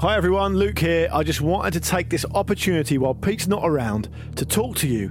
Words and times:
Hi 0.00 0.14
everyone, 0.14 0.58
Luke 0.58 0.80
here. 0.80 1.08
I 1.10 1.22
just 1.22 1.40
wanted 1.40 1.72
to 1.72 1.80
take 1.80 2.10
this 2.10 2.26
opportunity 2.34 2.98
while 2.98 3.14
Pete's 3.14 3.46
not 3.46 3.62
around 3.64 4.10
to 4.36 4.44
talk 4.44 4.76
to 4.76 4.86
you 4.86 5.10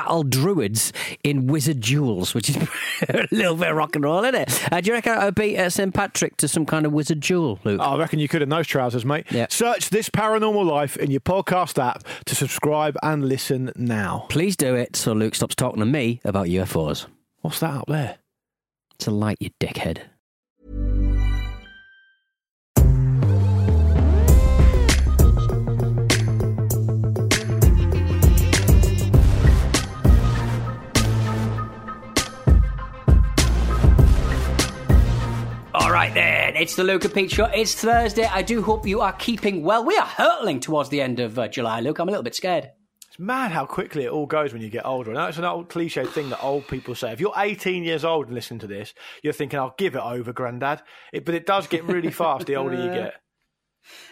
battle 0.00 0.22
druids 0.22 0.92
in 1.22 1.46
wizard 1.46 1.80
duels, 1.80 2.34
which 2.34 2.48
is 2.48 2.56
a 3.08 3.28
little 3.30 3.54
bit 3.54 3.68
of 3.70 3.76
rock 3.76 3.94
and 3.94 4.04
roll, 4.04 4.24
isn't 4.24 4.34
it? 4.34 4.72
Uh, 4.72 4.80
do 4.80 4.88
you 4.88 4.94
reckon 4.94 5.12
I 5.12 5.26
would 5.26 5.34
beat 5.34 5.58
uh, 5.58 5.68
St 5.68 5.92
Patrick 5.92 6.38
to 6.38 6.48
some 6.48 6.64
kind 6.64 6.86
of 6.86 6.92
wizard 6.92 7.20
duel, 7.20 7.58
Luke? 7.64 7.80
I 7.80 7.98
reckon 7.98 8.18
you 8.18 8.28
could 8.28 8.40
in 8.40 8.48
those 8.48 8.66
trousers, 8.66 9.04
mate. 9.04 9.26
Yeah. 9.30 9.46
Search 9.50 9.90
this 9.90 10.08
paranormal 10.08 10.64
life 10.64 10.96
in 10.96 11.10
your 11.10 11.20
podcast 11.20 11.82
app 11.82 12.04
to 12.24 12.34
subscribe 12.34 12.96
and 13.02 13.28
listen 13.28 13.72
now. 13.76 14.26
Please 14.30 14.56
do 14.56 14.74
it 14.74 14.96
so 14.96 15.12
Luke 15.12 15.34
stops 15.34 15.54
talking 15.54 15.80
to 15.80 15.86
me 15.86 16.20
about 16.24 16.46
UFOs. 16.46 17.06
What's 17.42 17.60
that 17.60 17.74
up 17.74 17.86
there? 17.86 18.16
It's 18.94 19.06
a 19.06 19.10
light, 19.10 19.36
you 19.40 19.50
dickhead. 19.60 19.98
It's 36.60 36.74
the 36.74 36.84
Luke 36.84 37.06
and 37.06 37.14
Pete 37.14 37.30
Show. 37.30 37.46
It's 37.46 37.74
Thursday. 37.74 38.26
I 38.26 38.42
do 38.42 38.60
hope 38.60 38.86
you 38.86 39.00
are 39.00 39.14
keeping 39.14 39.62
well. 39.62 39.82
We 39.82 39.96
are 39.96 40.04
hurtling 40.04 40.60
towards 40.60 40.90
the 40.90 41.00
end 41.00 41.18
of 41.18 41.38
uh, 41.38 41.48
July, 41.48 41.80
Luke. 41.80 41.98
I'm 41.98 42.06
a 42.06 42.10
little 42.10 42.22
bit 42.22 42.34
scared. 42.34 42.70
It's 43.08 43.18
mad 43.18 43.50
how 43.50 43.64
quickly 43.64 44.04
it 44.04 44.10
all 44.10 44.26
goes 44.26 44.52
when 44.52 44.60
you 44.60 44.68
get 44.68 44.84
older. 44.84 45.10
I 45.10 45.14
know 45.14 45.26
it's 45.28 45.38
an 45.38 45.46
old 45.46 45.70
cliche 45.70 46.04
thing 46.04 46.28
that 46.28 46.44
old 46.44 46.68
people 46.68 46.94
say. 46.94 47.12
If 47.12 47.20
you're 47.20 47.32
18 47.34 47.82
years 47.82 48.04
old 48.04 48.26
and 48.26 48.34
listening 48.34 48.60
to 48.60 48.66
this, 48.66 48.92
you're 49.22 49.32
thinking, 49.32 49.58
I'll 49.58 49.74
give 49.78 49.94
it 49.94 50.02
over, 50.02 50.34
Grandad. 50.34 50.82
It, 51.14 51.24
but 51.24 51.34
it 51.34 51.46
does 51.46 51.66
get 51.66 51.84
really 51.84 52.10
fast 52.10 52.44
the 52.44 52.56
older 52.56 52.76
you 52.76 52.90
get. 52.94 53.14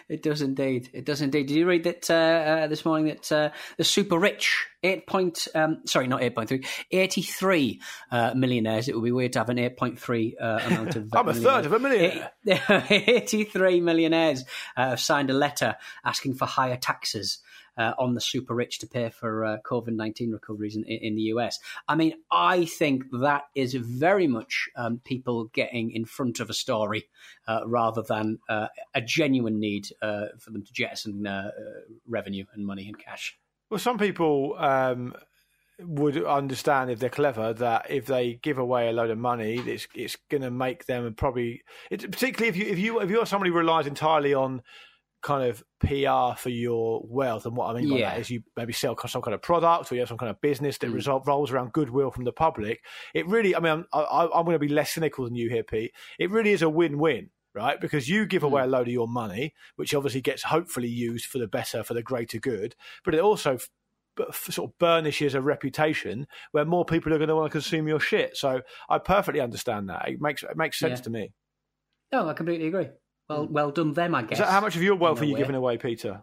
It 0.09 0.23
does 0.23 0.41
indeed. 0.41 0.89
It 0.95 1.05
does 1.05 1.20
indeed. 1.20 1.49
Did 1.49 1.56
you 1.56 1.66
read 1.66 1.84
that 1.84 2.10
uh, 2.10 2.15
uh, 2.15 2.66
this 2.69 2.84
morning 2.84 3.09
that 3.09 3.31
uh, 3.31 3.50
the 3.77 3.84
super 3.84 4.19
rich, 4.19 4.66
eight 4.82 5.06
point, 5.06 5.49
um, 5.55 5.82
sorry, 5.84 6.06
not 6.06 6.22
eight 6.22 6.34
point 6.34 6.49
three, 6.49 6.65
eighty 6.91 7.21
three 7.21 7.82
uh, 8.10 8.32
millionaires. 8.34 8.88
It 8.88 8.94
would 8.94 9.05
be 9.05 9.12
weird 9.12 9.34
to 9.34 9.41
have 9.41 9.50
an 9.50 9.59
eight 9.59 9.77
point 9.77 9.99
three 9.99 10.34
uh, 10.41 10.60
amount 10.65 10.97
of. 10.97 11.10
I'm 11.15 11.28
a 11.28 11.34
third 11.34 11.66
of 11.66 11.75
a 11.75 11.78
millionaire. 11.78 12.32
Eighty 12.91 13.44
three 13.44 13.81
millionaires 13.82 14.44
uh, 14.77 14.91
have 14.91 15.00
signed 15.00 15.28
a 15.28 15.34
letter 15.34 15.77
asking 16.05 16.37
for 16.37 16.47
higher 16.47 16.77
taxes. 16.77 17.38
Uh, 17.78 17.94
on 17.97 18.15
the 18.15 18.21
super 18.21 18.56
rich 18.56 18.81
to 18.81 18.89
pay 18.89 19.09
for 19.09 19.44
uh, 19.44 19.56
COVID 19.65 19.94
19 19.94 20.33
recoveries 20.33 20.75
in, 20.75 20.83
in 20.84 21.15
the 21.15 21.22
US. 21.34 21.61
I 21.87 21.94
mean, 21.94 22.15
I 22.28 22.65
think 22.65 23.05
that 23.12 23.44
is 23.55 23.75
very 23.75 24.27
much 24.27 24.69
um, 24.75 25.00
people 25.05 25.44
getting 25.55 25.93
in 25.93 26.05
front 26.05 26.41
of 26.41 26.50
a 26.50 26.55
story 26.55 27.05
uh, 27.47 27.61
rather 27.67 28.03
than 28.03 28.38
uh, 28.49 28.67
a 28.94 29.00
genuine 29.00 29.61
need 29.61 29.88
uh, 30.03 30.27
for 30.38 30.50
them 30.50 30.65
to 30.65 30.72
jettison 30.72 31.27
uh, 31.27 31.50
revenue 32.09 32.44
and 32.53 32.67
money 32.67 32.88
and 32.88 32.99
cash. 32.99 33.38
Well, 33.71 33.78
some 33.78 33.99
people 33.99 34.56
um, 34.59 35.15
would 35.81 36.22
understand 36.25 36.91
if 36.91 36.99
they're 36.99 37.11
clever 37.11 37.53
that 37.55 37.91
if 37.91 38.06
they 38.06 38.34
give 38.43 38.59
away 38.59 38.88
a 38.88 38.93
load 38.93 39.11
of 39.11 39.19
money, 39.19 39.59
it's 39.59 39.87
it's 39.94 40.17
going 40.31 40.43
to 40.43 40.50
make 40.50 40.87
them 40.87 41.15
probably, 41.15 41.62
it, 41.91 42.11
particularly 42.11 42.49
if 42.49 42.56
you 42.56 42.67
if 42.67 42.78
you 42.78 43.00
if 43.00 43.11
you're 43.11 43.27
somebody 43.27 43.50
who 43.50 43.59
relies 43.59 43.87
entirely 43.87 44.34
on 44.34 44.62
kind 45.23 45.49
of 45.49 45.62
PR 45.81 46.39
for 46.41 46.51
your 46.51 47.03
wealth, 47.05 47.47
and 47.47 47.56
what 47.56 47.75
I 47.75 47.81
mean 47.81 47.91
by 47.91 47.99
Yeah. 47.99 48.11
that 48.11 48.21
is 48.21 48.31
you 48.31 48.43
maybe 48.56 48.73
sell 48.73 48.97
some 49.06 49.23
kind 49.23 49.34
of 49.34 49.43
product 49.43 49.91
or 49.91 49.95
you 49.95 50.01
have 50.01 50.09
some 50.09 50.19
kind 50.19 50.31
of 50.31 50.41
business 50.41 50.79
that 50.79 50.91
mm. 50.91 50.95
result, 50.95 51.27
rolls 51.27 51.51
around 51.51 51.73
goodwill 51.73 52.11
from 52.11 52.25
the 52.25 52.33
public. 52.33 52.83
It 53.15 53.27
really, 53.27 53.55
I 53.55 53.61
mean, 53.61 53.73
I'm, 53.73 53.87
I, 53.93 54.29
I'm 54.33 54.45
going 54.45 54.55
to 54.55 54.59
be 54.59 54.69
less 54.69 54.93
cynical 54.93 55.25
than 55.25 55.34
you 55.34 55.49
here, 55.49 55.65
Pete. 55.65 55.93
It 56.19 56.31
really 56.31 56.53
is 56.53 56.62
a 56.62 56.69
win-win. 56.69 57.31
Right, 57.55 57.81
because 57.81 58.09
you 58.09 58.25
give 58.27 58.43
mm. 58.43 58.47
away 58.47 58.62
a 58.62 58.67
load 58.67 58.87
of 58.87 58.93
your 58.93 59.09
money, 59.09 59.53
which 59.75 59.93
obviously 59.93 60.21
gets 60.21 60.45
hopefully 60.45 60.87
used 60.87 61.27
for 61.27 61.39
the 61.39 61.49
better, 61.49 61.83
for 61.83 61.93
the 61.93 62.03
greater 62.03 62.39
good, 62.39 62.77
but 63.05 63.17
it 63.17 63.21
also 63.21 63.55
f- 63.55 63.69
b- 64.17 64.27
f- 64.29 64.49
sort 64.50 64.71
of 64.71 64.79
burnishes 64.79 65.35
a 65.35 65.41
reputation 65.41 66.29
where 66.53 66.65
more 66.65 66.85
people 66.85 67.12
are 67.12 67.17
going 67.17 67.29
to 67.29 67.35
want 67.35 67.50
to 67.50 67.59
consume 67.59 67.89
your 67.89 67.99
shit. 67.99 68.37
So 68.37 68.61
I 68.89 68.99
perfectly 68.99 69.41
understand 69.41 69.89
that. 69.89 70.09
It 70.09 70.21
makes 70.21 70.45
it 70.45 70.56
makes 70.56 70.79
sense 70.79 71.00
Yeah. 71.00 71.05
to 71.05 71.11
me. 71.11 71.33
No, 72.12 72.29
I 72.29 72.35
completely 72.35 72.69
agree. 72.69 72.89
Well, 73.28 73.47
well 73.49 73.71
done 73.71 73.93
them, 73.93 74.15
I 74.15 74.22
guess. 74.22 74.39
So 74.39 74.44
how 74.44 74.61
much 74.61 74.77
of 74.77 74.83
your 74.83 74.97
wealth 74.97 75.21
are 75.21 75.25
you 75.27 75.37
giving 75.37 75.55
away, 75.55 75.77
Peter? 75.78 76.22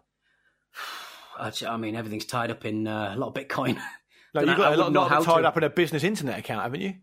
I 1.38 1.52
I 1.68 1.76
mean, 1.76 1.94
everything's 1.96 2.24
tied 2.24 2.50
up 2.50 2.64
in 2.64 2.86
uh, 2.86 3.12
a 3.14 3.18
lot 3.18 3.28
of 3.28 3.34
Bitcoin. 3.34 3.78
No, 4.34 4.42
you've 4.42 4.58
got 4.58 4.72
I 4.72 4.74
a 4.74 4.76
lot, 4.76 4.92
lot 4.92 5.24
tied 5.24 5.40
to. 5.40 5.48
up 5.48 5.56
in 5.56 5.62
a 5.62 5.70
business 5.70 6.04
internet 6.04 6.38
account, 6.38 6.60
haven't 6.62 6.82
you? 6.82 6.94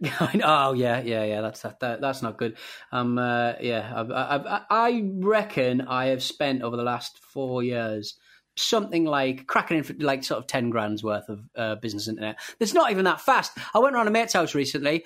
I 0.04 0.40
oh 0.44 0.74
yeah, 0.74 1.00
yeah, 1.00 1.24
yeah. 1.24 1.40
That's 1.40 1.60
that, 1.62 1.80
that. 1.80 2.00
That's 2.00 2.22
not 2.22 2.38
good. 2.38 2.56
Um, 2.92 3.18
uh, 3.18 3.54
yeah. 3.60 3.92
I've, 3.96 4.10
I've, 4.12 4.46
I- 4.46 4.64
I 4.70 5.10
reckon 5.16 5.80
I 5.80 6.06
have 6.06 6.22
spent 6.22 6.62
over 6.62 6.76
the 6.76 6.84
last 6.84 7.18
four 7.18 7.64
years 7.64 8.14
something 8.56 9.04
like 9.04 9.46
cracking 9.48 9.78
in 9.78 9.82
for 9.82 9.94
like 9.98 10.22
sort 10.22 10.38
of 10.38 10.46
ten 10.46 10.70
grand's 10.70 11.02
worth 11.02 11.28
of 11.28 11.40
uh, 11.56 11.74
business 11.76 12.06
internet. 12.06 12.38
It's 12.60 12.74
not 12.74 12.92
even 12.92 13.06
that 13.06 13.20
fast. 13.20 13.50
I 13.74 13.80
went 13.80 13.96
around 13.96 14.06
a 14.06 14.12
mate's 14.12 14.34
house 14.34 14.54
recently. 14.54 15.04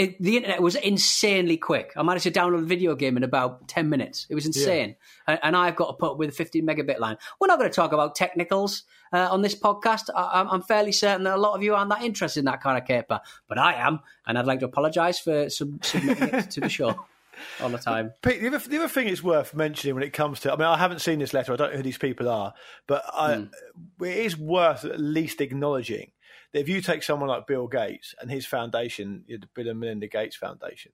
It, 0.00 0.22
the 0.22 0.36
internet 0.38 0.62
was 0.62 0.76
insanely 0.76 1.58
quick. 1.58 1.92
I 1.94 2.02
managed 2.02 2.22
to 2.22 2.30
download 2.30 2.60
a 2.60 2.64
video 2.64 2.94
game 2.94 3.18
in 3.18 3.22
about 3.22 3.68
10 3.68 3.90
minutes. 3.90 4.26
It 4.30 4.34
was 4.34 4.46
insane. 4.46 4.96
And, 5.26 5.38
and 5.42 5.54
I've 5.54 5.76
got 5.76 5.88
to 5.88 5.92
put 5.92 6.12
up 6.12 6.16
with 6.16 6.30
a 6.30 6.32
15 6.32 6.66
megabit 6.66 6.98
line. 7.00 7.18
We're 7.38 7.48
not 7.48 7.58
going 7.58 7.68
to 7.70 7.74
talk 7.76 7.92
about 7.92 8.14
technicals 8.14 8.84
uh, 9.12 9.28
on 9.30 9.42
this 9.42 9.54
podcast. 9.54 10.04
I, 10.14 10.40
I'm, 10.40 10.48
I'm 10.48 10.62
fairly 10.62 10.92
certain 10.92 11.24
that 11.24 11.34
a 11.34 11.40
lot 11.40 11.54
of 11.54 11.62
you 11.62 11.74
aren't 11.74 11.90
that 11.90 12.02
interested 12.02 12.38
in 12.40 12.46
that 12.46 12.62
kind 12.62 12.78
of 12.80 12.86
caper, 12.88 13.20
but 13.46 13.58
I 13.58 13.74
am. 13.74 14.00
And 14.26 14.38
I'd 14.38 14.46
like 14.46 14.60
to 14.60 14.64
apologise 14.66 15.18
for 15.18 15.50
sub- 15.50 15.84
submitting 15.84 16.28
it 16.32 16.50
to 16.52 16.60
the 16.60 16.70
show 16.70 17.04
all 17.62 17.68
the 17.68 17.76
time. 17.76 18.12
Pete, 18.22 18.40
the 18.40 18.46
other, 18.46 18.58
the 18.58 18.78
other 18.78 18.88
thing 18.88 19.06
it's 19.06 19.22
worth 19.22 19.54
mentioning 19.54 19.94
when 19.96 20.04
it 20.04 20.14
comes 20.14 20.40
to, 20.40 20.52
I 20.52 20.56
mean, 20.56 20.66
I 20.66 20.78
haven't 20.78 21.00
seen 21.00 21.18
this 21.18 21.34
letter, 21.34 21.52
I 21.52 21.56
don't 21.56 21.72
know 21.72 21.76
who 21.76 21.82
these 21.82 21.98
people 21.98 22.26
are, 22.30 22.54
but 22.86 23.04
I, 23.12 23.34
Hmm. 23.34 24.04
it 24.04 24.16
is 24.16 24.34
worth 24.34 24.86
at 24.86 24.98
least 24.98 25.42
acknowledging 25.42 26.12
that 26.52 26.60
if 26.60 26.68
you 26.68 26.80
take 26.80 27.02
someone 27.02 27.28
like 27.28 27.46
Bill 27.46 27.66
Gates 27.66 28.14
and 28.20 28.30
his 28.30 28.46
foundation, 28.46 29.24
the 29.28 29.48
Bill 29.54 29.68
and 29.68 29.80
Melinda 29.80 30.08
Gates 30.08 30.36
Foundation, 30.36 30.92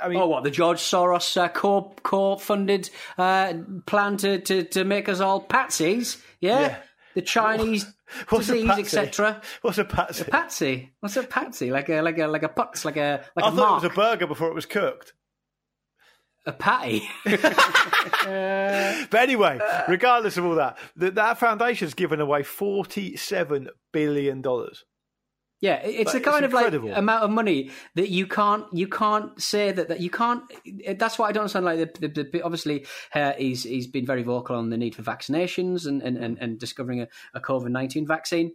I 0.00 0.08
mean, 0.08 0.18
Oh, 0.18 0.28
what 0.28 0.44
the 0.44 0.50
George 0.50 0.78
Soros 0.78 1.36
uh, 1.36 1.48
co 1.48 1.94
co 2.02 2.36
funded 2.36 2.88
uh, 3.18 3.52
plan 3.86 4.16
to, 4.18 4.38
to 4.40 4.64
to 4.64 4.84
make 4.84 5.08
us 5.10 5.20
all 5.20 5.44
patsies? 5.44 6.22
Yeah, 6.40 6.60
Yeah. 6.60 6.76
the 7.14 7.22
Chinese 7.22 7.84
What's 8.28 8.46
disease, 8.46 8.70
etc. 8.70 9.42
what's 9.62 9.78
a 9.78 9.84
patsy? 9.84 10.22
A 10.22 10.24
Patsy, 10.26 10.92
what's 11.00 11.16
a 11.16 11.22
patsy? 11.22 11.70
Like 11.70 11.88
a 11.88 12.00
like 12.00 12.18
a 12.18 12.26
like 12.28 12.44
a 12.44 12.48
putz, 12.48 12.84
like 12.84 12.96
a 12.96 13.24
like 13.36 13.44
I 13.44 13.48
a 13.48 13.50
thought 13.50 13.56
mark, 13.56 13.82
it 13.82 13.88
was 13.88 13.92
a 13.92 13.96
burger 13.96 14.26
before 14.26 14.48
it 14.48 14.54
was 14.54 14.66
cooked. 14.66 15.12
A 16.46 16.52
patty. 16.52 17.08
But 18.24 19.20
anyway, 19.20 19.58
regardless 19.88 20.36
of 20.36 20.44
all 20.44 20.54
that, 20.56 20.78
that, 20.96 21.14
that 21.14 21.38
foundation's 21.38 21.94
given 21.94 22.20
away 22.20 22.42
$47 22.42 23.68
billion. 23.92 24.42
Yeah, 25.60 25.76
it's 25.76 26.12
Like, 26.12 26.22
the 26.22 26.30
kind 26.30 26.44
it's 26.44 26.54
of 26.54 26.60
like 26.60 26.96
amount 26.96 27.24
of 27.24 27.30
money 27.30 27.70
that 27.94 28.10
you 28.10 28.26
can't 28.26 28.66
you 28.74 28.86
can't 28.86 29.40
say 29.40 29.72
that 29.72 29.88
that 29.88 30.00
you 30.00 30.10
can't. 30.10 30.42
That's 30.98 31.18
why 31.18 31.28
I 31.28 31.32
don't 31.32 31.42
understand. 31.42 31.64
Like 31.64 31.94
the, 31.94 32.08
the, 32.08 32.28
the 32.30 32.42
obviously 32.42 32.84
uh, 33.14 33.32
he's 33.38 33.62
he's 33.62 33.86
been 33.86 34.04
very 34.04 34.22
vocal 34.22 34.56
on 34.56 34.68
the 34.68 34.76
need 34.76 34.94
for 34.94 35.02
vaccinations 35.02 35.86
and 35.86 36.02
and, 36.02 36.18
and, 36.18 36.36
and 36.38 36.58
discovering 36.58 37.00
a, 37.00 37.08
a 37.32 37.40
COVID 37.40 37.70
nineteen 37.70 38.06
vaccine, 38.06 38.52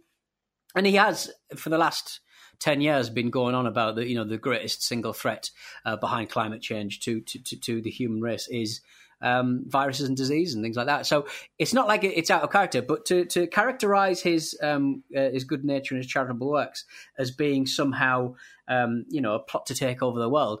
and 0.76 0.86
he 0.86 0.94
has 0.94 1.30
for 1.56 1.70
the 1.70 1.78
last 1.78 2.20
ten 2.60 2.80
years 2.80 3.10
been 3.10 3.30
going 3.30 3.54
on 3.54 3.66
about 3.66 3.96
the 3.96 4.06
you 4.06 4.14
know 4.14 4.24
the 4.24 4.38
greatest 4.38 4.82
single 4.82 5.12
threat 5.12 5.50
uh, 5.84 5.96
behind 5.96 6.30
climate 6.30 6.62
change 6.62 7.00
to, 7.00 7.20
to 7.22 7.42
to 7.42 7.56
to 7.56 7.80
the 7.80 7.90
human 7.90 8.20
race 8.20 8.46
is 8.48 8.80
um, 9.22 9.64
viruses 9.66 10.08
and 10.08 10.16
disease 10.16 10.54
and 10.54 10.64
things 10.64 10.76
like 10.76 10.86
that. 10.86 11.06
So 11.06 11.26
it's 11.58 11.74
not 11.74 11.88
like 11.88 12.04
it's 12.04 12.30
out 12.30 12.42
of 12.42 12.50
character, 12.50 12.82
but 12.82 13.04
to 13.06 13.24
to 13.26 13.46
characterize 13.46 14.22
his 14.22 14.56
um, 14.62 15.02
uh, 15.16 15.30
his 15.30 15.44
good 15.44 15.64
nature 15.64 15.94
and 15.94 16.02
his 16.02 16.10
charitable 16.10 16.48
works 16.48 16.84
as 17.18 17.30
being 17.30 17.66
somehow 17.66 18.34
um, 18.68 19.04
you 19.08 19.20
know 19.20 19.34
a 19.34 19.40
plot 19.40 19.66
to 19.66 19.74
take 19.74 20.02
over 20.02 20.18
the 20.18 20.28
world 20.28 20.60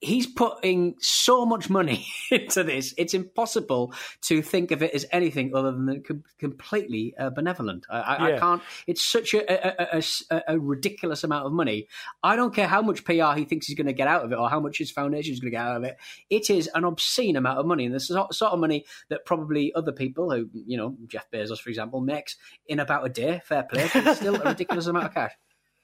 he's 0.00 0.26
putting 0.26 0.94
so 1.00 1.44
much 1.44 1.68
money 1.68 2.06
into 2.30 2.62
this. 2.62 2.94
It's 2.96 3.14
impossible 3.14 3.92
to 4.22 4.42
think 4.42 4.70
of 4.70 4.82
it 4.82 4.94
as 4.94 5.06
anything 5.10 5.54
other 5.54 5.72
than 5.72 6.02
completely 6.38 7.14
uh, 7.18 7.30
benevolent. 7.30 7.86
I, 7.90 7.98
I, 7.98 8.28
yeah. 8.28 8.36
I, 8.36 8.38
can't. 8.38 8.62
It's 8.86 9.04
such 9.04 9.34
a, 9.34 9.96
a, 9.98 10.02
a, 10.30 10.42
a, 10.54 10.58
ridiculous 10.58 11.24
amount 11.24 11.46
of 11.46 11.52
money. 11.52 11.88
I 12.22 12.36
don't 12.36 12.54
care 12.54 12.68
how 12.68 12.82
much 12.82 13.04
PR 13.04 13.32
he 13.36 13.44
thinks 13.44 13.66
he's 13.66 13.76
going 13.76 13.86
to 13.86 13.92
get 13.92 14.08
out 14.08 14.24
of 14.24 14.32
it 14.32 14.38
or 14.38 14.48
how 14.48 14.60
much 14.60 14.78
his 14.78 14.90
foundation 14.90 15.32
is 15.32 15.40
going 15.40 15.50
to 15.50 15.56
get 15.56 15.66
out 15.66 15.76
of 15.76 15.84
it. 15.84 15.96
It 16.30 16.50
is 16.50 16.68
an 16.74 16.84
obscene 16.84 17.36
amount 17.36 17.58
of 17.58 17.66
money, 17.66 17.86
and 17.86 17.94
this 17.94 18.04
is 18.04 18.16
the 18.16 18.26
sort 18.30 18.52
of 18.52 18.58
money 18.58 18.84
that 19.08 19.24
probably 19.24 19.72
other 19.74 19.92
people, 19.92 20.30
who 20.30 20.48
you 20.52 20.76
know, 20.76 20.96
Jeff 21.06 21.30
Bezos, 21.30 21.58
for 21.58 21.70
example, 21.70 22.00
makes 22.00 22.36
in 22.66 22.80
about 22.80 23.04
a 23.04 23.08
day. 23.08 23.40
Fair 23.44 23.64
play, 23.64 23.88
but 23.92 24.06
it's 24.06 24.20
still 24.20 24.36
a 24.36 24.44
ridiculous 24.44 24.86
amount 24.86 25.06
of 25.06 25.14
cash. 25.14 25.32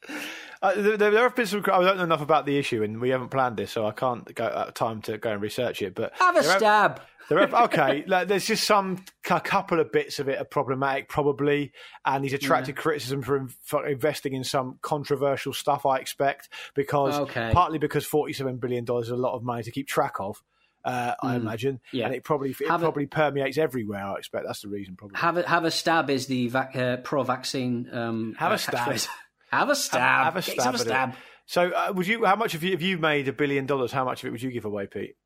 Uh, 0.65 0.73
there, 0.81 0.97
there, 0.97 1.23
have 1.25 1.37
been 1.37 1.47
some. 1.47 1.63
I 1.71 1.83
don't 1.83 1.99
know 1.99 2.05
enough 2.05 2.23
about 2.23 2.47
the 2.47 2.57
issue, 2.57 2.83
and 2.83 2.99
we 2.99 3.11
haven't 3.11 3.29
planned 3.29 3.59
this, 3.59 3.71
so 3.71 3.87
I 3.87 3.91
can't 3.91 4.35
go 4.35 4.45
uh, 4.45 4.71
time 4.71 5.03
to 5.03 5.19
go 5.19 5.33
and 5.33 5.43
research 5.43 5.83
it. 5.83 5.95
But 5.95 6.15
have 6.15 6.37
a 6.37 6.43
stab. 6.43 7.03
Have, 7.29 7.39
have, 7.39 7.55
okay, 7.65 8.03
like, 8.07 8.29
there's 8.29 8.47
just 8.47 8.65
some 8.65 9.05
a 9.29 9.43
couple 9.43 9.79
of 9.79 9.93
bits 9.93 10.21
of 10.21 10.31
it 10.31 10.39
are 10.39 10.45
problematic, 10.47 11.11
probably, 11.11 11.73
and 12.07 12.25
he's 12.25 12.33
attracted 12.33 12.77
yeah. 12.77 12.81
criticism 12.81 13.21
for, 13.21 13.47
for, 13.63 13.87
investing 13.87 14.33
in 14.33 14.43
some 14.43 14.79
controversial 14.81 15.53
stuff. 15.53 15.85
I 15.85 15.99
expect 15.99 16.49
because 16.75 17.19
okay. 17.19 17.51
partly 17.53 17.79
because 17.79 18.07
47 18.07 18.57
billion 18.57 18.87
dollars 18.87 19.09
is 19.09 19.11
a 19.11 19.17
lot 19.17 19.35
of 19.35 19.43
money 19.43 19.65
to 19.65 19.71
keep 19.71 19.87
track 19.87 20.15
of. 20.19 20.43
Uh, 20.83 21.11
mm. 21.11 21.15
I 21.23 21.37
imagine, 21.37 21.81
yeah. 21.93 22.07
and 22.07 22.15
it 22.15 22.25
probably 22.25 22.51
it 22.51 22.69
have 22.69 22.81
probably 22.81 23.05
a, 23.05 23.09
permeates 23.09 23.59
everywhere. 23.59 24.05
I 24.05 24.15
expect 24.15 24.47
that's 24.47 24.63
the 24.63 24.69
reason. 24.69 24.97
Probably 24.97 25.19
have 25.19 25.37
a 25.37 25.47
have 25.47 25.65
a 25.67 25.71
stab 25.71 26.09
is 26.09 26.27
the 26.27 26.49
vac, 26.49 26.75
uh, 26.75 26.97
pro-vaccine. 26.99 27.89
Um, 27.93 28.35
have 28.39 28.53
a 28.53 28.55
uh, 28.55 28.59
stab. 28.59 28.99
Have 29.59 29.71
a 29.71 29.77
stab. 29.77 30.01
Have, 30.01 30.25
have 30.25 30.37
a 30.37 30.43
stab. 30.43 30.65
Have 30.65 30.75
a 30.75 30.79
stab. 30.79 31.15
So, 31.47 31.71
uh, 31.71 31.93
would 31.95 32.07
you? 32.07 32.25
How 32.25 32.37
much 32.37 32.53
have 32.53 32.63
you? 32.63 32.73
If 32.73 32.83
you 32.83 32.99
made 32.99 33.29
a 33.29 33.33
billion 33.33 33.67
dollars, 33.67 33.93
how 33.93 34.05
much 34.05 34.23
of 34.23 34.29
it 34.29 34.31
would 34.31 34.43
you 34.43 34.51
give 34.51 34.65
away, 34.65 34.87
Pete? 34.87 35.17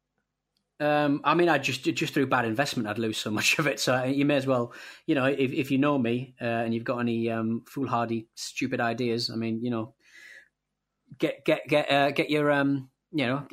Um, 0.81 1.21
I 1.25 1.35
mean, 1.35 1.49
I 1.49 1.59
just 1.59 1.83
just 1.83 2.15
through 2.15 2.27
bad 2.27 2.45
investment, 2.45 2.89
I'd 2.89 2.99
lose 2.99 3.19
so 3.19 3.31
much 3.39 3.59
of 3.59 3.67
it. 3.67 3.81
So 3.81 4.05
you 4.05 4.25
may 4.25 4.37
as 4.37 4.47
well, 4.47 4.73
you 5.07 5.15
know, 5.15 5.25
if 5.25 5.53
if 5.53 5.71
you 5.71 5.79
know 5.79 5.99
me 5.99 6.35
uh, 6.41 6.45
and 6.45 6.75
you've 6.75 6.85
got 6.85 6.99
any 6.99 7.31
um, 7.31 7.63
foolhardy, 7.67 8.29
stupid 8.35 8.81
ideas, 8.81 9.31
I 9.31 9.37
mean, 9.37 9.63
you 9.63 9.71
know, 9.71 9.95
get 11.19 11.45
get 11.45 11.67
get 11.69 11.91
uh, 11.91 12.11
get 12.11 12.31
your 12.31 12.51
um, 12.51 12.91
you 13.13 13.27
know, 13.27 13.47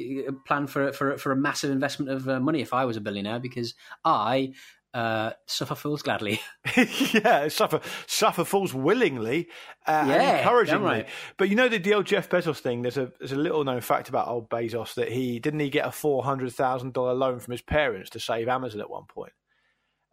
plan 0.45 0.67
for 0.67 0.91
for 0.91 1.17
for 1.17 1.31
a 1.31 1.35
massive 1.35 1.71
investment 1.71 2.11
of 2.11 2.27
uh, 2.27 2.39
money 2.39 2.61
if 2.61 2.73
I 2.73 2.85
was 2.85 2.97
a 2.97 3.01
billionaire 3.01 3.39
because 3.39 3.73
I 4.03 4.53
uh, 4.95 5.33
suffer 5.45 5.75
fools 5.75 6.01
gladly. 6.01 6.39
yeah, 7.13 7.49
suffer 7.49 7.81
suffer 8.07 8.45
fools 8.45 8.73
willingly 8.73 9.49
uh, 9.85 10.05
yeah, 10.07 10.13
and 10.13 10.37
encouragingly. 10.37 10.85
Right. 10.85 11.07
But 11.37 11.49
you 11.49 11.55
know 11.55 11.67
the, 11.67 11.79
the 11.79 11.93
old 11.93 12.05
Jeff 12.05 12.29
Bezos 12.29 12.59
thing. 12.59 12.81
There's 12.81 12.97
a 12.97 13.11
there's 13.19 13.33
a 13.33 13.37
little 13.37 13.65
known 13.65 13.81
fact 13.81 14.07
about 14.07 14.29
old 14.29 14.49
Bezos 14.49 14.93
that 14.93 15.11
he 15.11 15.39
didn't 15.39 15.59
he 15.59 15.69
get 15.69 15.85
a 15.85 15.91
four 15.91 16.23
hundred 16.23 16.53
thousand 16.53 16.93
dollar 16.93 17.13
loan 17.13 17.39
from 17.39 17.51
his 17.51 17.61
parents 17.61 18.09
to 18.11 18.21
save 18.21 18.47
Amazon 18.47 18.79
at 18.79 18.89
one 18.89 19.03
point. 19.05 19.33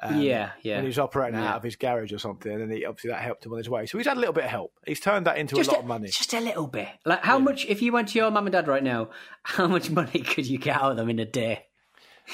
Um, 0.03 0.21
yeah, 0.21 0.51
yeah. 0.63 0.75
And 0.75 0.83
he 0.83 0.89
was 0.89 0.99
operating 0.99 1.39
yeah. 1.39 1.51
out 1.51 1.57
of 1.59 1.63
his 1.63 1.77
garage 1.77 2.13
or 2.13 2.19
something, 2.19 2.51
and 2.51 2.73
he, 2.73 2.85
obviously 2.85 3.11
that 3.11 3.23
helped 3.23 3.47
him 3.47 3.53
on 3.53 3.59
his 3.59 3.71
way. 3.71 3.87
So 3.87 3.99
he's 3.99 4.09
had 4.09 4.17
a 4.17 4.21
little 4.21 4.33
bit 4.33 4.45
of 4.45 4.51
help. 4.51 4.73
He's 4.85 4.99
turned 4.99 5.27
that 5.29 5.39
into 5.39 5.55
just 5.55 5.69
a 5.69 5.75
lot 5.75 5.79
a, 5.79 5.83
of 5.83 5.87
money. 5.87 6.09
Just 6.09 6.35
a 6.35 6.41
little 6.41 6.67
bit. 6.67 6.89
Like 7.07 7.23
how 7.23 7.39
yeah. 7.39 7.45
much? 7.45 7.67
If 7.67 7.83
you 7.83 7.93
went 7.93 8.09
to 8.09 8.19
your 8.19 8.33
mum 8.33 8.47
and 8.47 8.53
dad 8.53 8.67
right 8.67 8.83
now, 8.83 9.11
how 9.45 9.69
much 9.69 9.91
money 9.91 10.23
could 10.23 10.49
you 10.49 10.59
get 10.59 10.75
out 10.75 10.91
of 10.91 10.97
them 10.97 11.09
in 11.09 11.21
a 11.21 11.25
day? 11.25 11.67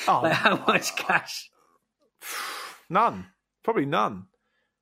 Oh, 0.06 0.20
like 0.22 0.32
how 0.32 0.64
much 0.66 0.96
cash? 0.96 1.50
None. 2.90 3.26
Probably 3.68 3.84
none. 3.84 4.26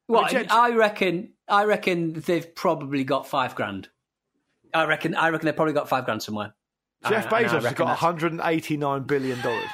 Well, 0.06 0.24
I, 0.24 0.32
mean, 0.32 0.46
I 0.48 0.70
reckon. 0.70 1.32
I 1.48 1.64
reckon 1.64 2.12
they've 2.12 2.54
probably 2.54 3.02
got 3.02 3.26
five 3.26 3.56
grand. 3.56 3.88
I 4.72 4.84
reckon. 4.84 5.16
I 5.16 5.30
reckon 5.30 5.46
they've 5.46 5.56
probably 5.56 5.74
got 5.74 5.88
five 5.88 6.04
grand 6.04 6.22
somewhere. 6.22 6.54
Jeff 7.08 7.32
I, 7.32 7.42
Bezos 7.42 7.64
has 7.64 7.72
got 7.74 7.86
189 7.86 9.02
billion 9.02 9.40
dollars, 9.40 9.68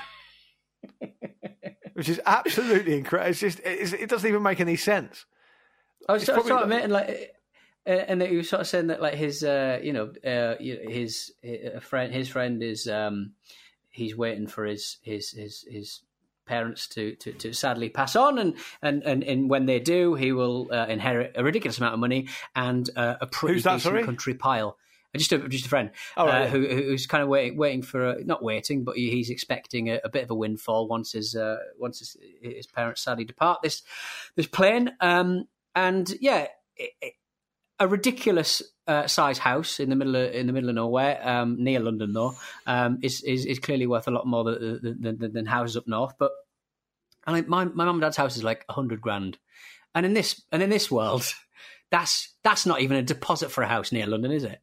which 1.93 2.09
is 2.09 2.21
absolutely 2.25 2.97
incredible. 2.97 3.31
It's 3.31 3.41
just 3.41 3.61
it's, 3.65 3.93
it 3.93 4.09
doesn't 4.09 4.27
even 4.27 4.43
make 4.43 4.61
any 4.61 4.77
sense. 4.77 5.27
I 6.09 6.15
was 6.15 6.25
sort, 6.25 6.47
sort 6.47 6.63
of 6.63 6.71
admitting 6.71 6.91
like. 6.91 7.35
Uh, 7.85 7.91
and 7.91 8.23
he 8.23 8.37
was 8.37 8.49
sort 8.49 8.61
of 8.61 8.69
saying 8.69 8.87
that, 8.87 9.03
like 9.03 9.15
his, 9.15 9.43
uh, 9.43 9.81
you 9.83 9.93
know, 9.93 10.13
uh, 10.25 10.55
his, 10.61 11.33
his 11.43 11.83
friend, 11.83 12.15
his 12.15 12.29
friend 12.29 12.63
is, 12.63 12.87
um, 12.87 13.33
he's 13.91 14.17
waiting 14.17 14.47
for 14.47 14.65
his, 14.65 14.99
his, 15.03 15.33
his, 15.33 15.67
his 15.69 16.01
parents 16.53 16.87
to, 16.87 17.15
to, 17.17 17.33
to, 17.33 17.55
sadly 17.55 17.89
pass 17.89 18.15
on, 18.15 18.39
and, 18.39 18.55
and, 18.83 19.03
and, 19.05 19.25
and 19.25 19.49
when 19.49 19.65
they 19.65 19.81
do, 19.81 20.15
he 20.15 20.33
will 20.33 20.69
uh, 20.71 20.85
inherit 20.87 21.33
a 21.35 21.43
ridiculous 21.43 21.79
amount 21.79 21.95
of 21.95 22.01
money 22.01 22.29
and 22.55 22.91
uh, 22.95 23.15
a 23.23 23.27
pretty 23.27 23.55
Who's 23.55 23.63
decent 23.63 24.05
country 24.05 24.35
pile. 24.35 24.77
Uh, 25.15 25.19
just 25.19 25.33
a 25.33 25.49
just 25.49 25.65
a 25.65 25.69
friend 25.71 25.91
oh, 26.19 26.27
right. 26.27 26.43
uh, 26.43 26.47
who, 26.49 26.67
who's 26.67 27.07
kind 27.07 27.23
of 27.23 27.31
waiting, 27.31 27.57
waiting 27.57 27.81
for 27.81 28.11
a, 28.11 28.25
not 28.25 28.43
waiting, 28.43 28.85
but 28.85 28.97
he's 28.97 29.31
expecting 29.31 29.89
a, 29.89 30.01
a 30.05 30.11
bit 30.11 30.25
of 30.25 30.31
a 30.31 30.35
windfall 30.35 30.89
once 30.89 31.13
his 31.13 31.35
uh, 31.35 31.57
once 31.79 32.01
his, 32.01 32.19
his, 32.43 32.67
parents 32.67 33.01
sadly 33.01 33.25
depart 33.25 33.63
this 33.63 33.83
this 34.37 34.47
plane. 34.47 34.91
Um, 35.01 35.49
and 35.75 36.13
yeah, 36.21 36.49
it, 36.77 36.91
it, 37.01 37.15
a 37.81 37.89
ridiculous 37.89 38.63
uh, 38.87 39.07
size 39.07 39.39
house 39.39 39.81
in 39.81 39.91
the 39.91 39.97
middle 39.97 40.17
of 40.17 40.33
in 40.33 40.47
the 40.47 40.53
middle 40.53 40.69
of 40.69 40.77
nowhere, 40.77 41.19
um, 41.27 41.57
near 41.59 41.81
London 41.81 42.13
though, 42.13 42.35
um, 42.67 42.99
is, 43.03 43.23
is, 43.23 43.47
is 43.47 43.59
clearly 43.59 43.87
worth 43.87 44.07
a 44.09 44.11
lot 44.11 44.27
more 44.27 44.45
than, 44.45 44.99
than, 45.01 45.33
than 45.33 45.47
houses 45.47 45.77
up 45.77 45.89
north. 45.89 46.15
But 46.19 46.33
I 47.27 47.33
mean, 47.33 47.45
my 47.49 47.65
my 47.65 47.85
mum 47.85 47.97
and 47.97 48.01
dad's 48.01 48.17
house 48.17 48.37
is 48.37 48.45
like 48.45 48.65
a 48.69 48.73
hundred 48.73 49.01
grand, 49.01 49.39
and 49.95 50.05
in 50.07 50.15
this 50.15 50.43
and 50.51 50.63
in 50.63 50.71
this 50.71 50.91
world, 50.91 51.33
that's 51.91 52.35
that's 52.43 52.67
not 52.67 52.81
even 52.81 52.97
a 52.97 53.03
deposit 53.03 53.51
for 53.51 53.63
a 53.63 53.69
house 53.69 53.93
near 53.93 54.07
London, 54.07 54.33
is 54.33 54.45
it? 54.45 54.61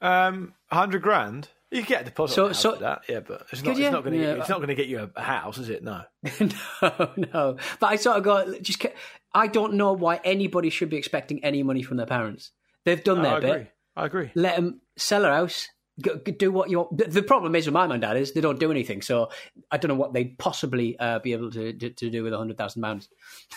Um, 0.00 0.54
hundred 0.70 1.02
grand. 1.02 1.48
You 1.70 1.82
get 1.82 2.02
a 2.02 2.04
deposit 2.04 2.34
so, 2.34 2.52
so, 2.52 2.76
that, 2.76 3.02
yeah, 3.08 3.18
but 3.18 3.46
it's 3.50 3.64
not. 3.64 3.76
It's 3.76 3.90
not 3.90 4.04
going 4.04 4.16
to. 4.16 4.24
Yeah. 4.24 4.34
It's 4.34 4.48
not 4.48 4.58
going 4.58 4.68
to 4.68 4.76
get 4.76 4.86
you 4.86 5.10
a, 5.16 5.20
house, 5.20 5.58
is 5.58 5.70
it? 5.70 5.82
No. 5.82 6.02
no, 6.40 7.10
no. 7.16 7.56
But 7.80 7.86
I 7.86 7.96
sort 7.96 8.18
of 8.18 8.22
got 8.22 8.62
just. 8.62 8.86
I 9.34 9.48
don't 9.48 9.74
know 9.74 9.92
why 9.92 10.20
anybody 10.22 10.70
should 10.70 10.88
be 10.88 10.96
expecting 10.96 11.42
any 11.44 11.64
money 11.64 11.82
from 11.82 11.96
their 11.96 12.06
parents. 12.06 12.52
They've 12.84 13.02
done 13.02 13.18
no, 13.18 13.22
their 13.22 13.32
I 13.32 13.40
bit. 13.40 13.50
Agree. 13.50 13.66
I 13.96 14.06
agree. 14.06 14.30
Let 14.36 14.56
them 14.56 14.82
sell 14.96 15.24
a 15.24 15.30
house. 15.30 15.68
Do 15.98 16.50
what 16.50 16.70
you 16.70 16.78
want. 16.78 17.12
The, 17.12 17.22
problem 17.22 17.54
is 17.54 17.66
with 17.66 17.74
my 17.74 17.82
mum 17.82 17.92
and 17.92 18.02
dad 18.02 18.16
is 18.16 18.32
they 18.32 18.40
don't 18.40 18.58
do 18.58 18.70
anything. 18.70 19.00
So 19.02 19.30
I 19.70 19.76
don't 19.76 19.88
know 19.88 19.94
what 19.94 20.12
they'd 20.12 20.36
possibly 20.38 20.98
uh, 20.98 21.20
be 21.20 21.32
able 21.32 21.50
to, 21.52 21.72
to, 21.72 21.90
to 21.90 22.10
do 22.10 22.22
with 22.22 22.32
a 22.32 22.38
hundred 22.38 22.58
thousand 22.58 22.82
pounds. 22.82 23.08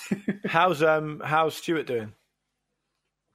how's 0.46 0.84
um 0.84 1.22
how's 1.24 1.56
Stuart 1.56 1.88
doing? 1.88 2.14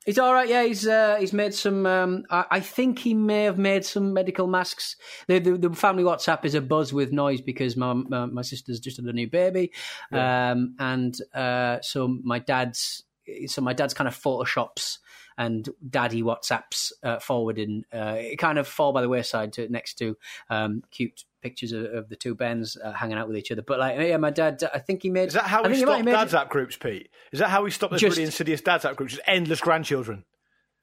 He's 0.05 0.19
all 0.19 0.33
right. 0.33 0.49
Yeah, 0.49 0.65
he's 0.65 0.87
uh, 0.87 1.17
he's 1.21 1.33
made 1.33 1.55
some. 1.55 1.87
Um, 1.87 2.25
I, 2.29 2.45
I, 2.51 2.61
think 2.61 2.99
he 2.99 3.15
may 3.15 3.45
have 3.45 3.57
made 3.57 3.85
some 3.85 4.13
medical 4.13 4.49
masks. 4.49 4.97
The, 5.29 5.39
the, 5.39 5.57
the 5.57 5.71
family 5.75 6.03
WhatsApp 6.03 6.45
is 6.45 6.57
a 6.57 6.61
buzz 6.61 6.93
with 6.93 7.13
noise 7.13 7.41
because 7.41 7.77
my 7.77 7.93
my, 7.93 8.27
my 8.27 8.43
sister's 8.43 8.81
just 8.81 8.97
had 8.97 9.07
a 9.07 9.13
new 9.13 9.31
baby, 9.31 9.71
yeah. 10.11 10.51
um, 10.51 10.75
and 10.81 11.17
uh, 11.35 11.79
so 11.83 12.09
my 12.09 12.41
dad's 12.41 13.05
so 13.47 13.63
my 13.63 13.73
dad's 13.73 13.95
kind 13.95 14.09
of 14.09 14.21
photoshops 14.21 14.99
and 15.39 15.69
daddy 15.89 16.23
WhatsApps 16.23 16.93
uh, 17.03 17.19
forwarding. 17.19 17.85
Uh, 17.93 18.17
it 18.19 18.37
kind 18.37 18.59
of 18.59 18.67
fall 18.67 18.93
by 18.93 19.01
the 19.01 19.09
wayside 19.09 19.53
to 19.55 19.69
next 19.69 19.95
to 19.95 20.17
um, 20.51 20.83
cute 20.91 21.25
pictures 21.43 21.73
of, 21.73 21.85
of, 21.87 22.09
the 22.09 22.17
two 22.17 22.35
Bens 22.35 22.77
uh, 22.83 22.93
hanging 22.93 23.19
out 23.19 23.27
with 23.27 23.37
each 23.37 23.51
other. 23.51 23.63
But 23.63 23.79
like, 23.79 23.99
yeah, 23.99 24.17
my 24.17 24.31
dad, 24.31 24.63
I 24.73 24.79
think 24.79 25.03
he 25.03 25.11
made. 25.11 25.29
Is 25.29 25.35
that 25.35 25.45
how 25.45 25.65
we 25.69 25.77
stop 25.77 26.05
dads 26.05 26.35
app 26.35 26.49
groups, 26.49 26.77
Pete? 26.77 27.11
Is 27.33 27.41
that 27.41 27.51
how 27.51 27.65
we 27.65 27.71
stop 27.71 27.91
this 27.91 28.01
just, 28.01 28.17
really 28.17 28.27
insidious 28.27 28.61
dads 28.61 28.85
app 28.85 28.97
groups? 28.97 29.15
Just 29.15 29.25
endless 29.27 29.61
grandchildren. 29.61 30.25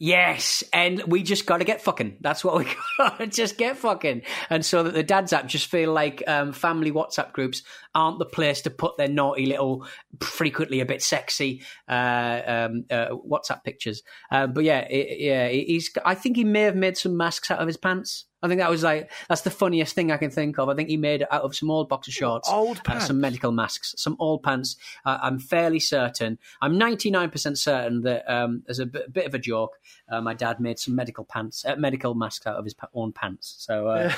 Yes, 0.02 0.64
and 0.72 1.04
we 1.08 1.24
just 1.24 1.46
got 1.46 1.58
to 1.58 1.66
get 1.66 1.82
fucking. 1.82 2.20
That's 2.22 2.42
what 2.42 2.58
we 2.58 2.66
got 2.98 3.30
just 3.32 3.58
get 3.58 3.76
fucking. 3.76 4.22
And 4.50 4.66
so 4.66 4.84
that 4.84 4.94
the 4.94 5.04
dads 5.04 5.34
app 5.34 5.46
just 5.46 5.70
feel 5.70 5.92
like 5.92 6.24
um, 6.26 6.54
family 6.54 6.90
WhatsApp 6.90 7.34
groups 7.34 7.64
aren't 7.94 8.18
the 8.18 8.26
place 8.26 8.62
to 8.62 8.70
put 8.70 8.96
their 8.96 9.10
naughty 9.10 9.46
little, 9.46 9.86
frequently 10.22 10.80
a 10.80 10.86
bit 10.86 11.02
sexy 11.02 11.64
uh, 11.90 12.42
um, 12.48 12.86
uh, 12.90 13.10
WhatsApp 13.10 13.66
pictures. 13.66 14.02
Uh, 14.32 14.48
but 14.48 14.64
yeah, 14.64 14.88
it, 14.90 15.20
yeah, 15.20 15.50
he's. 15.50 15.92
I 16.06 16.16
think 16.16 16.38
he 16.38 16.46
may 16.46 16.62
have 16.62 16.78
made 16.78 16.96
some 16.96 17.18
masks 17.18 17.52
out 17.52 17.60
of 17.60 17.68
his 17.68 17.78
pants. 17.78 18.24
I 18.42 18.48
think 18.48 18.60
that 18.60 18.70
was 18.70 18.84
like 18.84 19.12
that's 19.28 19.42
the 19.42 19.50
funniest 19.50 19.96
thing 19.96 20.12
I 20.12 20.18
can 20.18 20.30
think 20.30 20.58
of. 20.60 20.70
I 20.70 20.76
think 20.76 20.90
he 20.90 20.98
made 20.98 21.22
it 21.22 21.28
out 21.32 21.42
of 21.44 21.56
some 21.56 21.70
old 21.70 21.90
boxer 21.90 22.12
shorts, 22.12 22.50
old 22.50 22.84
pants, 22.84 23.08
some 23.08 23.20
medical 23.20 23.52
masks, 23.52 23.96
some 23.98 24.16
old 24.20 24.44
pants. 24.44 24.78
Uh, 25.06 25.18
I'm 25.22 25.40
fairly 25.40 25.80
certain. 25.80 26.40
I'm 26.62 26.78
99 26.78 27.30
percent 27.30 27.58
certain 27.58 28.02
that 28.02 28.30
um, 28.32 28.64
as 28.70 28.80
a 28.80 28.86
b- 28.86 29.02
bit 29.12 29.26
of 29.26 29.34
a 29.34 29.40
joke, 29.40 29.78
uh, 30.10 30.22
my 30.22 30.34
dad 30.34 30.60
made 30.60 30.80
some 30.80 30.96
medical 30.96 31.26
pants, 31.26 31.66
uh, 31.66 31.76
medical 31.76 32.16
masks 32.16 32.48
out 32.48 32.56
of 32.56 32.64
his 32.64 32.76
own 32.94 33.12
pants. 33.12 33.56
So 33.60 33.88
uh, 33.88 34.14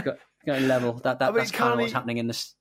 got, 0.00 0.18
got 0.44 0.62
level 0.62 0.94
that, 1.04 1.18
that 1.18 1.28
I 1.28 1.30
mean, 1.30 1.38
that's 1.38 1.50
kind 1.50 1.72
of 1.72 1.78
what's 1.78 1.92
happening 1.92 2.18
in 2.18 2.26
this. 2.26 2.54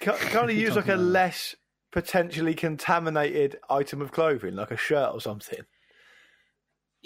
Can't, 0.00 0.18
can't 0.18 0.50
he 0.50 0.60
use 0.60 0.76
like 0.76 0.88
a 0.88 0.96
less 0.96 1.54
potentially 1.90 2.54
contaminated 2.54 3.58
item 3.70 4.02
of 4.02 4.12
clothing, 4.12 4.56
like 4.56 4.70
a 4.70 4.76
shirt 4.76 5.10
or 5.12 5.20
something? 5.20 5.60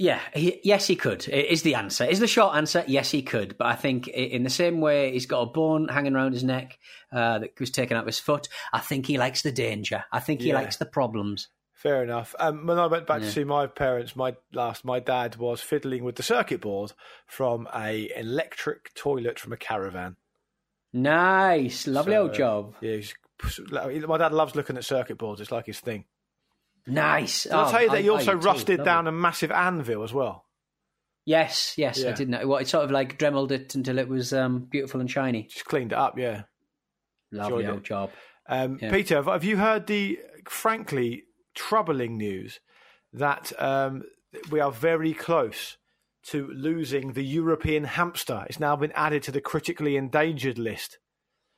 Yeah, 0.00 0.20
he, 0.32 0.60
yes, 0.62 0.86
he 0.86 0.94
could. 0.94 1.28
Is 1.28 1.62
the 1.62 1.74
answer? 1.74 2.04
Is 2.04 2.20
the 2.20 2.28
short 2.28 2.54
answer? 2.54 2.84
Yes, 2.86 3.10
he 3.10 3.20
could. 3.20 3.58
But 3.58 3.66
I 3.66 3.74
think 3.74 4.06
in 4.06 4.44
the 4.44 4.50
same 4.50 4.80
way 4.80 5.10
he's 5.12 5.26
got 5.26 5.40
a 5.40 5.46
bone 5.46 5.88
hanging 5.88 6.14
around 6.14 6.34
his 6.34 6.44
neck 6.44 6.78
uh, 7.12 7.40
that 7.40 7.58
was 7.58 7.72
taken 7.72 7.96
out 7.96 8.02
of 8.04 8.06
his 8.06 8.20
foot. 8.20 8.48
I 8.72 8.78
think 8.78 9.06
he 9.06 9.18
likes 9.18 9.42
the 9.42 9.50
danger. 9.50 10.04
I 10.12 10.20
think 10.20 10.40
he 10.40 10.48
Yeah. 10.50 10.54
likes 10.54 10.76
the 10.76 10.86
problems. 10.86 11.48
Fair 11.74 12.04
enough. 12.04 12.34
Um, 12.38 12.66
when 12.66 12.78
I 12.78 12.86
went 12.86 13.08
back 13.08 13.20
Yeah. 13.22 13.26
to 13.26 13.32
see 13.32 13.42
my 13.44 13.66
parents, 13.66 14.14
my 14.14 14.36
last, 14.52 14.84
my 14.84 15.00
dad 15.00 15.34
was 15.34 15.60
fiddling 15.60 16.04
with 16.04 16.14
the 16.14 16.22
circuit 16.22 16.60
board 16.60 16.92
from 17.26 17.66
a 17.74 18.08
electric 18.16 18.94
toilet 18.94 19.40
from 19.40 19.52
a 19.52 19.56
caravan. 19.56 20.14
Nice, 20.92 21.86
lovely 21.86 22.14
So, 22.14 22.22
old 22.22 22.34
job. 22.34 22.74
Yeah, 22.80 22.96
he's, 22.96 23.14
my 24.06 24.16
dad 24.18 24.32
loves 24.32 24.54
looking 24.54 24.76
at 24.76 24.84
circuit 24.84 25.18
boards. 25.18 25.40
It's 25.40 25.52
like 25.52 25.66
his 25.66 25.80
thing. 25.80 26.04
Nice. 26.88 27.44
Did 27.44 27.52
I 27.52 27.70
tell 27.70 27.82
you 27.82 27.90
that 27.90 28.00
he 28.02 28.08
also 28.08 28.32
do, 28.32 28.38
rusted 28.46 28.84
down 28.84 29.06
a 29.06 29.12
massive 29.12 29.50
anvil 29.50 30.02
as 30.02 30.12
well? 30.12 30.44
Yes, 31.24 31.74
yes, 31.76 32.02
I 32.02 32.08
Yeah. 32.08 32.14
did 32.14 32.28
know. 32.30 32.46
Well, 32.46 32.58
it 32.58 32.68
sort 32.68 32.84
of 32.84 32.90
like 32.90 33.18
dremeled 33.18 33.52
it 33.52 33.74
until 33.74 33.98
it 33.98 34.08
was 34.08 34.32
um, 34.32 34.60
beautiful 34.60 35.00
and 35.00 35.10
shiny. 35.10 35.44
Just 35.44 35.66
cleaned 35.66 35.92
it 35.92 35.98
up, 35.98 36.18
yeah. 36.18 36.44
Lovely 37.30 37.64
Enjoyed 37.64 37.70
old 37.70 37.78
it. 37.80 37.84
job. 37.84 38.10
Um, 38.48 38.78
Yeah. 38.80 38.90
Peter, 38.90 39.16
have- 39.16 39.26
have 39.26 39.44
you 39.44 39.58
heard 39.58 39.86
the 39.86 40.18
frankly 40.48 41.24
troubling 41.54 42.16
news 42.16 42.60
that 43.12 43.52
um, 43.60 44.04
we 44.50 44.60
are 44.60 44.72
very 44.72 45.12
close 45.12 45.76
to 46.28 46.46
losing 46.48 47.12
the 47.12 47.24
European 47.24 47.84
hamster? 47.84 48.46
It's 48.48 48.58
now 48.60 48.74
been 48.76 48.92
added 48.92 49.22
to 49.24 49.30
the 49.32 49.42
critically 49.42 49.96
endangered 49.96 50.56
list. 50.58 50.98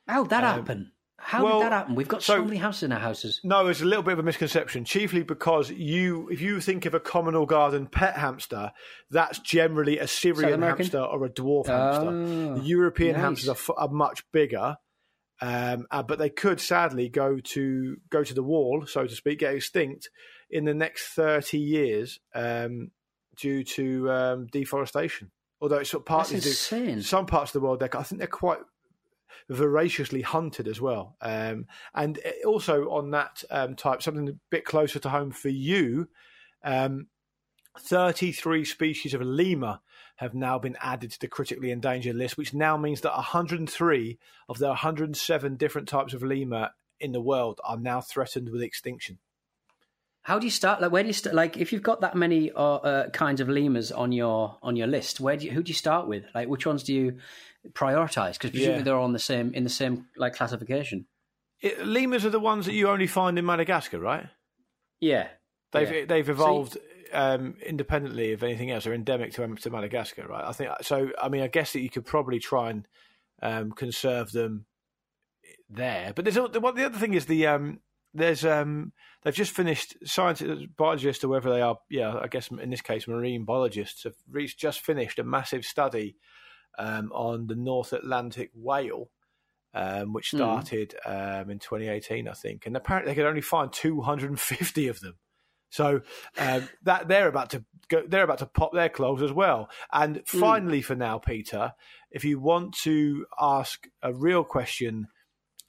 How'd 0.07 0.29
that 0.31 0.43
Um, 0.43 0.59
happen? 0.59 0.91
How 1.23 1.43
well, 1.43 1.59
did 1.59 1.65
that 1.67 1.71
happen? 1.71 1.95
We've 1.95 2.07
got 2.07 2.23
so, 2.23 2.35
so- 2.37 2.43
many 2.45 2.57
houses 2.57 2.83
in 2.83 2.91
our 2.91 2.99
houses. 2.99 3.39
No, 3.43 3.67
it's 3.67 3.81
a 3.81 3.85
little 3.85 4.03
bit 4.03 4.13
of 4.13 4.19
a 4.19 4.23
misconception, 4.23 4.83
chiefly 4.85 5.23
because 5.23 5.69
you, 5.69 6.27
if 6.29 6.41
you 6.41 6.59
think 6.59 6.85
of 6.85 6.93
a 6.93 6.99
common 6.99 7.35
or 7.35 7.45
garden 7.47 7.85
pet 7.87 8.15
hamster, 8.17 8.71
that's 9.09 9.39
generally 9.39 9.99
a 9.99 10.07
Syrian 10.07 10.61
hamster 10.61 10.99
or 10.99 11.25
a 11.25 11.29
dwarf 11.29 11.67
hamster. 11.67 12.09
Oh, 12.09 12.55
The 12.55 12.63
European 12.65 13.13
nice. 13.13 13.21
hamsters 13.21 13.49
are, 13.49 13.51
f- 13.51 13.69
are 13.77 13.87
much 13.89 14.23
bigger, 14.31 14.77
um, 15.41 15.87
uh, 15.91 16.03
but 16.03 16.19
they 16.19 16.29
could 16.29 16.59
sadly 16.59 17.09
go 17.09 17.39
to 17.39 17.97
go 18.09 18.23
to 18.23 18.33
the 18.33 18.43
wall, 18.43 18.85
so 18.85 19.07
to 19.07 19.15
speak, 19.15 19.39
get 19.39 19.55
extinct 19.55 20.09
in 20.49 20.65
the 20.65 20.73
next 20.73 21.07
thirty 21.13 21.57
years 21.59 22.19
um, 22.35 22.91
due 23.37 23.63
to 23.63 24.11
um, 24.11 24.47
deforestation. 24.51 25.31
Although 25.61 25.77
it's 25.77 25.91
sort 25.91 26.01
of 26.01 26.05
That's 26.05 26.29
partly 26.29 26.39
due, 26.41 26.49
insane. 26.49 27.01
some 27.01 27.25
parts 27.25 27.49
of 27.55 27.61
the 27.61 27.65
world, 27.65 27.81
I 27.83 27.87
think 28.03 28.19
they're 28.19 28.27
quite 28.27 28.59
voraciously 29.49 30.21
hunted 30.21 30.67
as 30.67 30.79
well. 30.81 31.15
Um, 31.21 31.65
and 31.93 32.19
also 32.45 32.89
on 32.89 33.11
that 33.11 33.43
um, 33.49 33.75
type, 33.75 34.01
something 34.01 34.29
a 34.29 34.33
bit 34.49 34.65
closer 34.65 34.99
to 34.99 35.09
home 35.09 35.31
for 35.31 35.49
you, 35.49 36.07
um, 36.63 37.07
33 37.79 38.65
species 38.65 39.13
of 39.13 39.21
lemur 39.21 39.79
have 40.17 40.33
now 40.33 40.59
been 40.59 40.77
added 40.81 41.11
to 41.11 41.19
the 41.19 41.27
critically 41.27 41.71
endangered 41.71 42.15
list, 42.15 42.37
which 42.37 42.53
now 42.53 42.77
means 42.77 43.01
that 43.01 43.15
103 43.15 44.19
of 44.49 44.57
the 44.59 44.67
107 44.67 45.55
different 45.55 45.87
types 45.87 46.13
of 46.13 46.21
lemur 46.21 46.69
in 46.99 47.11
the 47.11 47.21
world 47.21 47.59
are 47.63 47.77
now 47.77 48.01
threatened 48.01 48.49
with 48.49 48.61
extinction. 48.61 49.17
How 50.23 50.37
do 50.37 50.45
you 50.45 50.51
start? 50.51 50.81
Like, 50.81 50.91
where 50.91 51.01
do 51.01 51.07
you 51.07 51.13
start? 51.13 51.35
Like, 51.35 51.57
if 51.57 51.73
you've 51.73 51.81
got 51.81 52.01
that 52.01 52.15
many 52.15 52.51
uh, 52.51 52.75
uh, 52.75 53.09
kinds 53.09 53.41
of 53.41 53.49
lemurs 53.49 53.91
on 53.91 54.11
your 54.11 54.57
on 54.61 54.75
your 54.75 54.85
list, 54.85 55.19
where 55.19 55.35
do 55.35 55.45
you, 55.47 55.51
who 55.51 55.63
do 55.63 55.71
you 55.71 55.75
start 55.75 56.07
with? 56.07 56.25
Like, 56.35 56.47
which 56.47 56.67
ones 56.67 56.83
do 56.83 56.93
you 56.93 57.17
prioritize? 57.73 58.33
Because 58.33 58.51
presumably 58.51 58.79
Yeah. 58.79 58.83
they're 58.83 58.95
all 58.95 59.05
on 59.05 59.13
the 59.13 59.19
same 59.19 59.53
in 59.53 59.63
the 59.63 59.69
same 59.69 60.07
like 60.17 60.33
classification. 60.35 61.05
It, 61.61 61.85
lemurs 61.85 62.25
are 62.25 62.29
the 62.31 62.39
ones 62.39 62.65
that 62.65 62.73
you 62.73 62.89
only 62.89 63.07
find 63.07 63.37
in 63.37 63.45
Madagascar, 63.45 63.99
right? 63.99 64.27
Yeah, 64.99 65.27
They've 65.71 65.91
Yeah. 65.91 66.05
they've 66.05 66.29
evolved 66.29 66.77
um, 67.13 67.55
independently 67.65 68.31
of 68.33 68.41
anything 68.43 68.71
else. 68.71 68.85
They're 68.85 68.93
endemic 68.93 69.33
to, 69.33 69.55
to 69.55 69.69
Madagascar, 69.69 70.27
right? 70.27 70.45
I 70.45 70.51
think 70.53 70.69
so. 70.81 71.11
I 71.21 71.29
mean, 71.29 71.41
I 71.41 71.47
guess 71.47 71.73
that 71.73 71.81
you 71.81 71.89
could 71.89 72.05
probably 72.05 72.39
try 72.39 72.69
and 72.69 72.87
um, 73.41 73.71
conserve 73.71 74.31
them 74.31 74.65
there. 75.69 76.13
But 76.15 76.25
there's 76.25 76.35
the, 76.35 76.59
what 76.59 76.75
the 76.75 76.85
other 76.85 76.97
thing 76.97 77.13
is 77.13 77.25
the 77.25 77.47
um, 77.47 77.79
there's 78.13 78.45
um, 78.45 78.93
they've 79.23 79.33
just 79.33 79.51
finished 79.51 79.95
scientists, 80.05 80.65
biologists, 80.77 81.23
or 81.23 81.27
whoever 81.27 81.49
they 81.49 81.61
are. 81.61 81.77
Yeah, 81.89 82.17
I 82.17 82.27
guess 82.27 82.49
in 82.49 82.69
this 82.69 82.81
case, 82.81 83.07
marine 83.07 83.45
biologists 83.45 84.03
have 84.03 84.15
reached, 84.29 84.59
just 84.59 84.81
finished 84.81 85.19
a 85.19 85.23
massive 85.23 85.65
study 85.65 86.15
um, 86.81 87.11
on 87.13 87.47
the 87.47 87.55
North 87.55 87.93
Atlantic 87.93 88.51
whale. 88.53 89.09
Um, 89.73 90.11
which 90.11 90.31
Hmm. 90.31 90.35
started 90.35 90.95
um, 91.05 91.49
in 91.49 91.57
2018, 91.59 92.27
I 92.27 92.33
think, 92.33 92.65
and 92.65 92.75
apparently 92.75 93.09
they 93.11 93.15
could 93.15 93.25
only 93.25 93.39
find 93.39 93.71
250 93.71 94.87
of 94.89 94.99
them. 94.99 95.13
So 95.69 96.01
um, 96.37 96.67
that 96.83 97.07
they're 97.07 97.29
about 97.29 97.51
to 97.51 97.63
go, 97.87 98.03
they're 98.05 98.25
about 98.25 98.39
to 98.39 98.47
pop 98.47 98.73
their 98.73 98.89
clothes 98.89 99.21
as 99.21 99.31
well. 99.31 99.69
And 99.93 100.23
finally, 100.27 100.81
for 100.81 100.95
now, 100.95 101.19
Peter, 101.19 101.71
if 102.11 102.25
you 102.25 102.37
want 102.37 102.73
to 102.79 103.25
ask 103.39 103.87
a 104.03 104.13
real 104.13 104.43
question 104.43 105.07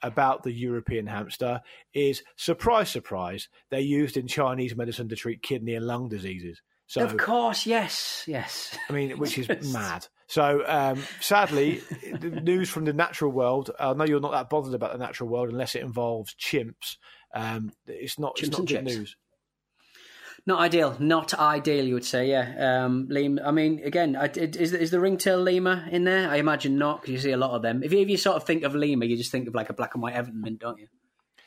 about 0.02 0.42
the 0.42 0.52
European 0.52 1.06
hamster, 1.06 1.60
is 1.94 2.24
surprise, 2.34 2.90
surprise, 2.90 3.48
they're 3.70 3.78
used 3.78 4.16
in 4.16 4.26
Chinese 4.26 4.74
medicine 4.74 5.08
to 5.10 5.16
treat 5.16 5.42
kidney 5.42 5.76
and 5.76 5.86
lung 5.86 6.08
diseases. 6.08 6.60
So 6.88 7.04
of 7.04 7.16
course, 7.16 7.66
yes, 7.66 8.24
yes. 8.26 8.76
I 8.90 8.92
mean, 8.92 9.16
which 9.18 9.38
is 9.38 9.48
mad. 9.72 10.08
So, 10.32 10.64
um, 10.66 11.02
sadly, 11.20 11.82
the 12.18 12.30
news 12.30 12.70
from 12.70 12.86
the 12.86 12.94
natural 12.94 13.30
world. 13.30 13.70
I 13.78 13.92
know 13.92 14.04
you're 14.06 14.18
not 14.18 14.32
that 14.32 14.48
bothered 14.48 14.72
about 14.72 14.92
the 14.92 14.98
natural 14.98 15.28
world 15.28 15.50
unless 15.50 15.74
it 15.74 15.82
involves 15.82 16.34
chimps. 16.36 16.96
Um, 17.34 17.70
it's 17.86 18.18
not. 18.18 18.38
it's 18.38 18.48
Chimps 18.48 18.52
not 18.52 18.58
and 18.60 18.68
good 18.68 18.74
chips. 18.86 18.96
news. 18.96 19.16
Not 20.46 20.60
ideal. 20.60 20.96
Not 20.98 21.34
ideal, 21.34 21.84
you 21.84 21.92
would 21.92 22.06
say, 22.06 22.30
yeah. 22.30 22.84
Um, 22.84 23.08
lemur. 23.10 23.42
I 23.44 23.50
mean, 23.50 23.82
again, 23.84 24.16
is, 24.16 24.72
is 24.72 24.90
the 24.90 25.00
ringtail 25.00 25.38
lemur 25.38 25.86
in 25.90 26.04
there? 26.04 26.30
I 26.30 26.36
imagine 26.36 26.78
not, 26.78 27.02
because 27.02 27.12
you 27.12 27.18
see 27.18 27.32
a 27.32 27.36
lot 27.36 27.50
of 27.50 27.60
them. 27.60 27.82
If 27.82 27.92
you, 27.92 27.98
if 28.00 28.08
you 28.08 28.16
sort 28.16 28.36
of 28.36 28.44
think 28.44 28.62
of 28.64 28.74
lemur, 28.74 29.04
you 29.04 29.18
just 29.18 29.30
think 29.30 29.48
of 29.48 29.54
like 29.54 29.68
a 29.68 29.74
black 29.74 29.92
and 29.94 30.02
white 30.02 30.14
Everton 30.14 30.40
mint, 30.40 30.60
don't 30.60 30.78
you? 30.78 30.88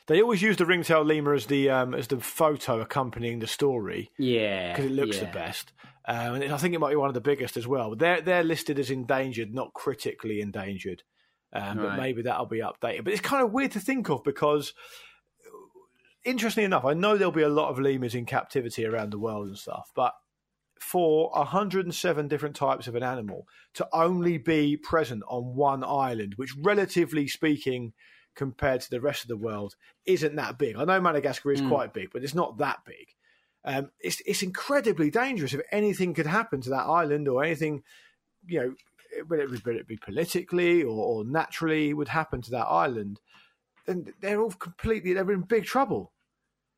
They 0.06 0.22
always 0.22 0.40
use 0.40 0.56
the 0.56 0.64
ringtail 0.64 1.04
lemur 1.04 1.34
as 1.34 1.46
the 1.46 1.68
um, 1.70 1.92
as 1.92 2.06
the 2.06 2.20
photo 2.20 2.80
accompanying 2.80 3.40
the 3.40 3.48
story 3.48 4.12
Yeah, 4.16 4.72
because 4.72 4.86
it 4.92 4.94
looks 4.94 5.16
yeah. 5.16 5.24
the 5.24 5.32
best. 5.32 5.72
Um, 6.08 6.34
and 6.36 6.52
I 6.52 6.56
think 6.56 6.74
it 6.74 6.78
might 6.78 6.90
be 6.90 6.96
one 6.96 7.08
of 7.08 7.14
the 7.14 7.20
biggest 7.20 7.56
as 7.56 7.66
well. 7.66 7.96
They're 7.96 8.20
they're 8.20 8.44
listed 8.44 8.78
as 8.78 8.90
endangered, 8.90 9.52
not 9.52 9.72
critically 9.74 10.40
endangered. 10.40 11.02
Um, 11.52 11.78
But 11.78 11.96
maybe 11.96 12.22
that'll 12.22 12.46
be 12.46 12.58
updated. 12.60 13.04
But 13.04 13.12
it's 13.12 13.22
kind 13.22 13.42
of 13.42 13.52
weird 13.52 13.72
to 13.72 13.80
think 13.80 14.08
of 14.10 14.22
because, 14.24 14.72
interestingly 16.24 16.64
enough, 16.64 16.84
I 16.84 16.94
know 16.94 17.16
there'll 17.16 17.32
be 17.32 17.42
a 17.42 17.48
lot 17.48 17.70
of 17.70 17.78
lemurs 17.78 18.14
in 18.14 18.26
captivity 18.26 18.84
around 18.84 19.10
the 19.10 19.18
world 19.18 19.48
and 19.48 19.58
stuff. 19.58 19.90
But 19.94 20.14
for 20.78 21.30
107 21.34 22.28
different 22.28 22.54
types 22.56 22.86
of 22.86 22.94
an 22.94 23.02
animal 23.02 23.46
to 23.74 23.88
only 23.92 24.36
be 24.38 24.76
present 24.76 25.22
on 25.28 25.54
one 25.56 25.82
island, 25.82 26.34
which 26.36 26.54
relatively 26.60 27.26
speaking, 27.26 27.92
compared 28.34 28.82
to 28.82 28.90
the 28.90 29.00
rest 29.00 29.22
of 29.22 29.28
the 29.28 29.36
world, 29.36 29.74
isn't 30.04 30.36
that 30.36 30.58
big. 30.58 30.76
I 30.76 30.84
know 30.84 31.00
Madagascar 31.00 31.52
is 31.52 31.62
Mm. 31.62 31.68
quite 31.70 31.94
big, 31.94 32.10
but 32.12 32.22
it's 32.22 32.34
not 32.34 32.58
that 32.58 32.80
big. 32.84 33.15
Um, 33.66 33.90
it's 34.00 34.22
it's 34.24 34.42
incredibly 34.44 35.10
dangerous 35.10 35.52
if 35.52 35.60
anything 35.72 36.14
could 36.14 36.26
happen 36.26 36.60
to 36.62 36.70
that 36.70 36.86
island 36.86 37.26
or 37.26 37.42
anything, 37.42 37.82
you 38.46 38.60
know, 38.60 38.74
whether 39.26 39.42
it, 39.42 39.50
whether 39.66 39.78
it 39.78 39.88
be 39.88 39.96
politically 39.96 40.82
or, 40.84 40.96
or 40.96 41.24
naturally 41.24 41.92
would 41.92 42.08
happen 42.08 42.40
to 42.42 42.50
that 42.52 42.66
island, 42.66 43.20
then 43.86 44.06
they're 44.20 44.40
all 44.40 44.52
completely 44.52 45.12
they're 45.12 45.30
in 45.32 45.42
big 45.42 45.64
trouble. 45.64 46.12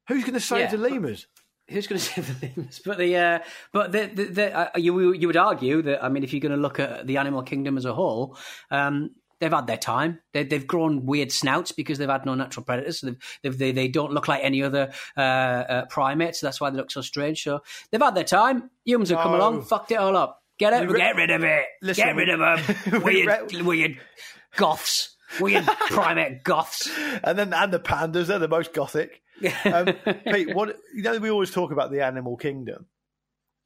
Who's 0.08 0.22
going 0.22 0.34
to 0.34 0.40
save 0.40 0.60
Yeah, 0.60 0.70
the 0.70 0.78
but- 0.78 0.90
lemurs? 0.92 1.26
Who's 1.68 1.86
going 1.86 1.98
to 2.00 2.04
save 2.04 2.40
the 2.40 2.46
lemurs? 2.56 2.80
But 2.82 2.96
the 2.96 3.14
uh, 3.16 3.38
but 3.74 3.92
the, 3.92 4.06
the, 4.06 4.24
the 4.24 4.58
uh, 4.58 4.78
you 4.78 5.12
you 5.12 5.26
would 5.26 5.36
argue 5.36 5.82
that 5.82 6.02
I 6.02 6.08
mean, 6.08 6.24
if 6.24 6.32
you're 6.32 6.40
going 6.40 6.52
to 6.56 6.56
look 6.56 6.80
at 6.80 7.06
the 7.06 7.18
animal 7.18 7.42
kingdom 7.42 7.76
as 7.76 7.84
a 7.84 7.92
whole, 7.92 8.38
um, 8.70 9.10
they've 9.40 9.52
had 9.52 9.66
their 9.66 9.76
time. 9.76 10.20
They, 10.32 10.44
they've 10.44 10.66
grown 10.66 11.06
weird 11.06 11.30
snouts 11.32 11.72
because 11.72 11.98
they've 11.98 12.08
had 12.08 12.26
no 12.26 12.34
natural 12.34 12.64
predators. 12.64 13.00
So 13.00 13.14
they 13.42 13.72
they 13.72 13.88
don't 13.88 14.12
look 14.12 14.28
like 14.28 14.42
any 14.42 14.62
other 14.62 14.92
uh, 15.16 15.20
uh, 15.20 15.84
primates. 15.86 16.40
So 16.40 16.46
that's 16.46 16.60
why 16.60 16.70
they 16.70 16.76
look 16.76 16.90
so 16.90 17.00
strange. 17.00 17.42
So 17.42 17.60
they've 17.90 18.00
had 18.02 18.14
their 18.14 18.24
time. 18.24 18.70
Humans 18.84 19.10
have 19.10 19.20
come 19.20 19.32
No. 19.32 19.38
along, 19.38 19.62
fucked 19.62 19.92
it 19.92 19.96
all 19.96 20.16
up. 20.16 20.42
Get 20.58 20.72
it, 20.72 20.90
re- 20.90 20.98
get 20.98 21.14
rid 21.16 21.30
of 21.30 21.44
it. 21.44 21.66
Listen, 21.82 22.04
get 22.06 22.16
rid 22.16 22.28
of 22.30 22.40
them. 22.40 23.02
weird, 23.02 23.52
re- 23.52 23.62
weird 23.62 23.98
goths. 24.56 25.14
Weird 25.40 25.66
primate 25.90 26.42
goths. 26.42 26.90
and 27.22 27.38
then 27.38 27.52
and 27.52 27.72
the 27.72 27.78
pandas 27.78 28.26
they're 28.26 28.38
the 28.38 28.48
most 28.48 28.72
gothic. 28.72 29.22
Um, 29.64 29.92
Pete, 30.24 30.52
what 30.54 30.76
you 30.94 31.02
know 31.02 31.18
we 31.18 31.30
always 31.30 31.50
talk 31.52 31.70
about 31.70 31.92
the 31.92 32.00
animal 32.04 32.36
kingdom, 32.36 32.86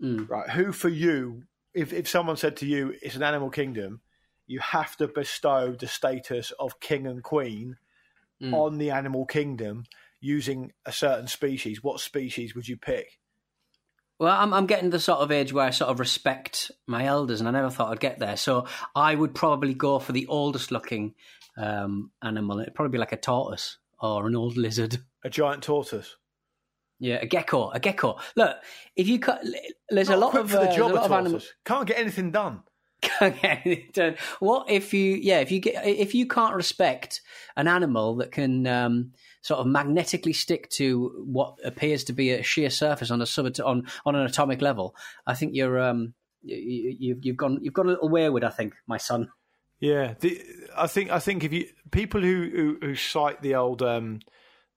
Mm. 0.03 0.29
right? 0.29 0.51
Who 0.51 0.73
for 0.73 0.89
you, 0.89 1.45
if 1.73 1.93
if 1.93 2.09
someone 2.09 2.37
said 2.37 2.57
to 2.59 2.67
you 2.67 2.95
it's 3.01 3.15
an 3.17 3.23
animal 3.23 3.49
kingdom, 3.49 4.01
you 4.47 4.61
have 4.61 4.97
to 4.97 5.09
bestow 5.09 5.73
the 5.73 5.87
status 5.87 6.53
of 6.59 6.81
king 6.81 7.07
and 7.07 7.23
queen 7.23 7.77
Mm. 8.43 8.55
on 8.55 8.79
the 8.79 8.91
animal 8.91 9.25
kingdom 9.25 9.85
using 10.19 10.73
a 10.85 10.91
certain 10.91 11.29
species. 11.29 11.81
What 11.83 12.01
species 12.01 12.57
would 12.57 12.67
you 12.67 12.77
pick? 12.77 13.21
Well, 14.19 14.37
I'm, 14.37 14.53
I'm 14.53 14.67
getting 14.67 14.91
the 14.91 14.99
sort 14.99 15.21
of 15.21 15.31
age 15.31 15.53
where 15.53 15.67
I 15.67 15.71
sort 15.71 15.91
of 15.91 16.01
respect 16.01 16.73
my 16.87 17.05
elders, 17.07 17.41
and 17.41 17.49
I 17.49 17.53
never 17.53 17.71
thought 17.71 17.93
I'd 17.93 18.01
get 18.01 18.19
there. 18.19 18.37
So 18.37 18.67
I 18.97 19.15
would 19.15 19.35
probably 19.35 19.75
go 19.75 20.01
for 20.01 20.11
the 20.13 20.27
oldest 20.27 20.73
looking 20.73 21.15
um, 21.57 22.11
animal. 22.23 22.59
It'd 22.59 22.75
probably 22.75 22.93
be 22.93 22.99
like 22.99 23.13
a 23.13 23.17
tortoise 23.17 23.79
or 24.01 24.27
an 24.27 24.35
old 24.35 24.57
lizard. 24.57 24.99
A 25.25 25.31
giant 25.31 25.63
tortoise. 25.63 26.17
Yeah, 26.99 27.17
a 27.23 27.27
gecko, 27.27 27.71
a 27.71 27.81
gecko. 27.81 28.19
Look, 28.37 28.57
if 28.97 29.09
you 29.09 29.19
cut, 29.19 29.45
there's 29.89 30.09
Not 30.09 30.19
a 30.19 30.21
lot 30.21 30.37
of 30.37 30.51
for 30.51 30.57
the 30.57 30.71
uh, 30.71 30.77
job 30.77 30.91
there's 30.91 30.91
a 30.91 30.95
lot 30.95 31.05
of 31.05 31.13
animals. 31.13 31.53
Can't 31.65 31.87
get 31.87 31.99
anything 31.99 32.31
done. 32.33 32.63
done. 33.93 34.17
What 34.41 34.71
if 34.71 34.95
you, 34.95 35.15
yeah, 35.15 35.41
if 35.41 35.51
you 35.51 35.61
get, 35.61 35.85
if 35.87 36.15
you 36.15 36.27
can't 36.27 36.55
respect 36.55 37.21
an 37.57 37.69
animal 37.69 38.17
that 38.17 38.33
can 38.33 38.67
um, 38.67 39.13
sort 39.43 39.61
of 39.61 39.67
magnetically 39.67 40.33
stick 40.33 40.69
to 40.71 41.25
what 41.25 41.57
appears 41.65 42.05
to 42.05 42.13
be 42.13 42.31
a 42.31 42.43
sheer 42.43 42.71
surface 42.71 43.11
on 43.11 43.21
a 43.21 43.27
sub 43.27 43.53
on 43.65 43.87
on 44.05 44.15
an 44.15 44.27
atomic 44.27 44.63
level, 44.63 44.95
I 45.27 45.35
think 45.35 45.55
you're 45.55 45.81
um, 45.81 46.15
you, 46.43 46.97
you've 46.99 47.25
you've 47.25 47.37
gone 47.37 47.59
you've 47.63 47.75
gone 47.75 47.87
a 47.87 47.91
little 47.91 48.09
wayward. 48.09 48.45
I 48.45 48.51
think, 48.51 48.75
my 48.87 48.97
son. 48.97 49.31
Yeah, 49.81 50.15
the, 50.21 50.41
I 50.77 50.87
think 50.87 51.11
I 51.11 51.19
think 51.19 51.45
if 51.45 51.53
you 51.53 51.67
people 51.91 52.21
who 52.21 52.51
who, 52.55 52.87
who 52.87 52.95
cite 52.95 53.43
the 53.43 53.55
old 53.55 53.83
um, 53.83 54.21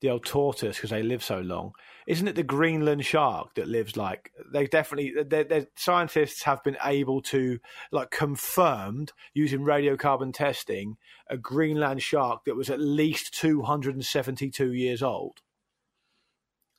the 0.01 0.09
old 0.09 0.25
tortoise 0.25 0.77
because 0.77 0.89
they 0.89 1.03
live 1.03 1.23
so 1.23 1.39
long, 1.39 1.73
isn't 2.07 2.27
it 2.27 2.35
the 2.35 2.43
Greenland 2.43 3.05
shark 3.05 3.55
that 3.55 3.67
lives 3.67 3.97
like 3.97 4.31
they 4.51 4.67
definitely 4.67 5.13
they 5.23 5.67
scientists 5.75 6.43
have 6.43 6.63
been 6.63 6.77
able 6.83 7.21
to 7.23 7.59
like 7.91 8.11
confirmed 8.11 9.11
using 9.33 9.61
radiocarbon 9.61 10.33
testing 10.33 10.97
a 11.29 11.37
Greenland 11.37 12.01
shark 12.01 12.45
that 12.45 12.55
was 12.55 12.69
at 12.69 12.79
least 12.79 13.33
two 13.33 13.63
hundred 13.63 13.95
and 13.95 14.05
seventy 14.05 14.49
two 14.49 14.73
years 14.73 15.01
old. 15.01 15.41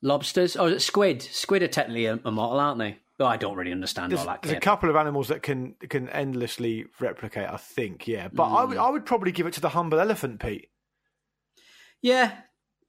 Lobsters, 0.02 0.56
oh, 0.56 0.76
squid? 0.78 1.23
Squid 1.23 1.62
are 1.62 1.68
technically 1.68 2.04
immortal, 2.04 2.61
aren't 2.61 2.78
they? 2.78 2.99
Oh, 3.18 3.25
I 3.25 3.38
don't 3.38 3.56
really 3.56 3.73
understand 3.73 4.12
There's, 4.12 4.21
all 4.21 4.26
that. 4.26 4.42
there's 4.42 4.56
a 4.56 4.61
couple 4.61 4.90
of 4.90 4.97
animals 4.97 5.28
that 5.28 5.42
can 5.42 5.75
can 5.88 6.09
endlessly 6.11 6.85
replicate. 7.00 7.49
I 7.49 7.56
think, 7.56 8.06
yeah, 8.06 8.28
but 8.28 8.45
I 8.45 8.62
Hmm. 8.62 8.68
would 8.68 8.78
I 8.78 8.90
would 8.90 9.06
probably 9.06 9.33
give 9.33 9.47
it 9.47 9.54
to 9.54 9.61
the 9.61 9.71
humble 9.71 9.99
elephant, 9.99 10.38
Pete. 10.38 10.68
Yeah, 12.02 12.37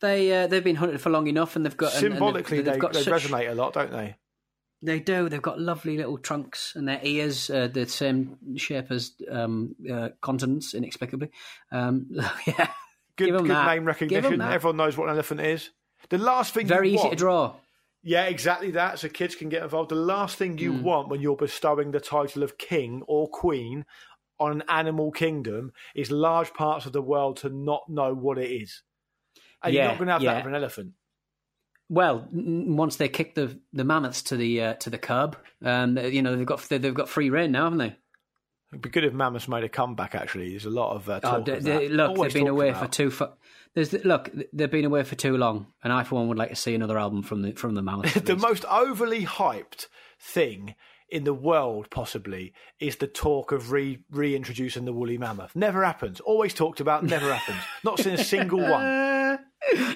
they 0.02 0.44
uh, 0.44 0.48
they've 0.48 0.64
been 0.64 0.76
hunted 0.76 1.02
for 1.02 1.10
long 1.10 1.28
enough, 1.28 1.56
and 1.56 1.66
they've 1.66 1.76
got 1.76 1.94
and- 1.96 2.04
and 2.04 2.04
they've- 2.14 2.18
Symbolically, 2.18 2.62
they've 2.62 2.74
they, 2.74 2.80
got 2.80 2.94
they 2.94 3.02
such- 3.04 3.24
resonate 3.28 3.50
a 3.52 3.56
lot, 3.56 3.74
don't 3.74 3.92
they? 3.92 4.16
They 4.84 5.00
do. 5.00 5.28
They've 5.28 5.42
got 5.42 5.60
lovely 5.60 5.98
little 5.98 6.20
trunks, 6.20 6.74
and 6.76 6.88
their 6.88 7.00
ears 7.02 7.50
uh, 7.50 7.68
the 7.68 7.88
same 7.88 8.38
shape 8.58 8.92
as 8.92 9.14
um, 9.30 9.76
uh, 9.92 10.10
continents, 10.22 10.76
inexplicably. 10.76 11.32
Um, 11.72 12.06
yeah, 12.48 12.70
Good, 13.16 13.32
good 13.32 13.48
name 13.48 13.86
recognition. 13.86 14.40
Everyone 14.40 14.78
knows 14.78 14.96
what 14.96 15.06
an 15.10 15.16
elephant 15.16 15.42
is. 15.42 15.72
The 16.10 16.20
last 16.20 16.54
thing 16.54 16.68
very 16.68 16.90
easy 16.90 16.98
want, 16.98 17.10
to 17.10 17.16
draw. 17.16 17.56
Yeah, 18.04 18.26
exactly 18.26 18.70
that. 18.72 19.00
So 19.00 19.10
kids 19.10 19.36
can 19.36 19.50
get 19.50 19.64
involved. 19.64 19.90
The 19.90 19.96
last 19.96 20.38
thing 20.38 20.60
you 20.60 20.74
want 20.74 21.10
when 21.10 21.22
you're 21.22 21.36
bestowing 21.36 21.90
the 21.90 22.00
title 22.00 22.44
of 22.44 22.60
king 22.60 23.02
or 23.08 23.28
queen 23.28 23.84
on 24.40 24.52
an 24.52 24.64
animal 24.70 25.12
kingdom 25.12 25.74
is 25.96 26.12
large 26.12 26.54
parts 26.54 26.86
of 26.86 26.94
the 26.94 27.02
world 27.02 27.38
to 27.38 27.50
not 27.50 27.90
know 27.90 28.14
what 28.14 28.38
it 28.38 28.52
is. 28.52 28.84
And 29.64 29.74
you're 29.74 29.84
Yeah, 29.84 29.88
not 29.90 29.98
going 29.98 30.08
to 30.08 30.14
have 30.14 30.22
yeah. 30.24 30.34
that 30.36 30.46
with 30.46 30.54
an 30.54 30.62
elephant. 30.62 30.92
Well, 31.90 32.28
n- 32.34 32.76
once 32.76 32.98
they 32.98 33.08
kick 33.10 33.36
the, 33.36 33.60
the 33.74 33.84
mammoths 33.84 34.22
to 34.24 34.38
the 34.38 34.62
uh, 34.62 34.74
to 34.76 34.90
the 34.90 34.98
curb, 34.98 35.38
um, 35.64 35.98
you 35.98 36.22
know 36.22 36.36
they've 36.36 36.46
got 36.46 36.62
they've 36.70 36.94
got 36.94 37.10
free 37.10 37.30
rein 37.30 37.52
now, 37.52 37.64
haven't 37.64 37.80
they? 37.80 37.96
It'd 38.74 38.82
be 38.82 38.90
good 38.90 39.06
if 39.06 39.14
mammoths 39.14 39.48
made 39.48 39.64
a 39.64 39.70
comeback. 39.70 40.14
Actually, 40.14 40.50
there's 40.50 40.66
a 40.66 40.70
lot 40.70 40.94
of 40.96 41.10
uh, 41.10 41.20
talk 41.22 41.34
Oh, 41.34 41.38
of 41.38 41.46
they- 41.46 41.54
that. 41.54 41.64
they- 41.80 41.90
look, 41.90 42.10
Always 42.10 42.34
they've 42.34 42.42
been 42.44 42.50
away 42.52 42.70
about. 42.70 42.82
for 42.88 42.92
too. 42.92 43.10
Fu- 43.12 43.30
There's 43.74 43.94
look, 44.04 44.30
they've 44.52 44.70
been 44.70 44.84
away 44.86 45.04
for 45.04 45.16
too 45.16 45.38
long, 45.38 45.68
and 45.84 45.94
I 45.94 46.04
for 46.04 46.16
one 46.16 46.28
would 46.28 46.38
like 46.38 46.50
to 46.50 46.56
see 46.58 46.76
another 46.76 46.98
album 47.00 47.24
from 47.24 47.42
the 47.42 47.54
from 47.54 47.74
the 47.76 47.82
mammoths. 47.82 48.14
the 48.22 48.34
least. 48.34 48.42
most 48.46 48.66
overly 48.66 49.26
hyped 49.26 49.88
thing 50.20 50.76
in 51.10 51.24
the 51.24 51.34
world, 51.34 51.90
possibly, 51.90 52.54
is 52.80 52.98
the 52.98 53.08
talk 53.08 53.52
of 53.52 53.72
re- 53.72 54.04
reintroducing 54.12 54.86
the 54.86 54.94
woolly 54.94 55.18
mammoth. 55.18 55.56
Never 55.56 55.84
happens. 55.84 56.20
Always 56.20 56.54
talked 56.54 56.80
about. 56.80 57.04
Never 57.04 57.34
happens. 57.34 57.60
Not 57.84 58.00
seen 58.00 58.14
a 58.14 58.24
single 58.24 58.60
one. 58.62 59.40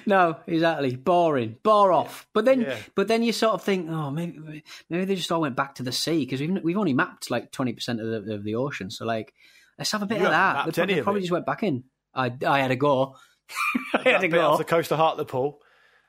No, 0.04 0.36
exactly. 0.46 0.96
Boring, 0.96 1.56
bore 1.62 1.92
off. 1.92 2.26
But 2.34 2.44
then, 2.44 2.62
Yeah. 2.62 2.76
but 2.96 3.06
then 3.08 3.22
you 3.22 3.32
sort 3.32 3.54
of 3.54 3.62
think, 3.62 3.88
oh, 3.88 4.10
maybe 4.10 4.64
maybe 4.90 5.04
they 5.04 5.14
just 5.14 5.30
all 5.32 5.40
went 5.40 5.56
back 5.56 5.76
to 5.76 5.82
the 5.84 5.92
sea 5.92 6.18
because 6.26 6.40
we've 6.40 6.62
we've 6.62 6.76
only 6.76 6.92
mapped 6.92 7.30
like 7.30 7.52
twenty 7.52 7.72
percent 7.72 8.00
of 8.00 8.24
the 8.26 8.34
of 8.34 8.44
the 8.44 8.56
ocean. 8.56 8.90
So 8.90 9.06
like, 9.06 9.32
let's 9.78 9.92
have 9.92 10.02
a 10.02 10.06
bit 10.06 10.18
You 10.18 10.26
of 10.26 10.32
that. 10.32 10.66
They 10.66 10.72
probably, 10.72 10.98
of 10.98 11.04
probably 11.04 11.20
just 11.22 11.32
went 11.32 11.46
back 11.46 11.62
in. 11.62 11.84
I 12.12 12.32
I 12.46 12.58
had 12.60 12.70
a 12.72 12.76
go. 12.76 13.16
I 13.94 13.98
had 13.98 14.04
That 14.04 14.24
a 14.24 14.28
go. 14.28 14.50
off 14.50 14.58
the 14.58 14.64
coast 14.64 14.90
of 14.90 14.98
Hartlepool. 14.98 15.60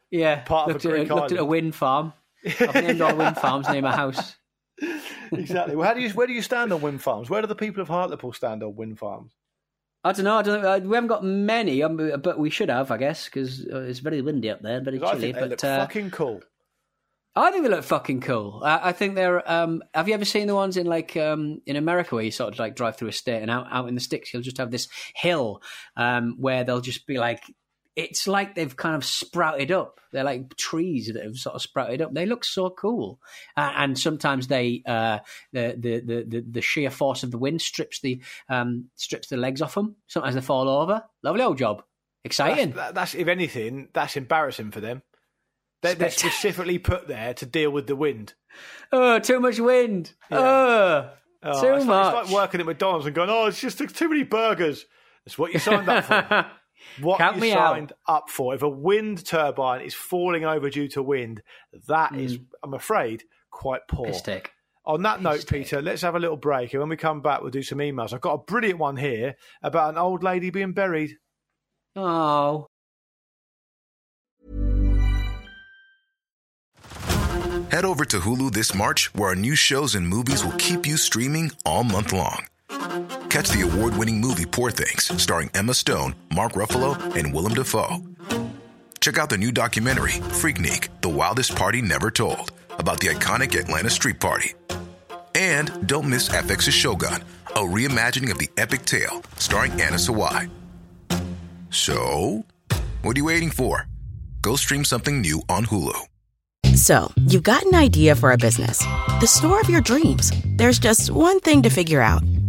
yeah, 0.09 0.41
part 0.41 0.69
of 0.69 0.83
looked 0.83 0.85
a 0.85 1.01
at, 1.01 1.15
looked 1.15 1.31
at 1.31 1.37
a 1.39 1.45
wind 1.45 1.75
farm. 1.75 2.11
I've 2.59 2.73
named 2.73 3.01
all 3.01 3.15
wind 3.15 3.37
farms 3.37 3.69
near 3.69 3.81
my 3.83 3.95
house. 3.95 4.35
exactly. 5.31 5.75
Well, 5.75 5.88
how 5.88 5.93
do 5.93 6.01
you 6.01 6.09
where 6.12 6.27
do 6.27 6.33
you 6.33 6.41
stand 6.41 6.73
on 6.73 6.81
wind 6.81 7.01
farms? 7.01 7.29
Where 7.29 7.41
do 7.41 7.47
the 7.47 7.55
people 7.55 7.81
of 7.81 7.88
Hartlepool 7.88 8.33
stand 8.33 8.63
on 8.63 8.75
wind 8.75 8.99
farms? 8.99 9.33
I 10.03 10.12
don't 10.12 10.25
know. 10.25 10.38
I 10.38 10.41
don't. 10.41 10.65
Uh, 10.65 10.79
we 10.83 10.95
haven't 10.95 11.07
got 11.07 11.23
many, 11.23 11.81
um, 11.81 11.97
but 12.21 12.38
we 12.38 12.49
should 12.49 12.69
have, 12.69 12.91
I 12.91 12.97
guess, 12.97 13.25
because 13.25 13.65
uh, 13.65 13.81
it's 13.81 13.99
very 13.99 14.21
windy 14.21 14.49
up 14.49 14.62
there, 14.62 14.81
very 14.81 14.99
chilly. 14.99 15.31
But 15.31 15.49
look 15.49 15.63
uh, 15.63 15.77
fucking 15.77 16.12
cool. 16.12 16.41
I 17.36 17.49
think 17.49 17.63
they 17.63 17.69
look 17.69 17.83
fucking 17.83 18.21
cool. 18.21 18.62
I, 18.63 18.89
I 18.89 18.91
think 18.91 19.15
they're. 19.15 19.49
Um, 19.49 19.81
have 19.93 20.07
you 20.07 20.13
ever 20.13 20.25
seen 20.25 20.47
the 20.47 20.55
ones 20.55 20.75
in 20.75 20.88
like 20.88 21.15
um, 21.15 21.62
in 21.65 21.77
America 21.77 22.15
where 22.15 22.23
you 22.23 22.31
sort 22.31 22.53
of 22.53 22.59
like 22.59 22.75
drive 22.75 22.97
through 22.97 23.07
a 23.07 23.13
state 23.13 23.41
and 23.41 23.49
out 23.49 23.67
out 23.71 23.88
in 23.88 23.95
the 23.95 24.01
sticks, 24.01 24.33
you'll 24.33 24.43
just 24.43 24.57
have 24.57 24.71
this 24.71 24.89
hill 25.15 25.62
um, 25.95 26.36
where 26.38 26.63
they'll 26.63 26.81
just 26.81 27.07
be 27.07 27.17
like. 27.17 27.43
It's 27.95 28.27
like 28.27 28.56
they've 28.56 28.75
kind 28.75 28.95
of 28.95 29.06
sprouted 29.06 29.71
up. 29.71 29.99
They're 30.12 30.23
like 30.23 30.56
trees 30.58 31.12
that 31.13 31.23
have 31.23 31.38
sort 31.38 31.56
of 31.56 31.62
sprouted 31.62 32.01
up. 32.01 32.13
They 32.13 32.25
look 32.25 32.43
so 32.43 32.69
cool, 32.71 33.19
uh, 33.56 33.71
and 33.75 33.97
sometimes 33.99 34.47
they 34.47 34.82
uh, 34.86 35.19
the, 35.51 35.75
the 35.77 35.99
the 35.99 36.23
the 36.27 36.45
the 36.53 36.62
sheer 36.62 36.89
force 36.89 37.21
of 37.23 37.29
the 37.32 37.38
wind 37.38 37.62
strips 37.62 37.99
the 38.01 38.21
um, 38.49 38.89
strips 38.95 39.27
the 39.27 39.38
legs 39.38 39.62
off 39.62 39.75
them. 39.75 39.95
Sometimes 40.08 40.36
they 40.36 40.41
fall 40.41 40.67
over. 40.69 41.03
Lovely 41.21 41.43
old 41.43 41.58
job, 41.60 41.84
exciting. 42.23 42.71
That's, 42.71 42.88
that- 42.88 42.95
that's 42.95 43.15
if 43.15 43.27
anything, 43.27 43.89
that's 43.93 44.17
embarrassing 44.17 44.71
for 44.71 44.82
them. 44.82 45.03
They're, 45.84 45.95
they're 45.95 46.10
specifically 46.12 46.79
put 46.79 47.08
there 47.08 47.34
to 47.36 47.45
deal 47.45 47.69
with 47.69 47.88
the 47.88 47.95
wind. 47.95 48.34
Oh, 48.91 49.19
too 49.19 49.39
much 49.39 49.60
wind. 49.60 50.13
Oh, 50.32 51.10
Oh, 51.45 51.62
too 51.62 51.73
it's, 51.75 51.86
much. 51.86 52.13
Like, 52.13 52.23
it's 52.23 52.32
like 52.32 52.41
working 52.41 52.60
at 52.62 52.65
McDonald's 52.65 53.06
and 53.06 53.13
going, 53.13 53.29
"Oh, 53.29 53.47
it's 53.47 53.60
just 53.60 53.77
too 53.77 54.08
many 54.10 54.23
burgers." 54.23 54.86
That's 55.25 55.38
what 55.38 55.51
you 55.53 55.60
signed 55.60 55.89
up 55.89 56.06
for. 56.06 56.45
what 57.01 57.17
Count 57.17 57.36
you 57.36 57.41
me 57.41 57.51
out. 57.53 57.73
signed 57.73 57.93
up 58.07 58.29
for. 58.29 58.53
If 58.53 58.62
a 58.62 58.69
wind 58.69 59.25
turbine 59.25 59.81
is 59.81 59.93
falling 59.93 60.45
over 60.45 60.69
due 60.69 60.88
to 60.89 61.03
wind, 61.03 61.41
that 61.88 62.15
is, 62.15 62.38
mm. 62.38 62.45
I'm 62.63 62.73
afraid, 62.73 63.23
quite 63.51 63.81
poor. 63.88 64.07
Piss 64.07 64.21
take. 64.21 64.51
On 64.86 65.01
that 65.03 65.21
note, 65.21 65.41
take. 65.41 65.63
Peter, 65.63 65.81
let's 65.81 66.01
have 66.01 66.15
a 66.15 66.19
little 66.19 66.38
break. 66.38 66.73
And 66.73 66.81
when 66.81 66.89
we 66.89 66.97
come 66.97 67.21
back, 67.21 67.41
we'll 67.41 67.51
do 67.51 67.63
some 67.63 67.77
emails. 67.77 68.13
I've 68.13 68.21
got 68.21 68.33
a 68.33 68.38
brilliant 68.39 68.79
one 68.79 68.97
here 68.97 69.36
about 69.62 69.91
an 69.91 69.97
old 69.97 70.23
lady 70.23 70.49
being 70.49 70.73
buried. 70.73 71.17
Oh. 71.95 72.67
Head 77.71 77.86
over 77.86 78.05
to 78.05 78.19
Hulu 78.19 78.51
this 78.51 78.75
March, 78.75 79.13
where 79.15 79.29
our 79.29 79.36
new 79.36 79.55
shows 79.55 79.95
and 79.95 80.07
movies 80.07 80.43
will 80.43 80.51
keep 80.53 80.86
you 80.86 80.97
streaming 80.97 81.51
all 81.65 81.83
month 81.83 82.13
long. 82.13 82.45
Catch 83.33 83.49
the 83.49 83.61
award 83.61 83.97
winning 83.97 84.21
movie 84.21 84.45
Poor 84.45 84.69
Things, 84.69 85.19
starring 85.19 85.49
Emma 85.55 85.73
Stone, 85.73 86.13
Mark 86.35 86.51
Ruffalo, 86.51 86.93
and 87.15 87.33
Willem 87.33 87.55
Dafoe. 87.55 87.97
Check 88.99 89.17
out 89.17 89.31
the 89.31 89.39
new 89.39 89.51
documentary, 89.51 90.11
Freaknik 90.37 90.89
The 91.01 91.09
Wildest 91.09 91.55
Party 91.55 91.81
Never 91.81 92.11
Told, 92.11 92.51
about 92.77 92.99
the 92.99 93.07
iconic 93.07 93.59
Atlanta 93.59 93.89
Street 93.89 94.19
Party. 94.19 94.53
And 95.33 95.87
don't 95.87 96.11
miss 96.11 96.29
FX's 96.29 96.75
Shogun, 96.75 97.23
a 97.47 97.61
reimagining 97.61 98.29
of 98.29 98.37
the 98.37 98.51
epic 98.55 98.85
tale, 98.85 99.23
starring 99.37 99.71
Anna 99.81 99.97
Sawai. 99.97 100.47
So, 101.71 102.45
what 103.01 103.17
are 103.17 103.19
you 103.19 103.25
waiting 103.25 103.49
for? 103.49 103.87
Go 104.43 104.55
stream 104.55 104.85
something 104.85 105.21
new 105.21 105.41
on 105.49 105.65
Hulu. 105.65 105.99
So, 106.75 107.11
you've 107.25 107.41
got 107.41 107.63
an 107.63 107.73
idea 107.73 108.15
for 108.15 108.31
a 108.31 108.37
business, 108.37 108.85
the 109.21 109.25
store 109.25 109.59
of 109.59 109.71
your 109.71 109.81
dreams. 109.81 110.31
There's 110.57 110.77
just 110.77 111.09
one 111.09 111.39
thing 111.39 111.63
to 111.63 111.71
figure 111.71 111.99
out 111.99 112.21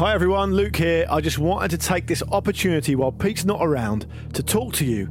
Hi 0.00 0.14
everyone, 0.14 0.54
Luke 0.54 0.76
here. 0.76 1.04
I 1.10 1.20
just 1.20 1.38
wanted 1.38 1.72
to 1.72 1.76
take 1.76 2.06
this 2.06 2.22
opportunity 2.32 2.94
while 2.94 3.12
Pete's 3.12 3.44
not 3.44 3.58
around 3.60 4.06
to 4.32 4.42
talk 4.42 4.72
to 4.76 4.86
you 4.86 5.10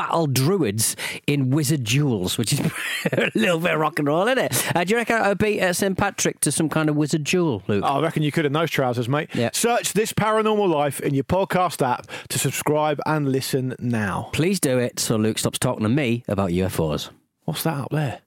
battle 0.00 0.26
druids 0.26 0.96
in 1.26 1.50
wizard 1.50 1.84
duels, 1.84 2.38
which 2.38 2.54
is 2.54 2.60
a 3.12 3.30
little 3.34 3.58
bit 3.58 3.74
of 3.74 3.80
rock 3.80 3.98
and 3.98 4.08
roll, 4.08 4.26
isn't 4.26 4.38
it? 4.38 4.76
Uh, 4.76 4.82
do 4.82 4.92
you 4.92 4.96
reckon 4.96 5.16
I 5.16 5.28
would 5.28 5.36
beat 5.36 5.60
uh, 5.60 5.74
St 5.74 5.96
Patrick 5.96 6.40
to 6.40 6.50
some 6.50 6.70
kind 6.70 6.88
of 6.88 6.96
wizard 6.96 7.24
duel, 7.24 7.62
Luke? 7.66 7.84
I 7.84 8.00
reckon 8.00 8.22
you 8.22 8.32
could 8.32 8.46
in 8.46 8.54
those 8.54 8.70
trousers, 8.70 9.10
mate. 9.10 9.28
Search 9.52 9.92
this 9.92 10.14
paranormal 10.14 10.72
life 10.72 11.00
in 11.00 11.12
your 11.12 11.24
podcast 11.24 11.86
app 11.86 12.06
to 12.30 12.38
subscribe 12.38 12.98
and 13.04 13.30
listen 13.30 13.76
now. 13.78 14.30
Please 14.32 14.58
do 14.58 14.78
it 14.78 14.98
so 14.98 15.16
Luke 15.16 15.36
stops 15.36 15.58
talking 15.58 15.82
to 15.82 15.90
me 15.90 16.24
about 16.26 16.48
UFOs. 16.48 17.10
What's 17.44 17.64
that 17.64 17.76
up 17.76 17.90
there? 17.90 18.20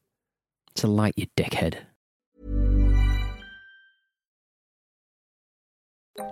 It's 0.73 0.83
a 0.83 0.87
light, 0.87 1.15
you 1.17 1.25
dickhead. 1.35 1.77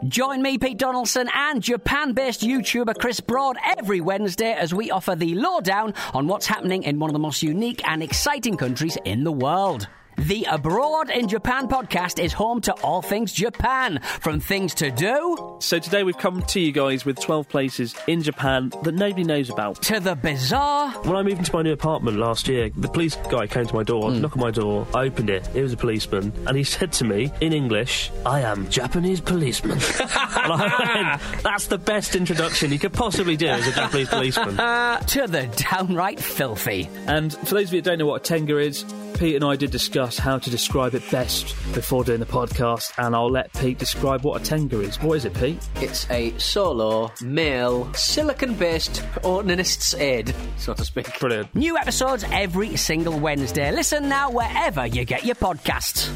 Join 0.08 0.44
me, 0.44 0.60
Pete 0.60 0.78
Donaldson, 0.78 1.28
and 1.34 1.60
Japan 1.60 2.14
based 2.14 2.42
YouTuber 2.42 3.00
Chris 3.00 3.20
Broad 3.20 3.58
every 3.78 4.00
Wednesday 4.00 4.54
as 4.54 4.76
we 4.76 4.92
offer 4.92 5.16
the 5.16 5.34
lowdown 5.34 5.96
on 6.14 6.28
what's 6.28 6.46
happening 6.46 6.84
in 6.84 7.00
one 7.00 7.10
of 7.10 7.14
the 7.14 7.20
most 7.20 7.42
unique 7.42 7.82
and 7.88 8.04
exciting 8.04 8.58
countries 8.58 8.96
in 9.06 9.24
the 9.24 9.32
world. 9.32 9.88
The 10.28 10.46
Abroad 10.52 11.10
in 11.10 11.28
Japan 11.28 11.68
podcast 11.68 12.24
is 12.24 12.32
home 12.32 12.62
to 12.62 12.74
all 12.84 13.02
things 13.02 13.34
Japan, 13.34 14.00
from 14.20 14.40
things 14.40 14.76
to 14.76 14.92
do 14.92 15.58
So 15.60 15.80
today 15.80 16.04
we've 16.04 16.18
come 16.18 16.44
to 16.44 16.60
you 16.60 16.72
guys 16.72 17.06
with 17.06 17.20
12 17.20 17.50
places 17.50 17.96
in 18.06 18.22
Japan 18.22 18.72
that 18.84 18.94
nobody 18.94 19.24
knows 19.24 19.50
about. 19.50 19.82
to 19.82 20.00
the 20.00 20.14
bizarre. 20.14 20.92
When 20.92 21.16
I 21.16 21.24
moved 21.24 21.40
into 21.40 21.56
my 21.56 21.64
new 21.64 21.72
apartment 21.72 22.20
last 22.20 22.48
year, 22.48 22.70
the 22.78 22.88
police 22.88 23.16
guy 23.32 23.48
came 23.48 23.66
to 23.66 23.74
my 23.74 23.82
door, 23.82 24.12
hmm. 24.12 24.22
knocked 24.22 24.36
on 24.36 24.42
my 24.42 24.52
door, 24.52 24.86
I 24.94 25.06
opened 25.06 25.32
it, 25.32 25.50
it 25.56 25.64
was 25.64 25.74
a 25.74 25.78
policeman, 25.78 26.32
and 26.46 26.56
he 26.56 26.64
said 26.76 26.92
to 26.94 27.04
me 27.04 27.32
in 27.42 27.52
English, 27.52 28.12
I 28.24 28.42
am 28.42 28.70
Japanese 28.70 29.22
policeman. 29.22 29.80
and 30.00 30.54
I 30.54 31.20
went, 31.24 31.42
that's 31.42 31.66
the 31.66 31.80
best 31.80 32.16
introduction 32.16 32.72
you 32.72 32.78
could 32.78 32.94
possibly 32.94 33.38
do 33.38 33.48
as 33.48 33.68
a 33.68 33.72
Japanese 33.72 34.10
policeman. 34.10 34.56
to 35.08 35.26
the 35.26 35.50
downright 35.72 36.20
filthy. 36.20 36.88
And 37.08 37.34
for 37.34 37.56
those 37.56 37.70
of 37.70 37.74
you 37.74 37.82
that 37.82 37.90
don't 37.90 37.98
know 37.98 38.06
what 38.06 38.22
a 38.22 38.24
tenga 38.24 38.60
is, 38.60 38.86
Pete 39.22 39.36
and 39.36 39.46
I 39.46 39.56
did 39.56 39.70
discuss 39.70 40.18
how 40.18 40.40
to 40.40 40.50
describe 40.50 40.96
it 40.96 41.04
best 41.12 41.56
before 41.76 42.04
doing 42.04 42.20
the 42.20 42.26
podcast, 42.26 42.92
and 42.98 43.16
I'll 43.16 43.30
let 43.30 43.54
Pete 43.54 43.78
describe 43.78 44.24
what 44.24 44.42
a 44.42 44.44
tenga 44.44 44.80
is. 44.80 45.00
What 45.00 45.14
is 45.14 45.26
it, 45.26 45.36
Pete? 45.36 45.60
It's 45.76 46.10
a 46.10 46.36
solo, 46.40 47.12
male, 47.22 47.94
silicon 47.94 48.56
based 48.56 49.04
onanist's 49.24 49.94
aid, 49.94 50.34
so 50.58 50.74
to 50.74 50.84
speak. 50.84 51.20
Brilliant. 51.20 51.54
New 51.54 51.78
episodes 51.78 52.26
every 52.32 52.76
single 52.78 53.20
Wednesday. 53.20 53.72
Listen 53.72 54.10
now 54.10 54.32
wherever 54.32 54.88
you 54.88 55.06
get 55.06 55.24
your 55.24 55.36
podcasts. 55.36 56.10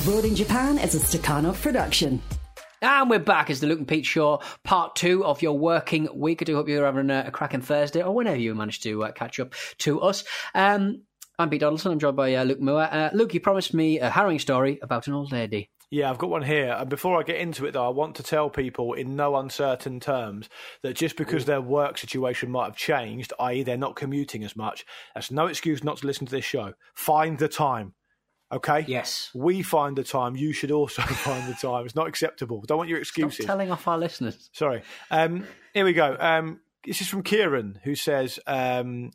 Abroad 0.00 0.24
in 0.24 0.36
Japan 0.36 0.78
is 0.78 0.94
a 0.94 1.00
Stakhanov 1.00 1.60
production. 1.60 2.22
And 2.80 3.10
we're 3.10 3.18
back 3.18 3.50
as 3.50 3.58
the 3.58 3.66
Luke 3.66 3.78
and 3.78 3.88
Pete 3.88 4.06
Show, 4.06 4.40
part 4.62 4.94
two 4.94 5.24
of 5.24 5.42
your 5.42 5.58
working 5.58 6.08
week. 6.14 6.42
I 6.42 6.44
do 6.44 6.54
hope 6.54 6.68
you're 6.68 6.84
having 6.84 7.10
a, 7.10 7.24
a 7.26 7.30
cracking 7.32 7.62
Thursday 7.62 8.02
or 8.02 8.14
whenever 8.14 8.36
you 8.36 8.54
manage 8.54 8.82
to 8.82 9.02
uh, 9.02 9.10
catch 9.10 9.40
up 9.40 9.54
to 9.78 10.00
us. 10.02 10.22
Um, 10.54 11.02
I'm 11.38 11.50
Pete 11.50 11.60
Donaldson. 11.60 11.92
I'm 11.92 11.98
joined 11.98 12.16
by 12.16 12.34
uh, 12.34 12.44
Luke 12.44 12.60
Moore. 12.60 12.88
Uh, 12.90 13.10
Luke, 13.12 13.34
you 13.34 13.40
promised 13.40 13.74
me 13.74 14.00
a 14.00 14.08
harrowing 14.08 14.38
story 14.38 14.78
about 14.80 15.06
an 15.06 15.12
old 15.12 15.32
lady. 15.32 15.70
Yeah, 15.90 16.10
I've 16.10 16.18
got 16.18 16.30
one 16.30 16.42
here. 16.42 16.74
And 16.78 16.88
before 16.88 17.20
I 17.20 17.22
get 17.22 17.36
into 17.36 17.66
it, 17.66 17.72
though, 17.72 17.86
I 17.86 17.90
want 17.90 18.16
to 18.16 18.22
tell 18.22 18.48
people 18.48 18.94
in 18.94 19.16
no 19.16 19.36
uncertain 19.36 20.00
terms 20.00 20.48
that 20.82 20.96
just 20.96 21.16
because 21.16 21.44
their 21.44 21.60
work 21.60 21.98
situation 21.98 22.50
might 22.50 22.64
have 22.64 22.76
changed, 22.76 23.34
i.e., 23.38 23.62
they're 23.62 23.76
not 23.76 23.96
commuting 23.96 24.44
as 24.44 24.56
much, 24.56 24.86
that's 25.14 25.30
no 25.30 25.46
excuse 25.46 25.84
not 25.84 25.98
to 25.98 26.06
listen 26.06 26.26
to 26.26 26.32
this 26.32 26.44
show. 26.44 26.72
Find 26.94 27.38
the 27.38 27.48
time. 27.48 27.92
Okay? 28.50 28.84
Yes. 28.88 29.30
We 29.34 29.62
find 29.62 29.96
the 29.96 30.04
time. 30.04 30.36
You 30.36 30.54
should 30.54 30.70
also 30.70 31.02
find 31.02 31.46
the 31.48 31.54
time. 31.54 31.84
It's 31.84 31.94
not 31.94 32.08
acceptable. 32.08 32.62
Don't 32.66 32.78
want 32.78 32.88
your 32.88 33.04
Stop 33.04 33.24
excuses. 33.26 33.44
telling 33.46 33.70
off 33.70 33.86
our 33.86 33.98
listeners. 33.98 34.48
Sorry. 34.54 34.82
Um, 35.10 35.46
here 35.74 35.84
we 35.84 35.92
go. 35.92 36.16
Um, 36.18 36.60
this 36.84 37.02
is 37.02 37.08
from 37.08 37.22
Kieran, 37.22 37.78
who 37.84 37.94
says, 37.94 38.40
um, 38.46 39.10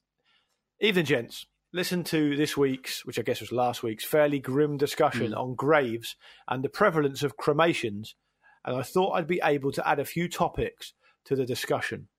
Evening, 0.80 1.06
gents. 1.06 1.46
Listen 1.74 2.04
to 2.04 2.36
this 2.36 2.58
week's, 2.58 3.06
which 3.06 3.18
I 3.18 3.22
guess 3.22 3.40
was 3.40 3.54
last 3.54 3.82
week's, 3.82 4.04
fairly 4.04 4.40
grim 4.40 4.76
discussion 4.76 5.32
hmm. 5.32 5.38
on 5.38 5.56
graves 5.56 6.18
and 6.48 6.64
the 6.64 6.70
prevalence 6.70 7.24
of 7.24 7.38
cremations, 7.38 8.16
and 8.66 8.76
I 8.76 8.82
thought 8.82 9.14
I'd 9.14 9.28
be 9.28 9.42
able 9.42 9.72
to 9.74 9.88
add 9.88 10.00
a 10.00 10.06
few 10.06 10.28
topics 10.28 10.94
to 11.26 11.36
the 11.36 11.46
discussion. 11.46 12.10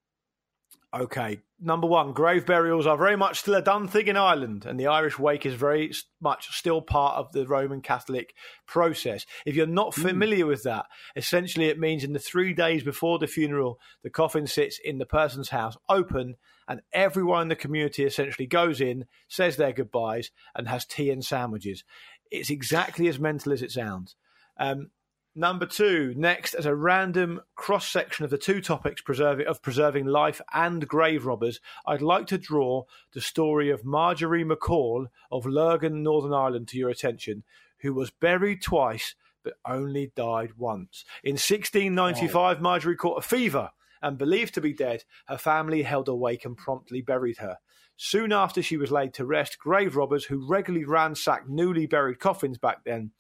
Okay, 0.95 1.41
number 1.59 1.87
one, 1.87 2.13
grave 2.13 2.45
burials 2.45 2.87
are 2.87 2.97
very 2.97 3.17
much 3.17 3.41
still 3.41 3.55
a 3.55 3.63
done 3.63 3.89
thing 3.89 4.09
in 4.09 4.17
Ireland, 4.17 4.65
and 4.65 4.81
the 4.81 4.87
Irish 4.87 5.19
wake 5.19 5.45
is 5.45 5.55
very 5.55 5.93
much 6.21 6.49
still 6.57 6.81
part 6.81 7.17
of 7.17 7.33
the 7.33 7.47
Roman 7.47 7.83
Catholic 7.83 8.35
process. 8.67 9.27
If 9.45 9.55
you're 9.55 9.67
not 9.67 9.95
hmm. 9.95 10.03
familiar 10.03 10.47
with 10.47 10.63
that, 10.63 10.87
essentially 11.15 11.67
it 11.67 11.79
means 11.79 12.05
in 12.05 12.15
the 12.15 12.19
three 12.19 12.55
days 12.55 12.85
before 12.85 13.19
the 13.19 13.27
funeral, 13.27 13.79
the 14.03 14.11
coffin 14.11 14.47
sits 14.47 14.81
in 14.83 14.97
the 14.97 15.07
person's 15.07 15.51
house 15.51 15.77
open, 15.91 16.37
and 16.69 16.81
everyone 16.93 17.43
in 17.43 17.49
the 17.49 17.57
community 17.57 18.05
essentially 18.05 18.47
goes 18.47 18.81
in, 18.81 19.07
says 19.29 19.57
their 19.57 19.73
goodbyes, 19.73 20.31
and 20.55 20.69
has 20.69 20.85
tea 20.85 21.11
and 21.11 21.25
sandwiches. 21.25 21.85
It's 22.31 22.51
exactly 22.51 23.09
as 23.09 23.19
mental 23.19 23.53
as 23.53 23.63
it 23.63 23.71
sounds. 23.71 24.17
Um, 24.59 24.91
Number 25.35 25.65
two, 25.65 26.13
next, 26.15 26.53
as 26.53 26.67
a 26.67 26.75
random 26.75 27.41
cross 27.55 27.89
section 27.89 28.27
of 28.27 28.31
the 28.31 28.37
two 28.37 28.61
topics 28.61 29.01
preserving, 29.01 29.47
of 29.47 29.63
preserving 29.63 30.05
life 30.05 30.43
and 30.53 30.87
grave 30.87 31.25
robbers, 31.25 31.59
I'd 31.87 32.03
like 32.03 32.27
to 32.27 32.37
draw 32.37 32.85
the 33.15 33.23
story 33.23 33.71
of 33.71 33.83
Marjorie 33.83 34.45
McCall 34.45 35.07
of 35.31 35.47
Lurgan, 35.47 36.03
Northern 36.03 36.35
Ireland, 36.35 36.69
to 36.69 36.77
your 36.77 36.91
attention, 36.91 37.45
who 37.79 37.95
was 37.95 38.11
buried 38.11 38.61
twice 38.61 39.15
but 39.43 39.55
only 39.65 40.13
died 40.15 40.53
once. 40.59 41.05
In 41.25 41.33
1695, 41.33 42.61
Marjorie 42.61 42.97
caught 42.97 43.19
a 43.19 43.27
fever 43.27 43.71
and, 44.03 44.19
believed 44.19 44.55
to 44.55 44.61
be 44.61 44.73
dead, 44.73 45.05
her 45.27 45.39
family 45.39 45.83
held 45.83 46.09
a 46.09 46.15
wake 46.15 46.45
and 46.45 46.57
promptly 46.57 47.01
buried 47.01 47.39
her. 47.39 47.57
Soon 47.97 48.33
after 48.33 48.63
she 48.63 48.77
was 48.77 48.91
laid 48.91 49.15
to 49.15 49.25
rest, 49.25 49.59
grave 49.59 49.97
robbers 49.97 50.25
who 50.25 50.49
regularly 50.49 50.85
ransacked 50.85 51.49
newly 51.49 51.87
buried 51.87 52.19
coffins 52.19 52.59
back 52.59 52.85
then 52.85 53.13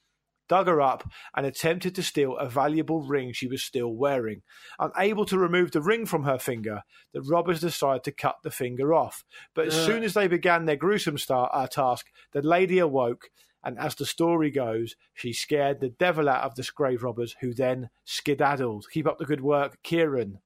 dug 0.52 0.66
her 0.66 0.82
up 0.82 1.08
and 1.34 1.46
attempted 1.46 1.94
to 1.94 2.02
steal 2.02 2.36
a 2.36 2.46
valuable 2.46 3.00
ring 3.00 3.32
she 3.32 3.46
was 3.46 3.62
still 3.62 3.88
wearing. 3.94 4.42
Unable 4.78 5.24
to 5.24 5.38
remove 5.38 5.70
the 5.70 5.80
ring 5.80 6.04
from 6.04 6.24
her 6.24 6.38
finger, 6.38 6.82
the 7.14 7.22
robbers 7.22 7.60
decided 7.60 8.04
to 8.04 8.12
cut 8.12 8.36
the 8.42 8.50
finger 8.50 8.92
off. 8.92 9.24
But 9.54 9.68
as 9.68 9.86
soon 9.86 10.02
as 10.02 10.12
they 10.12 10.28
began 10.28 10.66
their 10.66 10.76
gruesome 10.76 11.16
star, 11.16 11.48
uh, 11.54 11.66
task, 11.68 12.08
the 12.32 12.42
lady 12.42 12.78
awoke, 12.78 13.30
and 13.64 13.78
as 13.78 13.94
the 13.94 14.04
story 14.04 14.50
goes, 14.50 14.94
she 15.14 15.32
scared 15.32 15.80
the 15.80 15.88
devil 15.88 16.28
out 16.28 16.44
of 16.44 16.54
the 16.54 16.68
grave 16.74 17.02
robbers, 17.02 17.36
who 17.40 17.54
then 17.54 17.88
skedaddled. 18.04 18.84
Keep 18.92 19.06
up 19.06 19.16
the 19.16 19.24
good 19.24 19.40
work, 19.40 19.78
Kieran. 19.82 20.40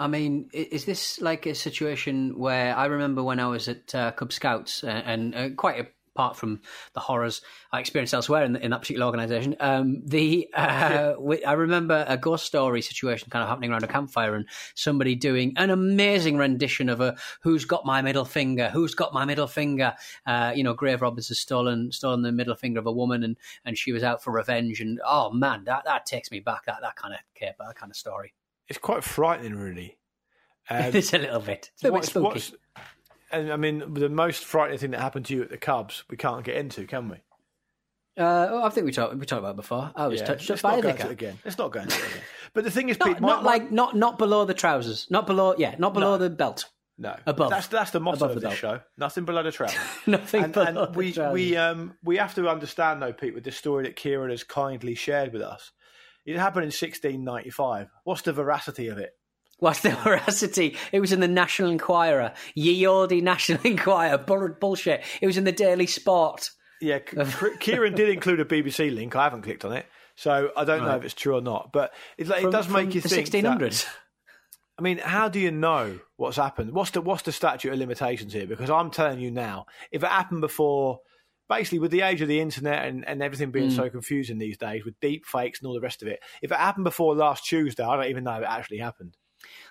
I 0.00 0.06
mean, 0.06 0.48
is 0.54 0.86
this 0.86 1.20
like 1.20 1.44
a 1.44 1.54
situation 1.54 2.38
where 2.38 2.74
I 2.74 2.86
remember 2.86 3.22
when 3.22 3.38
I 3.38 3.48
was 3.48 3.68
at 3.68 3.94
uh, 3.94 4.12
Cub 4.12 4.32
Scouts 4.32 4.82
uh, 4.82 4.86
and 4.86 5.34
uh, 5.34 5.50
quite 5.50 5.88
apart 6.14 6.36
from 6.36 6.60
the 6.94 7.00
horrors 7.00 7.42
I 7.70 7.80
experienced 7.80 8.14
elsewhere 8.14 8.44
in, 8.44 8.56
in 8.56 8.70
that 8.70 8.80
particular 8.80 9.06
organisation. 9.06 9.56
Um, 9.60 10.02
the 10.04 10.48
uh, 10.54 11.14
we, 11.20 11.44
I 11.44 11.52
remember 11.52 12.04
a 12.08 12.16
ghost 12.16 12.46
story 12.46 12.80
situation 12.80 13.28
kind 13.30 13.42
of 13.42 13.48
happening 13.50 13.70
around 13.70 13.84
a 13.84 13.88
campfire, 13.88 14.34
and 14.34 14.46
somebody 14.74 15.14
doing 15.14 15.52
an 15.56 15.68
amazing 15.68 16.38
rendition 16.38 16.88
of 16.88 17.02
a 17.02 17.16
"Who's 17.42 17.66
got 17.66 17.84
my 17.84 18.00
middle 18.00 18.24
finger? 18.24 18.70
Who's 18.70 18.94
got 18.94 19.12
my 19.12 19.26
middle 19.26 19.46
finger?" 19.48 19.94
Uh, 20.26 20.52
you 20.54 20.64
know, 20.64 20.72
grave 20.72 21.02
robbers 21.02 21.28
has 21.28 21.38
stolen 21.38 21.92
stolen 21.92 22.22
the 22.22 22.32
middle 22.32 22.56
finger 22.56 22.80
of 22.80 22.86
a 22.86 22.92
woman, 22.92 23.22
and 23.22 23.36
and 23.66 23.76
she 23.76 23.92
was 23.92 24.02
out 24.02 24.22
for 24.22 24.32
revenge. 24.32 24.80
And 24.80 24.98
oh 25.04 25.30
man, 25.30 25.64
that 25.64 25.84
that 25.84 26.06
takes 26.06 26.30
me 26.30 26.40
back. 26.40 26.64
That 26.64 26.78
that 26.80 26.96
kind 26.96 27.12
of 27.12 27.20
cape, 27.34 27.54
that 27.58 27.76
kind 27.76 27.92
of 27.92 27.96
story. 27.96 28.32
It's 28.70 28.78
quite 28.78 29.04
frightening, 29.04 29.56
really. 29.56 29.98
Um, 30.70 30.78
it's 30.94 31.12
a 31.12 31.18
little 31.18 31.40
bit. 31.40 31.70
It's 31.74 31.82
a 31.84 31.90
little 31.90 31.90
bit 31.90 31.92
what's- 31.92 32.08
spooky. 32.08 32.24
what's- 32.24 32.52
and 33.32 33.52
I 33.52 33.56
mean, 33.56 33.94
the 33.94 34.08
most 34.08 34.44
frightening 34.44 34.78
thing 34.78 34.90
that 34.92 35.00
happened 35.00 35.26
to 35.26 35.34
you 35.34 35.42
at 35.42 35.50
the 35.50 35.58
Cubs, 35.58 36.02
we 36.10 36.16
can't 36.16 36.42
get 36.44 36.56
into, 36.56 36.86
can 36.86 37.08
we? 37.10 37.16
Uh, 38.18 38.48
oh, 38.50 38.64
I 38.64 38.70
think 38.70 38.86
we 38.86 38.92
talked 38.92 39.14
we 39.14 39.24
talked 39.24 39.38
about 39.38 39.52
it 39.52 39.56
before. 39.56 39.92
I 39.94 40.08
was 40.08 40.20
Yeah, 40.20 40.26
touched 40.26 40.50
up 40.50 40.60
by 40.62 40.76
a 40.78 40.82
vicar. 40.82 41.06
it 41.06 41.12
again. 41.12 41.38
Let's 41.44 41.56
not 41.58 41.70
go 41.70 41.80
into 41.80 41.94
it 41.96 42.06
again. 42.10 42.22
But 42.54 42.64
the 42.64 42.70
thing 42.72 42.88
is, 42.88 42.98
Not, 43.00 43.08
Pete, 43.08 43.20
my- 43.20 43.28
not 43.28 43.42
my- 43.44 43.50
like 43.50 43.70
not 43.70 43.94
not 43.96 44.18
below 44.18 44.44
the 44.44 44.54
trousers, 44.54 45.06
not 45.10 45.26
below. 45.26 45.54
Yeah, 45.56 45.74
not 45.78 45.94
below 45.94 46.12
No. 46.12 46.18
the 46.18 46.30
belt. 46.30 46.68
no, 46.98 47.16
above. 47.24 47.50
That's 47.50 47.68
that's 47.68 47.92
the 47.92 48.00
motto 48.00 48.16
Above 48.24 48.30
of 48.36 48.42
the 48.42 48.48
this 48.48 48.60
belt. 48.60 48.78
show. 48.80 48.84
Nothing 48.98 49.24
below 49.24 49.42
the 49.44 49.52
trousers. 49.52 49.78
Nothing 50.06 50.44
and, 50.44 50.52
below 50.52 50.66
and 50.66 50.76
the 50.76 50.90
we 50.98 51.12
trousers. 51.12 51.32
we 51.34 51.56
um 51.56 51.94
we 52.02 52.16
have 52.16 52.34
to 52.34 52.48
understand 52.48 53.00
though, 53.00 53.12
Pete, 53.12 53.32
with 53.34 53.44
the 53.44 53.52
story 53.52 53.84
that 53.84 53.94
Kieran 53.94 54.30
has 54.30 54.42
kindly 54.42 54.96
shared 54.96 55.32
with 55.32 55.42
us. 55.42 55.70
It 56.26 56.36
happened 56.36 56.64
in 56.64 56.68
1695. 56.68 57.88
What's 58.04 58.22
the 58.22 58.32
veracity 58.32 58.88
of 58.88 58.98
it? 58.98 59.12
What's 59.58 59.80
the 59.80 59.90
veracity? 60.04 60.76
It 60.92 61.00
was 61.00 61.12
in 61.12 61.20
the 61.20 61.28
National 61.28 61.70
Enquirer, 61.70 62.32
ye 62.54 62.86
olde 62.86 63.12
National 63.22 63.60
Enquirer. 63.64 64.18
Bull- 64.18 64.56
bullshit. 64.60 65.02
It 65.20 65.26
was 65.26 65.36
in 65.36 65.44
the 65.44 65.52
Daily 65.52 65.86
Sport. 65.86 66.50
Yeah, 66.80 66.98
Kieran 67.60 67.94
did 67.94 68.08
include 68.08 68.40
a 68.40 68.44
BBC 68.44 68.94
link. 68.94 69.14
I 69.14 69.24
haven't 69.24 69.42
clicked 69.42 69.66
on 69.66 69.72
it, 69.72 69.84
so 70.16 70.50
I 70.56 70.64
don't 70.64 70.82
know 70.82 70.96
if 70.96 71.04
it's 71.04 71.12
true 71.12 71.36
or 71.36 71.42
not. 71.42 71.72
But 71.72 71.92
it, 72.16 72.26
like, 72.28 72.42
it 72.42 72.50
does 72.50 72.68
make 72.70 72.86
from 72.88 72.92
you 72.92 73.00
the 73.02 73.08
think. 73.10 73.28
1600s. 73.28 73.84
that- 73.84 73.86
I 74.78 74.82
mean, 74.82 74.96
how 74.96 75.28
do 75.28 75.38
you 75.38 75.50
know 75.50 75.98
what's 76.16 76.38
happened? 76.38 76.72
What's 76.72 76.92
the 76.92 77.02
what's 77.02 77.20
the 77.20 77.32
statute 77.32 77.70
of 77.70 77.78
limitations 77.78 78.32
here? 78.32 78.46
Because 78.46 78.70
I'm 78.70 78.90
telling 78.90 79.20
you 79.20 79.30
now, 79.30 79.66
if 79.92 80.02
it 80.02 80.08
happened 80.08 80.40
before, 80.40 81.00
basically 81.50 81.80
with 81.80 81.90
the 81.90 82.00
age 82.00 82.22
of 82.22 82.28
the 82.28 82.40
internet 82.40 82.86
and, 82.86 83.06
and 83.06 83.22
everything 83.22 83.50
being 83.50 83.68
Hmm. 83.68 83.76
so 83.76 83.90
confusing 83.90 84.38
these 84.38 84.56
days 84.56 84.84
with 84.86 84.98
deep 85.00 85.26
fakes 85.26 85.58
and 85.60 85.66
all 85.66 85.74
the 85.74 85.80
rest 85.80 86.00
of 86.00 86.08
it, 86.08 86.20
if 86.40 86.50
it 86.50 86.56
happened 86.56 86.84
before 86.84 87.14
last 87.14 87.44
Tuesday, 87.44 87.82
I 87.84 87.96
don't 87.96 88.06
even 88.06 88.24
know 88.24 88.36
if 88.36 88.42
it 88.42 88.48
actually 88.48 88.78
happened. 88.78 89.16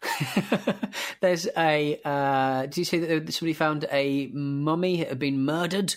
There's 1.22 1.48
a. 1.58 2.00
Uh, 2.04 2.62
did 2.64 2.78
you 2.78 2.84
see 2.86 3.00
that 3.00 3.34
somebody 3.34 3.54
found 3.54 3.86
a 3.92 4.28
mummy 4.34 4.98
had 4.98 5.20
been 5.20 5.44
murdered? 5.46 5.96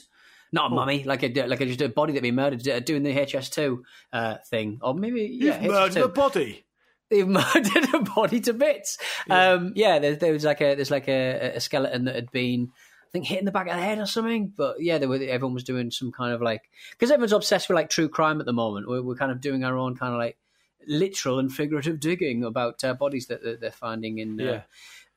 Not 0.55 0.71
a 0.71 0.75
mummy, 0.75 1.05
like 1.05 1.23
a 1.23 1.47
like 1.47 1.61
a, 1.63 1.67
just 1.67 1.81
a 1.81 1.89
body 1.89 2.13
that 2.13 2.19
had 2.19 2.23
been 2.23 2.35
murdered 2.35 2.67
uh, 2.69 2.81
doing 2.81 3.03
the 3.03 3.15
HS2 3.15 3.79
uh, 4.13 4.37
thing, 4.51 4.79
or 4.83 4.95
maybe 4.95 5.23
yeah, 5.41 5.61
You've 5.61 5.73
murdered 5.73 5.97
HS2. 5.97 6.05
a 6.05 6.09
body. 6.09 6.65
They've 7.09 7.27
murdered 7.41 7.95
a 7.95 8.01
body 8.01 8.41
to 8.41 8.53
bits. 8.53 8.99
Yeah, 9.27 9.53
um, 9.53 9.73
yeah 9.75 9.99
there, 9.99 10.15
there 10.17 10.33
was 10.33 10.45
like 10.45 10.61
a 10.61 10.75
there's 10.75 10.91
like 10.91 11.09
a, 11.09 11.53
a 11.57 11.61
skeleton 11.61 12.05
that 12.05 12.15
had 12.15 12.31
been 12.31 12.71
think 13.13 13.27
hit 13.27 13.39
in 13.39 13.45
the 13.45 13.53
back 13.53 13.69
of 13.69 13.77
the 13.77 13.83
head 13.83 13.99
or 13.99 14.07
something. 14.07 14.53
But 14.57 14.81
yeah, 14.81 14.99
there 14.99 15.09
were, 15.09 15.17
everyone 15.17 15.55
was 15.55 15.65
doing 15.65 15.91
some 15.91 16.13
kind 16.13 16.33
of 16.33 16.41
like 16.41 16.71
because 16.93 17.11
everyone's 17.11 17.33
obsessed 17.33 17.69
with 17.69 17.77
like 17.77 17.91
true 17.91 18.09
crime 18.09 18.41
at 18.41 18.47
the 18.47 18.53
moment. 18.53 18.89
We're, 18.89 19.03
we're 19.03 19.15
kind 19.15 19.33
of 19.33 19.41
doing 19.41 19.65
our 19.65 19.77
own 19.77 19.97
kind 19.97 20.13
of 20.13 20.19
like 20.19 20.39
literal 20.87 21.39
and 21.39 21.53
figurative 21.53 22.01
digging 22.01 22.45
about 22.45 22.83
uh, 22.83 22.95
bodies 22.95 23.27
that, 23.27 23.43
that 23.43 23.61
they're 23.61 23.71
finding 23.71 24.19
in 24.19 24.41
uh, 24.41 24.63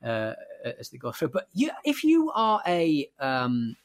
uh, 0.04 0.34
as 0.78 0.90
they 0.90 0.98
go 0.98 1.12
through. 1.12 1.28
But 1.28 1.48
you, 1.52 1.70
if 1.84 2.04
you 2.04 2.30
are 2.34 2.62
a 2.66 3.08
um, 3.18 3.76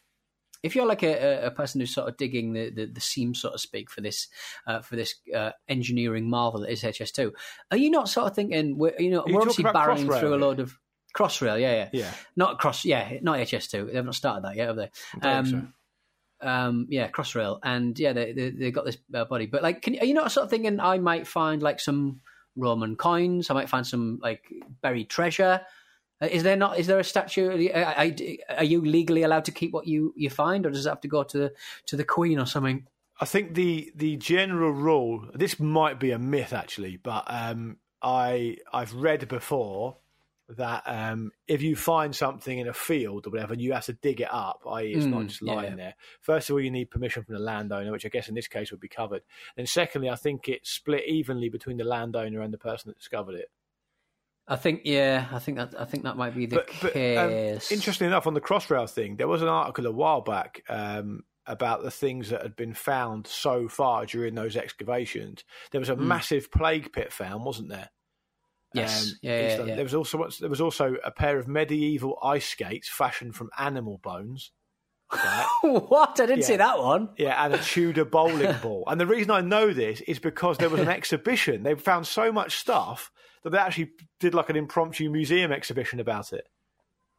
if 0.63 0.75
you're 0.75 0.85
like 0.85 1.03
a, 1.03 1.45
a 1.45 1.51
person 1.51 1.81
who's 1.81 1.93
sort 1.93 2.07
of 2.07 2.17
digging 2.17 2.53
the, 2.53 2.69
the, 2.69 2.85
the 2.85 3.01
seam, 3.01 3.33
so 3.33 3.51
to 3.51 3.57
speak, 3.57 3.89
for 3.89 4.01
this 4.01 4.27
uh, 4.67 4.81
for 4.81 4.95
this 4.95 5.15
uh, 5.35 5.51
engineering 5.67 6.29
marvel 6.29 6.61
that 6.61 6.71
is 6.71 6.83
HS2, 6.83 7.31
are 7.71 7.77
you 7.77 7.89
not 7.89 8.09
sort 8.09 8.27
of 8.27 8.35
thinking 8.35 8.77
we're 8.77 8.93
you 8.99 9.09
know 9.09 9.23
you 9.25 9.33
we're 9.33 9.41
obviously 9.41 9.63
barreling 9.63 10.19
through 10.19 10.35
a 10.35 10.37
load 10.37 10.59
of 10.59 10.77
Crossrail, 11.17 11.59
yeah, 11.59 11.73
yeah, 11.73 11.89
Yeah. 11.93 12.13
not 12.35 12.59
cross, 12.59 12.85
yeah, 12.85 13.17
not 13.21 13.37
HS2. 13.39 13.91
They've 13.93 14.05
not 14.05 14.15
started 14.15 14.43
that 14.45 14.55
yet, 14.55 14.67
have 14.67 14.75
they? 14.77 14.89
don't 15.21 15.45
think 15.45 15.65
um, 16.41 16.87
yeah, 16.89 17.07
Crossrail, 17.09 17.59
and 17.63 17.97
yeah, 17.99 18.13
they 18.13 18.31
they 18.33 18.49
they 18.49 18.71
got 18.71 18.85
this 18.85 18.97
uh, 19.13 19.25
body. 19.25 19.45
But 19.45 19.61
like, 19.61 19.81
can, 19.83 19.97
are 19.99 20.05
you 20.05 20.13
not 20.15 20.31
sort 20.31 20.45
of 20.45 20.49
thinking 20.49 20.79
I 20.79 20.97
might 20.97 21.27
find 21.27 21.61
like 21.61 21.79
some 21.79 22.21
Roman 22.55 22.95
coins? 22.95 23.49
I 23.49 23.53
might 23.53 23.69
find 23.69 23.85
some 23.85 24.19
like 24.23 24.43
buried 24.81 25.09
treasure. 25.09 25.61
Uh, 26.19 26.25
Is 26.31 26.41
there 26.41 26.55
not? 26.55 26.79
Is 26.79 26.87
there 26.87 26.97
a 26.99 27.03
statue? 27.03 27.69
Are, 27.73 27.83
are- 27.83 28.57
are 28.57 28.63
you 28.63 28.81
legally 28.81 29.21
allowed 29.23 29.45
to 29.45 29.51
keep 29.51 29.71
what 29.71 29.85
you, 29.87 30.13
you 30.17 30.29
find, 30.31 30.65
or 30.65 30.71
does 30.71 30.85
it 30.85 30.89
have 30.89 31.01
to 31.01 31.07
go 31.07 31.23
to 31.23 31.37
the 31.37 31.53
to 31.87 31.95
the 31.95 32.03
Queen 32.03 32.39
or 32.39 32.47
something? 32.47 32.87
I 33.19 33.25
think 33.25 33.53
the 33.53 33.91
the 33.95 34.17
general 34.17 34.71
rule. 34.71 35.27
This 35.35 35.59
might 35.59 35.99
be 35.99 36.09
a 36.09 36.17
myth 36.17 36.53
actually, 36.53 36.97
but 36.97 37.23
um, 37.27 37.77
I 38.01 38.57
I've 38.73 38.95
read 38.95 39.27
before 39.27 39.97
that 40.57 40.83
um, 40.85 41.31
if 41.47 41.61
you 41.61 41.75
find 41.75 42.15
something 42.15 42.57
in 42.59 42.67
a 42.67 42.73
field 42.73 43.27
or 43.27 43.31
whatever, 43.31 43.53
you 43.53 43.73
have 43.73 43.85
to 43.85 43.93
dig 43.93 44.21
it 44.21 44.33
up. 44.33 44.61
I.e., 44.69 44.93
it's 44.93 45.05
not 45.05 45.23
Mm, 45.23 45.27
just 45.27 45.41
lying 45.41 45.71
yeah. 45.71 45.75
there. 45.75 45.95
First 46.21 46.49
of 46.49 46.53
all, 46.53 46.61
you 46.61 46.71
need 46.71 46.89
permission 46.91 47.23
from 47.23 47.33
the 47.35 47.39
landowner, 47.41 47.91
which 47.91 48.05
I 48.05 48.09
guess 48.09 48.29
in 48.29 48.35
this 48.35 48.47
case 48.47 48.71
would 48.71 48.79
be 48.79 48.87
covered. 48.87 49.21
Then, 49.55 49.65
secondly, 49.67 50.09
I 50.09 50.15
think 50.15 50.47
it's 50.47 50.69
split 50.71 51.05
evenly 51.07 51.49
between 51.49 51.77
the 51.77 51.83
landowner 51.83 52.41
and 52.41 52.53
the 52.53 52.57
person 52.57 52.89
that 52.89 52.97
discovered 52.97 53.35
it. 53.35 53.49
I 54.47 54.55
think 54.55 54.81
yeah, 54.83 55.27
I 55.31 55.39
think 55.39 55.57
that 55.57 55.79
I 55.79 55.85
think 55.85 56.03
that 56.03 56.17
might 56.17 56.35
be 56.35 56.45
the 56.45 56.57
but, 56.57 56.69
but 56.81 56.95
um, 57.17 57.29
case. 57.29 57.71
interesting 57.71 58.07
enough, 58.07 58.27
on 58.27 58.33
the 58.33 58.41
Crossrail 58.41 58.89
thing, 58.89 59.15
there 59.17 59.27
was 59.27 59.41
an 59.41 59.47
article 59.47 59.85
a 59.85 59.91
while 59.91 60.21
back 60.21 60.63
um, 60.67 61.23
about 61.45 61.83
the 61.83 61.91
things 61.91 62.29
that 62.29 62.41
had 62.41 62.55
been 62.55 62.73
found 62.73 63.27
so 63.27 63.67
far 63.69 64.05
during 64.05 64.35
those 64.35 64.57
excavations. 64.57 65.43
There 65.71 65.79
was 65.79 65.89
a 65.89 65.95
Hmm. 65.95 66.07
massive 66.07 66.51
plague 66.51 66.91
pit 66.91 67.13
found, 67.13 67.45
wasn't 67.45 67.69
there? 67.69 67.89
Yes, 68.73 69.11
Um, 69.11 69.19
yeah, 69.21 69.31
yeah, 69.31 69.63
yeah. 69.63 69.75
There 69.75 69.83
was 69.83 69.93
also 69.93 70.27
there 70.39 70.49
was 70.49 70.61
also 70.61 70.95
a 71.03 71.11
pair 71.11 71.37
of 71.37 71.47
medieval 71.47 72.17
ice 72.23 72.47
skates 72.47 72.87
fashioned 72.89 73.35
from 73.35 73.49
animal 73.57 73.99
bones. 74.01 74.51
Right? 75.13 75.45
what? 75.61 76.19
I 76.19 76.25
didn't 76.25 76.43
see 76.43 76.55
that 76.55 76.79
one. 76.79 77.09
Yeah, 77.17 77.43
and 77.43 77.53
a 77.53 77.57
Tudor 77.57 78.05
bowling 78.05 78.55
ball. 78.61 78.85
And 78.87 78.99
the 78.99 79.05
reason 79.07 79.31
I 79.31 79.41
know 79.41 79.73
this 79.73 80.01
is 80.01 80.19
because 80.19 80.57
there 80.57 80.69
was 80.69 80.79
an 80.79 80.87
exhibition. 80.87 81.63
They 81.63 81.75
found 81.75 82.07
so 82.07 82.31
much 82.31 82.57
stuff 82.57 83.11
that 83.43 83.49
they 83.49 83.57
actually 83.57 83.91
did 84.19 84.33
like 84.33 84.49
an 84.49 84.55
impromptu 84.55 85.09
museum 85.09 85.51
exhibition 85.51 85.99
about 85.99 86.31
it. 86.31 86.47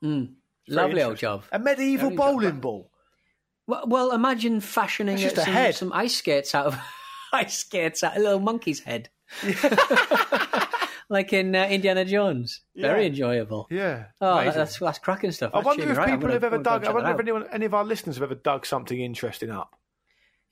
Mm. 0.03 0.35
Lovely 0.69 1.03
old 1.03 1.19
job. 1.19 1.45
A 1.53 1.59
medieval 1.59 2.11
bowling 2.11 2.53
job. 2.53 2.61
ball. 2.61 2.91
Well, 3.67 3.85
well 3.87 4.12
imagine 4.12 4.61
fashioning 4.61 5.19
just 5.19 5.38
a 5.38 5.43
some, 5.43 5.53
head. 5.53 5.75
some 5.75 5.93
ice 5.93 6.17
skates 6.17 6.55
out 6.55 6.67
of 6.67 6.79
ice 7.33 7.59
skates 7.59 8.03
out 8.03 8.12
of 8.12 8.19
a 8.19 8.25
little 8.25 8.41
monkey's 8.41 8.81
head, 8.81 9.09
like 11.12 11.33
in 11.33 11.55
uh, 11.55 11.66
Indiana 11.66 12.05
Jones. 12.05 12.62
Very 12.75 13.03
Yeah. 13.03 13.09
enjoyable. 13.09 13.68
Yeah. 13.70 14.05
Oh, 14.20 14.38
amazing. 14.38 14.59
that's 14.59 14.79
that's 14.79 14.98
cracking 14.98 15.31
stuff. 15.33 15.53
I 15.55 15.59
Actually, 15.59 15.68
wonder 15.68 15.92
if 15.92 15.98
right. 15.98 16.07
People 16.07 16.20
gonna- 16.22 16.33
have 16.35 16.44
ever 16.44 16.59
dug. 16.59 16.85
I 16.87 16.92
wonder 16.92 17.11
if 17.12 17.20
anyone, 17.20 17.46
any 17.53 17.66
of 17.66 17.75
our 17.75 17.85
listeners 17.85 18.16
have 18.16 18.25
ever 18.25 18.35
dug 18.35 18.66
something 18.66 18.98
interesting 19.01 19.51
up. 19.51 19.77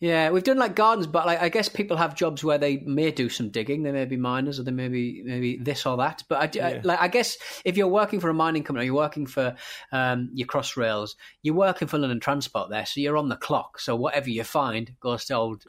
Yeah, 0.03 0.31
we've 0.31 0.43
done 0.43 0.57
like 0.57 0.75
gardens, 0.75 1.07
but 1.07 1.27
like 1.27 1.43
I 1.43 1.51
guess 1.51 1.69
people 1.69 1.99
have 1.99 2.15
jobs 2.15 2.43
where 2.43 2.57
they 2.57 2.79
may 2.79 3.11
do 3.11 3.29
some 3.29 3.51
digging. 3.51 3.83
They 3.83 3.93
may 3.93 4.07
be 4.07 4.17
miners, 4.17 4.59
or 4.59 4.63
they 4.63 4.71
may 4.71 4.89
be 4.89 5.23
maybe 5.27 5.59
this 5.59 5.85
or 5.85 5.99
that. 5.99 6.23
But 6.27 6.41
I, 6.41 6.47
do- 6.47 6.61
I- 6.63 6.81
like 6.83 7.01
I 7.03 7.09
guess 7.09 7.37
if 7.67 7.77
you're 7.77 7.87
working 7.87 8.19
for 8.19 8.31
a 8.31 8.35
mining 8.35 8.63
company, 8.65 8.85
or 8.85 8.87
you're 8.87 8.95
working 8.95 9.27
for 9.27 9.57
um, 9.93 10.31
your 10.33 10.47
Crossrails, 10.49 11.17
you're 11.43 11.55
working 11.55 11.87
for 11.87 11.99
London 11.99 12.19
Transport 12.19 12.71
there, 12.71 12.87
so 12.87 12.99
you're 13.01 13.19
on 13.19 13.29
the 13.29 13.37
clock. 13.37 13.79
So 13.79 13.95
whatever 13.95 14.31
you 14.31 14.43
find 14.43 14.91
goes 15.01 15.27
to 15.27 15.35
old 15.35 15.65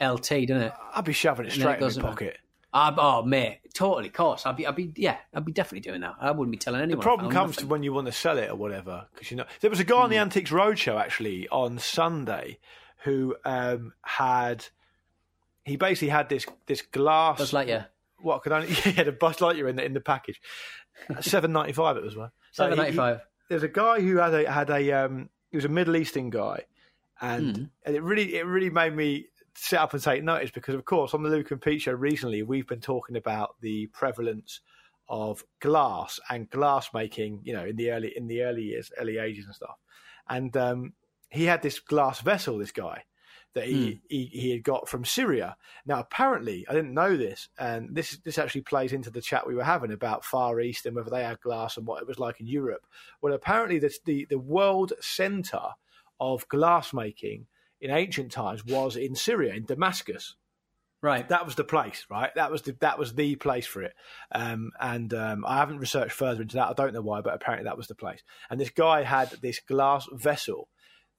LT, 0.00 0.28
doesn't 0.48 0.62
it? 0.62 0.72
I'd 0.94 1.04
be 1.04 1.12
shoving 1.12 1.44
it 1.44 1.52
straight 1.52 1.82
it 1.82 1.96
in 1.96 2.02
my 2.02 2.08
pocket. 2.08 2.38
Ah, 2.76 2.92
oh, 2.98 3.22
mate, 3.22 3.60
totally, 3.72 4.08
of 4.08 4.12
course. 4.14 4.44
I'd 4.46 4.56
be, 4.56 4.66
I'd 4.66 4.74
be, 4.74 4.92
yeah, 4.96 5.18
I'd 5.32 5.44
be 5.44 5.52
definitely 5.52 5.88
doing 5.88 6.00
that. 6.00 6.16
I 6.20 6.32
wouldn't 6.32 6.50
be 6.50 6.56
telling 6.58 6.78
The 6.80 6.82
anyone. 6.82 7.00
I 7.00 7.04
problem 7.04 7.30
comes 7.30 7.56
to 7.58 7.66
when 7.68 7.84
you 7.84 7.92
want 7.92 8.06
to 8.08 8.12
sell 8.12 8.36
it 8.36 8.50
or 8.50 8.56
whatever. 8.56 9.06
Because 9.14 9.30
you 9.30 9.36
know, 9.36 9.44
there 9.60 9.70
was 9.70 9.78
a 9.78 9.84
guy 9.84 9.96
on 9.96 10.06
Hmm. 10.06 10.10
the 10.10 10.16
Antiques 10.18 10.50
Roadshow 10.50 10.98
actually 11.00 11.48
on 11.50 11.78
Sunday 11.78 12.58
who 13.04 13.36
um, 13.44 13.92
had 14.02 14.66
he 15.64 15.76
basically 15.76 16.08
had 16.08 16.28
this 16.28 16.46
this 16.66 16.82
glass. 16.82 17.38
Buzz 17.38 17.52
Lightyear. 17.52 17.86
What 18.18 18.42
could 18.42 18.50
only 18.52 18.66
he 18.68 18.90
had 18.90 19.06
a 19.06 19.12
Buzz 19.12 19.36
Lightyear 19.36 19.70
in 19.70 19.76
the 19.76 19.84
in 19.84 19.92
the 19.94 20.00
package. 20.00 20.40
Seven 21.20 21.52
ninety 21.52 21.72
five. 21.74 21.96
It 21.96 22.02
was 22.02 22.16
one. 22.16 22.30
So 22.50 22.64
Seven 22.64 22.78
ninety 22.78 22.96
five. 22.96 23.20
there's 23.48 23.62
a 23.62 23.68
guy 23.68 24.00
who 24.00 24.16
had 24.16 24.34
a 24.34 24.50
had 24.50 24.70
a 24.70 24.90
um 24.92 25.28
he 25.50 25.56
was 25.56 25.64
a 25.64 25.68
Middle 25.68 25.94
Eastern 25.96 26.30
guy 26.30 26.64
and 27.20 27.56
Hmm. 27.56 27.64
and 27.86 27.94
it 27.96 28.02
really 28.02 28.34
it 28.36 28.46
really 28.46 28.70
made 28.70 28.94
me 28.96 29.26
sit 29.54 29.78
up 29.78 29.92
and 29.94 30.02
take 30.02 30.22
notice 30.22 30.50
because 30.50 30.74
of 30.74 30.84
course 30.84 31.14
on 31.14 31.22
the 31.22 31.30
Luke 31.30 31.50
and 31.50 31.60
Pete 31.60 31.82
show 31.82 31.92
recently 31.92 32.42
we've 32.42 32.66
been 32.66 32.80
talking 32.80 33.16
about 33.16 33.54
the 33.60 33.86
prevalence 33.88 34.60
of 35.08 35.44
glass 35.60 36.18
and 36.30 36.50
glass 36.50 36.88
making 36.94 37.40
you 37.44 37.52
know 37.52 37.64
in 37.64 37.76
the 37.76 37.90
early 37.90 38.12
in 38.16 38.26
the 38.26 38.42
early 38.42 38.62
years 38.62 38.90
early 38.98 39.18
ages 39.18 39.44
and 39.46 39.54
stuff 39.54 39.76
and 40.28 40.56
um 40.56 40.92
he 41.28 41.44
had 41.44 41.62
this 41.62 41.78
glass 41.78 42.20
vessel 42.20 42.58
this 42.58 42.72
guy 42.72 43.02
that 43.54 43.66
he, 43.66 44.00
he 44.08 44.26
he 44.26 44.50
had 44.50 44.64
got 44.64 44.88
from 44.88 45.04
Syria. 45.04 45.56
Now, 45.86 46.00
apparently, 46.00 46.66
I 46.68 46.74
didn't 46.74 46.92
know 46.92 47.16
this, 47.16 47.48
and 47.58 47.94
this 47.94 48.18
this 48.24 48.36
actually 48.36 48.62
plays 48.62 48.92
into 48.92 49.10
the 49.10 49.20
chat 49.20 49.46
we 49.46 49.54
were 49.54 49.64
having 49.64 49.92
about 49.92 50.24
Far 50.24 50.60
East 50.60 50.86
and 50.86 50.94
whether 50.94 51.10
they 51.10 51.22
had 51.22 51.40
glass 51.40 51.76
and 51.76 51.86
what 51.86 52.02
it 52.02 52.08
was 52.08 52.18
like 52.18 52.40
in 52.40 52.46
Europe. 52.46 52.84
Well, 53.22 53.32
apparently, 53.32 53.78
the 53.78 53.94
the, 54.04 54.26
the 54.28 54.38
world 54.38 54.92
centre 55.00 55.68
of 56.20 56.48
glass 56.48 56.92
making 56.92 57.46
in 57.84 57.90
ancient 57.90 58.32
times 58.32 58.64
was 58.64 58.96
in 58.96 59.14
Syria, 59.14 59.52
in 59.52 59.66
Damascus. 59.66 60.36
Right. 61.02 61.28
That 61.28 61.44
was 61.44 61.54
the 61.54 61.64
place, 61.64 62.06
right? 62.08 62.34
That 62.34 62.50
was 62.50 62.62
the 62.62 62.74
that 62.80 62.98
was 62.98 63.12
the 63.12 63.36
place 63.36 63.66
for 63.66 63.82
it. 63.82 63.92
Um, 64.32 64.70
and 64.80 65.12
um, 65.12 65.44
I 65.46 65.58
haven't 65.58 65.80
researched 65.80 66.14
further 66.14 66.40
into 66.40 66.56
that. 66.56 66.70
I 66.70 66.72
don't 66.72 66.94
know 66.94 67.02
why, 67.02 67.20
but 67.20 67.34
apparently 67.34 67.64
that 67.64 67.76
was 67.76 67.88
the 67.88 67.94
place. 67.94 68.22
And 68.48 68.58
this 68.58 68.70
guy 68.70 69.02
had 69.02 69.28
this 69.42 69.60
glass 69.60 70.08
vessel 70.10 70.70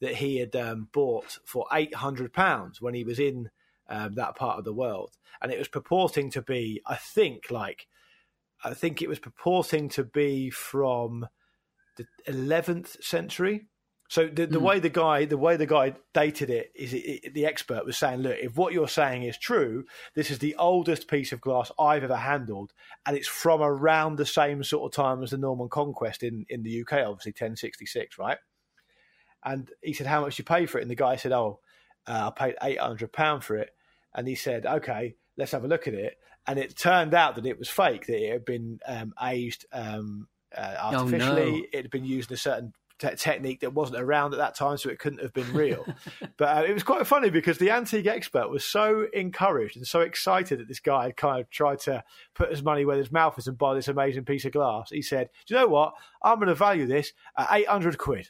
that 0.01 0.15
he 0.15 0.39
had 0.39 0.55
um, 0.55 0.89
bought 0.91 1.37
for 1.45 1.67
eight 1.71 1.93
hundred 1.93 2.33
pounds 2.33 2.81
when 2.81 2.95
he 2.95 3.03
was 3.03 3.19
in 3.19 3.51
um, 3.87 4.15
that 4.15 4.35
part 4.35 4.57
of 4.57 4.65
the 4.65 4.73
world, 4.73 5.11
and 5.39 5.51
it 5.51 5.59
was 5.59 5.67
purporting 5.67 6.31
to 6.31 6.41
be, 6.41 6.81
I 6.87 6.95
think, 6.95 7.51
like 7.51 7.85
I 8.63 8.73
think 8.73 9.03
it 9.03 9.09
was 9.09 9.19
purporting 9.19 9.89
to 9.89 10.03
be 10.03 10.49
from 10.49 11.27
the 11.97 12.07
eleventh 12.25 13.03
century. 13.03 13.67
So 14.07 14.27
the, 14.27 14.45
the 14.45 14.59
way 14.59 14.79
the 14.79 14.89
guy 14.89 15.25
the 15.25 15.37
way 15.37 15.57
the 15.57 15.65
guy 15.65 15.95
dated 16.13 16.51
it 16.51 16.71
is 16.75 16.93
it, 16.93 16.97
it- 16.97 17.33
the 17.33 17.45
expert 17.47 17.85
was 17.85 17.97
saying, 17.97 18.19
look, 18.19 18.37
if 18.39 18.55
what 18.55 18.71
you're 18.71 18.87
saying 18.87 19.23
is 19.23 19.37
true, 19.37 19.85
this 20.13 20.29
is 20.29 20.39
the 20.39 20.55
oldest 20.57 21.07
piece 21.07 21.31
of 21.31 21.41
glass 21.41 21.71
I've 21.79 22.03
ever 22.03 22.15
handled, 22.17 22.71
and 23.05 23.17
it's 23.17 23.27
from 23.27 23.61
around 23.61 24.17
the 24.17 24.25
same 24.25 24.63
sort 24.63 24.91
of 24.91 24.95
time 24.95 25.23
as 25.23 25.31
the 25.31 25.37
Norman 25.37 25.69
Conquest 25.69 26.21
in 26.21 26.45
in 26.49 26.61
the 26.63 26.81
UK, 26.81 26.93
obviously 26.93 27.31
1066, 27.31 28.19
right? 28.19 28.37
And 29.43 29.69
he 29.81 29.93
said, 29.93 30.07
how 30.07 30.21
much 30.21 30.37
you 30.39 30.43
pay 30.43 30.65
for 30.65 30.79
it? 30.79 30.81
And 30.81 30.91
the 30.91 30.95
guy 30.95 31.15
said, 31.17 31.31
oh, 31.31 31.59
uh, 32.07 32.31
I 32.35 32.39
paid 32.39 32.55
eight 32.61 32.79
hundred 32.79 33.11
pound 33.11 33.43
for 33.43 33.55
it. 33.57 33.71
And 34.13 34.27
he 34.27 34.35
said, 34.35 34.65
okay, 34.65 35.15
let's 35.37 35.51
have 35.51 35.63
a 35.63 35.67
look 35.67 35.87
at 35.87 35.93
it. 35.93 36.17
And 36.47 36.59
it 36.59 36.77
turned 36.77 37.13
out 37.13 37.35
that 37.35 37.45
it 37.45 37.57
was 37.59 37.69
fake, 37.69 38.05
that 38.07 38.23
it 38.23 38.31
had 38.31 38.45
been 38.45 38.79
um, 38.85 39.13
aged 39.21 39.65
um, 39.73 40.27
uh, 40.55 40.89
no. 40.91 40.99
artificially. 40.99 41.67
It 41.73 41.83
had 41.83 41.91
been 41.91 42.05
used 42.05 42.29
in 42.31 42.35
a 42.35 42.37
certain 42.37 42.73
te- 42.99 43.15
technique 43.15 43.59
that 43.61 43.73
wasn't 43.73 43.99
around 44.01 44.33
at 44.33 44.37
that 44.39 44.55
time, 44.55 44.77
so 44.77 44.89
it 44.89 44.99
couldn't 44.99 45.21
have 45.21 45.33
been 45.33 45.51
real. 45.53 45.85
but 46.37 46.57
uh, 46.57 46.63
it 46.67 46.73
was 46.73 46.83
quite 46.83 47.05
funny 47.07 47.29
because 47.29 47.57
the 47.57 47.69
antique 47.71 48.07
expert 48.07 48.49
was 48.49 48.63
so 48.65 49.07
encouraged 49.13 49.77
and 49.77 49.85
so 49.87 50.01
excited 50.01 50.59
that 50.59 50.67
this 50.67 50.79
guy 50.79 51.05
had 51.05 51.17
kind 51.17 51.41
of 51.41 51.49
tried 51.49 51.79
to 51.79 52.03
put 52.33 52.49
his 52.51 52.63
money 52.63 52.85
where 52.85 52.97
his 52.97 53.11
mouth 53.11 53.37
is 53.37 53.47
and 53.47 53.57
buy 53.57 53.73
this 53.73 53.87
amazing 53.87 54.25
piece 54.25 54.45
of 54.45 54.51
glass. 54.51 54.89
He 54.89 55.01
said, 55.01 55.29
Do 55.45 55.53
you 55.53 55.59
know 55.61 55.67
what? 55.67 55.93
I'm 56.23 56.35
going 56.37 56.47
to 56.47 56.55
value 56.55 56.85
this 56.87 57.11
at 57.37 57.47
800 57.51 57.97
quid. 57.97 58.29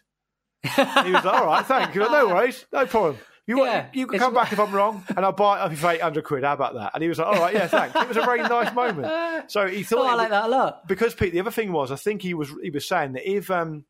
he 0.64 0.70
was 0.82 1.24
like, 1.24 1.26
All 1.26 1.46
right, 1.46 1.66
thank 1.66 1.94
you. 1.96 2.02
No 2.02 2.28
worries, 2.28 2.66
no 2.74 2.86
problem. 2.86 3.18
You, 3.48 3.64
Yeah, 3.64 3.86
you 3.94 4.08
can 4.08 4.18
come 4.18 4.34
back 4.34 4.52
if 4.52 4.60
I'm 4.60 4.72
wrong, 4.74 5.04
and 5.16 5.24
I'll 5.24 5.32
buy 5.32 5.64
it 5.64 5.70
you 5.70 5.78
for 5.78 5.92
800 5.92 6.24
quid. 6.24 6.44
How 6.44 6.54
about 6.54 6.74
that? 6.74 6.92
And 6.96 7.04
he 7.04 7.10
was 7.10 7.20
like, 7.20 7.28
All 7.28 7.36
right, 7.40 7.54
yeah, 7.54 7.68
thanks. 7.68 7.96
It 7.96 8.08
was 8.08 8.18
a 8.18 8.22
very 8.22 8.42
nice 8.42 8.74
moment. 8.74 9.52
So 9.52 9.68
he 9.68 9.84
thought 9.84 10.00
Oh, 10.00 10.08
I 10.08 10.16
like 10.16 10.30
was- 10.32 10.40
that 10.42 10.46
a 10.46 10.48
lot. 10.48 10.88
because 10.88 11.14
Pete, 11.14 11.32
the 11.34 11.40
other 11.42 11.52
thing 11.52 11.72
was, 11.72 11.92
I 11.92 11.96
think 11.96 12.24
he 12.24 12.34
was 12.34 12.50
he 12.64 12.72
was 12.72 12.88
saying 12.88 13.14
that 13.14 13.30
if 13.32 13.52
um, 13.52 13.86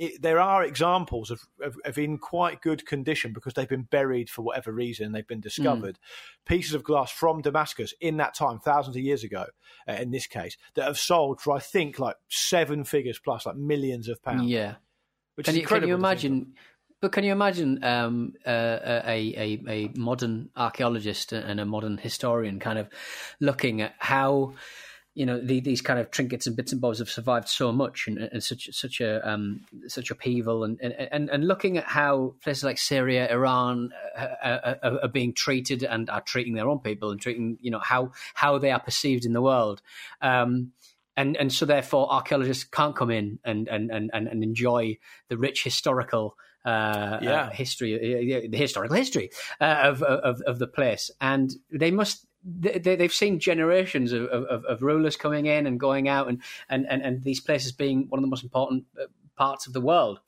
it, 0.00 0.22
there 0.22 0.40
are 0.40 0.64
examples 0.64 1.30
of, 1.30 1.42
of, 1.62 1.76
of 1.84 1.98
in 1.98 2.16
quite 2.16 2.62
good 2.62 2.86
condition 2.86 3.34
because 3.34 3.52
they've 3.52 3.68
been 3.68 3.82
buried 3.82 4.30
for 4.30 4.40
whatever 4.40 4.72
reason, 4.72 5.12
they've 5.12 5.26
been 5.26 5.42
discovered, 5.42 5.98
pieces 6.46 6.72
of 6.72 6.82
glass 6.82 7.12
from 7.12 7.42
Damascus 7.42 7.92
in 8.00 8.16
that 8.16 8.34
time, 8.34 8.58
thousands 8.58 8.96
of 8.96 9.02
years 9.02 9.22
ago, 9.22 9.44
uh, 9.86 9.92
in 9.92 10.10
this 10.10 10.26
case, 10.26 10.56
that 10.74 10.86
have 10.86 10.98
sold 10.98 11.42
for 11.42 11.54
I 11.54 11.58
think 11.58 11.98
like 11.98 12.16
seven 12.28 12.84
figures 12.84 13.18
plus, 13.18 13.44
like 13.44 13.56
millions 13.56 14.08
of 14.08 14.22
pounds. 14.22 14.46
Yeah. 14.48 14.76
which 15.34 15.44
Can 15.44 15.54
is 15.54 15.60
you, 15.60 15.66
can 15.66 15.86
you 15.86 15.94
incredible 15.94 16.02
to 16.02 16.16
think 16.16 16.24
of. 16.24 16.24
imagine? 16.34 16.54
But 17.02 17.12
can 17.12 17.24
you 17.24 17.32
imagine 17.32 17.84
um, 17.84 18.32
uh, 18.46 18.78
a, 19.06 19.34
a 19.36 19.62
a 19.68 19.90
modern 19.96 20.48
archaeologist 20.56 21.32
and 21.32 21.60
a 21.60 21.66
modern 21.66 21.98
historian 21.98 22.58
kind 22.58 22.78
of 22.78 22.88
looking 23.38 23.82
at 23.82 23.94
how 23.98 24.54
you 25.14 25.26
know 25.26 25.40
the, 25.40 25.60
these 25.60 25.80
kind 25.80 25.98
of 25.98 26.10
trinkets 26.10 26.46
and 26.46 26.56
bits 26.56 26.72
and 26.72 26.80
bobs 26.80 27.00
have 27.00 27.10
survived 27.10 27.48
so 27.48 27.72
much 27.72 28.06
and, 28.06 28.18
and 28.18 28.42
such 28.42 28.68
such 28.72 29.00
a 29.00 29.28
um, 29.28 29.60
such 29.88 30.10
upheaval 30.10 30.64
and, 30.64 30.80
and 30.80 31.28
and 31.30 31.46
looking 31.46 31.78
at 31.78 31.84
how 31.84 32.34
places 32.42 32.64
like 32.64 32.78
Syria, 32.78 33.30
Iran 33.30 33.90
uh, 34.16 34.20
uh, 34.20 34.74
uh, 34.82 34.96
are 35.02 35.08
being 35.08 35.32
treated 35.32 35.82
and 35.82 36.08
are 36.08 36.20
treating 36.20 36.54
their 36.54 36.68
own 36.68 36.78
people 36.78 37.10
and 37.10 37.20
treating 37.20 37.58
you 37.60 37.70
know 37.70 37.80
how 37.80 38.12
how 38.34 38.58
they 38.58 38.70
are 38.70 38.80
perceived 38.80 39.24
in 39.24 39.32
the 39.32 39.42
world. 39.42 39.82
Um, 40.22 40.72
and 41.16 41.36
and 41.36 41.52
so 41.52 41.66
therefore 41.66 42.10
archaeologists 42.12 42.64
can't 42.64 42.94
come 42.94 43.10
in 43.10 43.40
and 43.44 43.68
and 43.68 43.90
and, 43.90 44.10
and 44.12 44.44
enjoy 44.44 44.96
the 45.28 45.36
rich 45.36 45.64
historical 45.64 46.36
uh, 46.64 47.18
Yeah. 47.22 47.42
uh, 47.46 47.50
history, 47.50 47.94
uh, 47.94 48.48
the 48.48 48.56
historical 48.56 48.96
history 48.96 49.30
uh, 49.60 49.80
of, 49.82 50.02
of 50.02 50.40
of 50.42 50.58
the 50.58 50.66
place, 50.68 51.10
and 51.20 51.50
they 51.70 51.90
must. 51.90 52.26
They, 52.44 52.78
they've 52.96 53.12
seen 53.12 53.38
generations 53.38 54.12
of, 54.12 54.24
of, 54.24 54.64
of 54.64 54.82
rulers 54.82 55.16
coming 55.16 55.46
in 55.46 55.66
and 55.66 55.78
going 55.78 56.08
out, 56.08 56.28
and, 56.28 56.42
and, 56.68 56.86
and, 56.88 57.02
and 57.02 57.22
these 57.22 57.40
places 57.40 57.72
being 57.72 58.06
one 58.08 58.18
of 58.18 58.22
the 58.22 58.28
most 58.28 58.42
important 58.42 58.84
uh, 59.00 59.06
parts 59.36 59.66
of 59.66 59.72
the 59.72 59.80
world, 59.80 60.20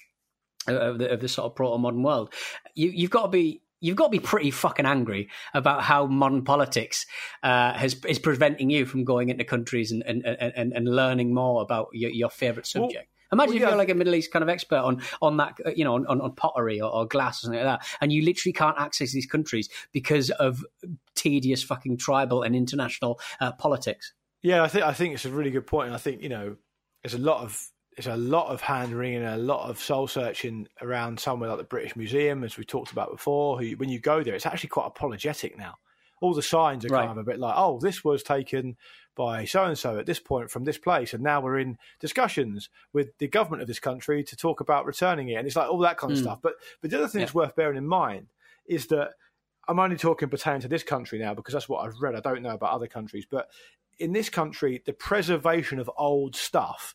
uh, 0.68 0.75
of 0.75 0.98
the, 0.98 1.11
of 1.11 1.20
the 1.20 1.29
sort 1.29 1.46
of 1.46 1.57
proto 1.57 1.79
modern 1.79 2.03
world. 2.03 2.33
You, 2.75 2.90
you've 2.90 3.11
got 3.11 3.22
to 3.22 3.29
be 3.29 3.62
you've 3.81 3.96
got 3.96 4.07
to 4.07 4.11
be 4.11 4.20
pretty 4.20 4.51
fucking 4.51 4.87
angry 4.87 5.29
about 5.55 5.83
how 5.83 6.07
modern 6.07 6.44
politics 6.44 7.05
uh, 7.42 7.72
has 7.75 7.96
is 8.07 8.18
preventing 8.18 8.70
you 8.70 8.87
from 8.87 9.05
going 9.05 9.29
into 9.29 9.44
countries 9.44 9.90
and 9.90 10.03
and, 10.07 10.25
and, 10.25 10.72
and 10.72 10.88
learning 10.94 11.35
more 11.35 11.62
about 11.62 11.88
your, 11.92 12.11
your 12.11 12.31
favorite 12.31 12.70
Well- 12.75 12.85
subject. 12.85 13.09
Imagine 13.32 13.48
well, 13.48 13.56
if 13.56 13.62
yeah. 13.62 13.68
you're 13.68 13.78
like 13.78 13.88
a 13.88 13.94
Middle 13.94 14.14
East 14.14 14.30
kind 14.30 14.42
of 14.42 14.48
expert 14.48 14.78
on 14.78 15.02
on 15.20 15.36
that, 15.38 15.54
uh, 15.64 15.70
you 15.74 15.84
know, 15.84 15.94
on, 15.94 16.06
on, 16.06 16.20
on 16.20 16.34
pottery 16.34 16.80
or, 16.80 16.90
or 16.90 17.06
glass 17.06 17.38
or 17.38 17.46
something 17.46 17.64
like 17.64 17.80
that, 17.80 17.86
and 18.00 18.12
you 18.12 18.22
literally 18.24 18.52
can't 18.52 18.78
access 18.78 19.12
these 19.12 19.26
countries 19.26 19.68
because 19.92 20.30
of 20.30 20.64
tedious 21.14 21.62
fucking 21.62 21.96
tribal 21.96 22.42
and 22.42 22.54
international 22.54 23.18
uh, 23.40 23.52
politics. 23.52 24.12
Yeah, 24.42 24.62
I 24.62 24.68
think 24.68 24.84
I 24.84 24.92
think 24.92 25.14
it's 25.14 25.24
a 25.24 25.30
really 25.30 25.50
good 25.50 25.66
point. 25.66 25.86
And 25.86 25.94
I 25.94 25.98
think 25.98 26.22
you 26.22 26.28
know, 26.28 26.56
there's 27.02 27.14
a 27.14 27.18
lot 27.18 27.42
of 27.42 27.60
there's 27.96 28.06
a 28.06 28.16
lot 28.16 28.48
of 28.48 28.60
hand 28.60 28.92
wringing 28.92 29.22
and 29.22 29.34
a 29.34 29.44
lot 29.44 29.68
of 29.68 29.78
soul 29.78 30.06
searching 30.06 30.66
around 30.80 31.20
somewhere 31.20 31.48
like 31.48 31.58
the 31.58 31.64
British 31.64 31.94
Museum, 31.96 32.42
as 32.42 32.56
we 32.56 32.64
talked 32.64 32.92
about 32.92 33.10
before. 33.10 33.58
Who, 33.58 33.70
when 33.72 33.88
you 33.88 34.00
go 34.00 34.22
there, 34.22 34.34
it's 34.34 34.46
actually 34.46 34.70
quite 34.70 34.86
apologetic 34.86 35.56
now. 35.58 35.76
All 36.22 36.32
the 36.35 36.42
signs 36.42 36.85
are 36.85 36.88
Right. 36.88 37.06
kind 37.06 37.11
of 37.11 37.18
a 37.18 37.30
bit 37.30 37.38
like, 37.38 37.54
oh, 37.56 37.78
this 37.80 38.02
was 38.02 38.22
taken 38.22 38.76
by 39.14 39.44
so 39.44 39.64
and 39.64 39.76
so 39.76 39.98
at 39.98 40.06
this 40.06 40.20
point 40.20 40.50
from 40.50 40.64
this 40.64 40.78
place, 40.78 41.12
and 41.12 41.22
now 41.22 41.40
we're 41.40 41.58
in 41.58 41.76
discussions 42.00 42.70
with 42.92 43.16
the 43.18 43.28
government 43.28 43.61
of 43.61 43.68
this 43.68 43.80
country 43.80 44.24
to 44.24 44.37
talk 44.37 44.61
about 44.61 44.87
returning 44.87 45.28
it, 45.28 45.35
and 45.35 45.46
it's 45.46 45.56
like 45.56 45.68
all 45.68 45.78
that 45.80 45.98
kind 45.98 46.12
of 46.12 46.18
hmm. 46.18 46.24
stuff. 46.24 46.38
But 46.40 46.54
but 46.80 46.90
the 46.90 46.98
other 46.98 47.08
thing 47.08 47.20
that's 47.20 47.35
worth 47.35 47.54
bearing 47.54 47.76
in 47.76 47.87
mind 47.87 48.28
is 48.66 48.87
that 48.87 49.11
I'm 49.68 49.78
only 49.78 49.96
talking 49.96 50.28
pertaining 50.28 50.62
to 50.62 50.68
this 50.68 50.82
country 50.82 51.18
now 51.18 51.35
because 51.35 51.52
that's 51.54 51.68
what 51.68 51.85
I've 51.85 52.00
read. 52.00 52.14
I 52.14 52.20
don't 52.20 52.42
know 52.42 52.54
about 52.54 52.72
other 52.72 52.87
countries, 52.87 53.26
but 53.28 53.50
in 53.98 54.12
this 54.12 54.28
country, 54.28 54.82
the 54.85 54.92
preservation 54.92 55.78
of 55.78 55.90
old 55.96 56.35
stuff, 56.35 56.94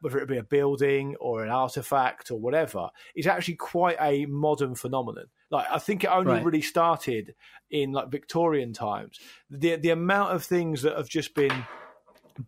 whether 0.00 0.18
it 0.18 0.28
be 0.28 0.36
a 0.38 0.42
building 0.42 1.16
or 1.20 1.44
an 1.44 1.50
artifact 1.50 2.30
or 2.30 2.38
whatever, 2.40 2.88
is 3.14 3.26
actually 3.26 3.56
quite 3.56 3.96
a 4.00 4.26
modern 4.26 4.74
phenomenon. 4.74 5.26
Like 5.50 5.66
I 5.70 5.78
think 5.78 6.04
it 6.04 6.08
only 6.08 6.32
Right. 6.32 6.44
really 6.44 6.62
started 6.62 7.34
in 7.70 7.92
like 7.92 8.10
Victorian 8.10 8.72
times. 8.72 9.20
The 9.50 9.76
the 9.76 9.90
amount 9.90 10.32
of 10.34 10.44
things 10.44 10.82
that 10.82 10.96
have 10.96 11.08
just 11.08 11.34
been 11.34 11.66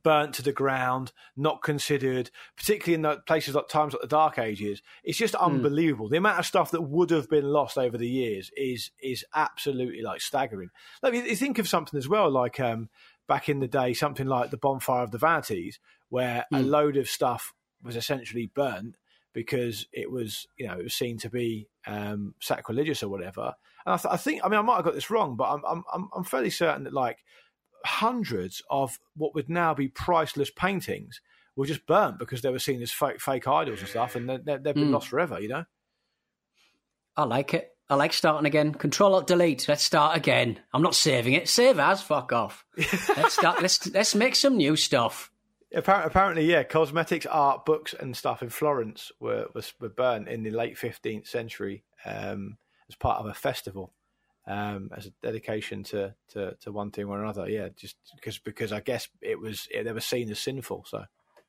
burnt 0.02 0.34
to 0.34 0.42
the 0.42 0.52
ground, 0.52 1.12
not 1.36 1.62
considered, 1.62 2.30
particularly 2.56 2.94
in 2.94 3.02
the 3.02 3.22
places 3.26 3.54
like 3.54 3.68
times 3.68 3.94
like 3.94 4.02
the 4.02 4.08
Dark 4.08 4.38
Ages. 4.38 4.82
It's 5.02 5.16
just 5.16 5.34
unbelievable. 5.34 6.08
The 6.10 6.18
amount 6.18 6.38
of 6.38 6.46
stuff 6.46 6.70
that 6.72 6.82
would 6.82 7.10
have 7.10 7.30
been 7.30 7.46
lost 7.46 7.78
over 7.78 7.96
the 7.96 8.08
years 8.08 8.50
is 8.56 8.90
is 9.02 9.24
absolutely 9.34 10.02
like 10.02 10.20
staggering. 10.20 10.70
Like 11.02 11.14
you 11.14 11.36
think 11.36 11.58
of 11.58 11.68
something 11.68 11.96
as 11.96 12.08
well, 12.08 12.30
like 12.30 12.60
um, 12.60 12.90
back 13.26 13.48
in 13.48 13.60
the 13.60 13.68
day, 13.68 13.94
something 13.94 14.26
like 14.26 14.50
the 14.50 14.56
bonfire 14.56 15.04
of 15.04 15.10
the 15.10 15.18
vanities, 15.18 15.78
where 16.08 16.46
a 16.52 16.60
load 16.62 16.96
of 16.96 17.08
stuff 17.08 17.52
was 17.82 17.96
essentially 17.96 18.46
burnt 18.54 18.96
because 19.32 19.86
it 19.92 20.10
was, 20.10 20.46
you 20.56 20.66
know, 20.66 20.78
it 20.78 20.82
was 20.84 20.94
seen 20.94 21.18
to 21.18 21.30
be 21.30 21.68
um, 21.86 22.34
sacrilegious 22.40 23.02
or 23.02 23.08
whatever. 23.08 23.54
And 23.86 23.94
I, 23.94 23.96
th- 23.96 24.12
I 24.12 24.16
think, 24.16 24.40
I 24.44 24.48
mean, 24.48 24.58
I 24.58 24.62
might 24.62 24.76
have 24.76 24.84
got 24.84 24.94
this 24.94 25.10
wrong, 25.10 25.36
but 25.36 25.44
I'm, 25.50 25.62
I'm, 25.66 25.84
I'm- 25.92 26.08
I'm 26.16 26.24
fairly 26.24 26.50
certain 26.50 26.84
that 26.84 26.92
like 26.92 27.18
hundreds 27.84 28.62
of 28.70 28.98
what 29.16 29.34
would 29.34 29.48
now 29.48 29.74
be 29.74 29.88
priceless 29.88 30.50
paintings 30.50 31.20
were 31.56 31.66
just 31.66 31.86
burnt 31.86 32.18
because 32.18 32.42
they 32.42 32.50
were 32.50 32.58
seen 32.58 32.82
as 32.82 32.90
fake, 32.90 33.20
fake 33.20 33.46
idols 33.46 33.80
and 33.80 33.88
stuff, 33.88 34.16
and 34.16 34.28
they, 34.28 34.38
they've 34.56 34.74
been 34.74 34.92
lost 34.92 35.08
forever. 35.08 35.40
You 35.40 35.48
know? 35.48 35.64
I 37.16 37.24
like 37.24 37.54
it. 37.54 37.70
I 37.90 37.94
like 37.94 38.12
starting 38.12 38.46
again. 38.46 38.74
Control 38.74 39.14
Alt 39.14 39.26
Delete. 39.26 39.66
Let's 39.68 39.82
start 39.82 40.16
again. 40.16 40.60
I'm 40.74 40.82
not 40.82 40.94
saving 40.94 41.32
it. 41.32 41.48
Save 41.48 41.78
as. 41.78 42.02
Fuck 42.02 42.32
off. 42.32 42.64
let's 42.76 43.32
start. 43.34 43.62
Let's 43.62 43.90
let's 43.92 44.14
make 44.14 44.36
some 44.36 44.56
new 44.56 44.76
stuff. 44.76 45.30
Appar- 45.74 46.06
Apparently, 46.06 46.44
yeah, 46.50 46.62
cosmetics, 46.62 47.26
art, 47.26 47.66
books, 47.66 47.94
and 47.94 48.16
stuff 48.16 48.42
in 48.42 48.48
Florence 48.48 49.12
were 49.20 49.48
was, 49.54 49.74
were 49.80 49.88
burnt 49.88 50.28
in 50.28 50.42
the 50.42 50.50
late 50.50 50.78
fifteenth 50.78 51.26
century 51.26 51.84
um, 52.06 52.56
as 52.88 52.94
part 52.96 53.20
of 53.20 53.26
a 53.26 53.34
festival, 53.34 53.92
um, 54.46 54.90
as 54.96 55.06
a 55.06 55.10
dedication 55.22 55.82
to, 55.84 56.14
to, 56.30 56.56
to 56.60 56.72
one 56.72 56.90
thing 56.90 57.04
or 57.04 57.22
another. 57.22 57.48
Yeah, 57.50 57.68
just 57.76 57.96
because 58.16 58.38
because 58.38 58.72
I 58.72 58.80
guess 58.80 59.08
it 59.20 59.38
was 59.38 59.68
it, 59.70 59.84
they 59.84 59.92
were 59.92 60.00
seen 60.00 60.30
as 60.30 60.38
sinful. 60.38 60.86
So, 60.88 61.04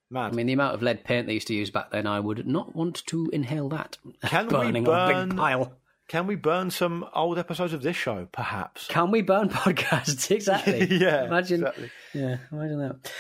mad. 0.10 0.34
I 0.34 0.36
mean, 0.36 0.48
the 0.48 0.54
amount 0.54 0.74
of 0.76 0.82
lead 0.82 1.06
paint 1.06 1.28
they 1.28 1.34
used 1.36 1.48
to 1.48 1.54
use 1.56 1.70
back 1.70 1.92
then, 1.92 2.06
I 2.06 2.20
would 2.20 2.46
not 2.46 2.76
want 2.76 3.06
to 3.08 3.30
inhale 3.32 3.70
that. 3.70 3.98
Can 4.26 4.48
we 4.48 4.52
Burning 4.52 4.84
a 4.84 4.90
burn- 4.90 5.30
big 5.30 5.38
pile. 5.38 5.79
Can 6.10 6.28
we 6.28 6.36
burn 6.36 6.72
some 6.72 7.06
old 7.14 7.38
episodes 7.40 7.72
of 7.72 7.82
this 7.84 7.96
show, 7.96 8.28
perhaps? 8.32 8.88
Can 8.88 9.12
we 9.12 9.22
burn 9.22 9.48
podcasts? 9.50 10.30
Exactly. 10.36 10.88
Yeah, 10.98 11.26
Imagine. 11.26 11.62
exactly. 11.62 11.92
Yeah, 12.14 12.38
imagine 12.52 12.80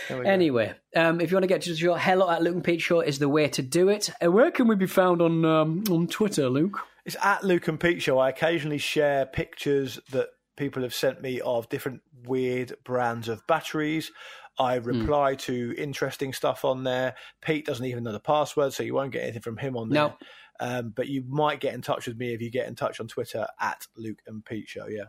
that. 0.09 0.25
Anyway, 0.25 0.73
um, 0.95 1.21
if 1.21 1.29
you 1.31 1.35
want 1.37 1.43
to 1.43 1.47
get 1.47 1.61
to 1.61 1.69
the 1.69 1.75
show, 1.77 1.93
hello 1.93 2.29
at 2.29 2.41
Luke 2.41 2.55
and 2.55 2.63
Pete 2.63 2.81
Show 2.81 2.99
is 3.01 3.19
the 3.19 3.29
way 3.29 3.47
to 3.49 3.61
do 3.61 3.89
it. 3.89 4.09
Uh, 4.23 4.31
where 4.31 4.51
can 4.51 4.67
we 4.67 4.75
be 4.75 4.87
found 4.87 5.21
on 5.21 5.45
um, 5.45 5.83
on 5.89 6.07
Twitter, 6.07 6.49
Luke? 6.49 6.79
It's 7.05 7.15
at 7.23 7.43
Luke 7.43 7.67
and 7.67 7.79
Pete 7.79 8.01
Show. 8.01 8.17
I 8.19 8.29
occasionally 8.29 8.77
share 8.79 9.25
pictures 9.25 9.99
that 10.11 10.29
people 10.57 10.81
have 10.83 10.93
sent 10.93 11.21
me 11.21 11.39
of 11.41 11.69
different 11.69 12.01
weird 12.25 12.73
brands 12.83 13.29
of 13.29 13.45
batteries. 13.47 14.11
I 14.57 14.77
Hmm. 14.79 14.87
reply 14.87 15.35
to 15.35 15.73
interesting 15.77 16.33
stuff 16.33 16.65
on 16.65 16.83
there. 16.83 17.15
Pete 17.41 17.65
doesn't 17.65 17.85
even 17.85 18.03
know 18.03 18.11
the 18.11 18.19
password, 18.19 18.73
so 18.73 18.83
you 18.83 18.93
won't 18.95 19.13
get 19.13 19.23
anything 19.23 19.41
from 19.41 19.57
him 19.57 19.77
on 19.77 19.89
there. 19.89 20.03
No. 20.09 20.13
Um, 20.59 20.93
but 20.95 21.07
you 21.07 21.23
might 21.27 21.59
get 21.61 21.73
in 21.73 21.81
touch 21.81 22.07
with 22.07 22.17
me 22.17 22.33
if 22.33 22.41
you 22.41 22.49
get 22.51 22.67
in 22.67 22.75
touch 22.75 22.99
on 22.99 23.07
Twitter 23.07 23.47
at 23.59 23.87
Luke 23.95 24.19
and 24.27 24.43
Pete 24.43 24.67
Show. 24.67 24.87
Yeah. 24.87 25.05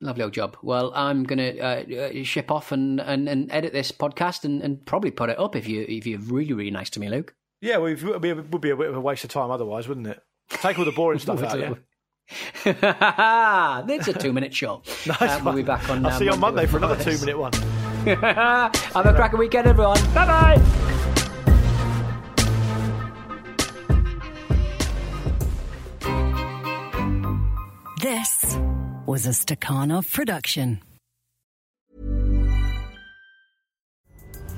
Lovely 0.00 0.22
old 0.22 0.32
job. 0.32 0.56
Well, 0.62 0.92
I'm 0.94 1.24
going 1.24 1.38
to 1.38 1.58
uh, 1.58 2.20
uh, 2.20 2.22
ship 2.22 2.52
off 2.52 2.70
and, 2.70 3.00
and, 3.00 3.28
and 3.28 3.50
edit 3.50 3.72
this 3.72 3.90
podcast 3.90 4.44
and, 4.44 4.62
and 4.62 4.84
probably 4.86 5.10
put 5.10 5.28
it 5.28 5.38
up 5.40 5.56
if 5.56 5.66
you 5.66 5.84
if 5.88 6.06
you're 6.06 6.20
really 6.20 6.52
really 6.52 6.70
nice 6.70 6.88
to 6.90 7.00
me, 7.00 7.08
Luke. 7.08 7.34
Yeah, 7.60 7.78
well, 7.78 7.90
it 7.92 8.00
would 8.04 8.22
be, 8.22 8.30
a, 8.30 8.36
would 8.36 8.60
be 8.60 8.70
a 8.70 8.76
bit 8.76 8.88
of 8.88 8.96
a 8.96 9.00
waste 9.00 9.24
of 9.24 9.30
time 9.30 9.50
otherwise, 9.50 9.88
wouldn't 9.88 10.06
it? 10.06 10.22
Take 10.50 10.78
all 10.78 10.84
the 10.84 10.92
boring 10.92 11.18
stuff 11.18 11.42
out. 11.42 11.58
Yeah. 11.58 11.74
It's 13.88 14.06
a 14.06 14.12
two 14.12 14.32
minute 14.32 14.54
show. 14.54 14.82
Nice 15.06 15.20
Uh, 15.20 15.40
we'll 15.44 15.54
be 15.54 15.62
back 15.62 15.88
on. 15.88 16.04
I'll 16.06 16.12
uh, 16.12 16.18
see 16.18 16.26
you 16.26 16.32
on 16.32 16.40
Monday 16.40 16.66
for 16.66 16.76
another 16.76 17.02
two-minute 17.02 17.38
one. 17.38 17.52
Have 18.04 19.06
a 19.06 19.14
cracking 19.14 19.38
weekend, 19.38 19.66
everyone. 19.66 19.98
Bye 20.14 20.26
bye. 20.26 20.84
This 28.02 28.56
was 29.06 29.26
a 29.26 29.30
Stakhanov 29.30 30.12
production. 30.12 30.80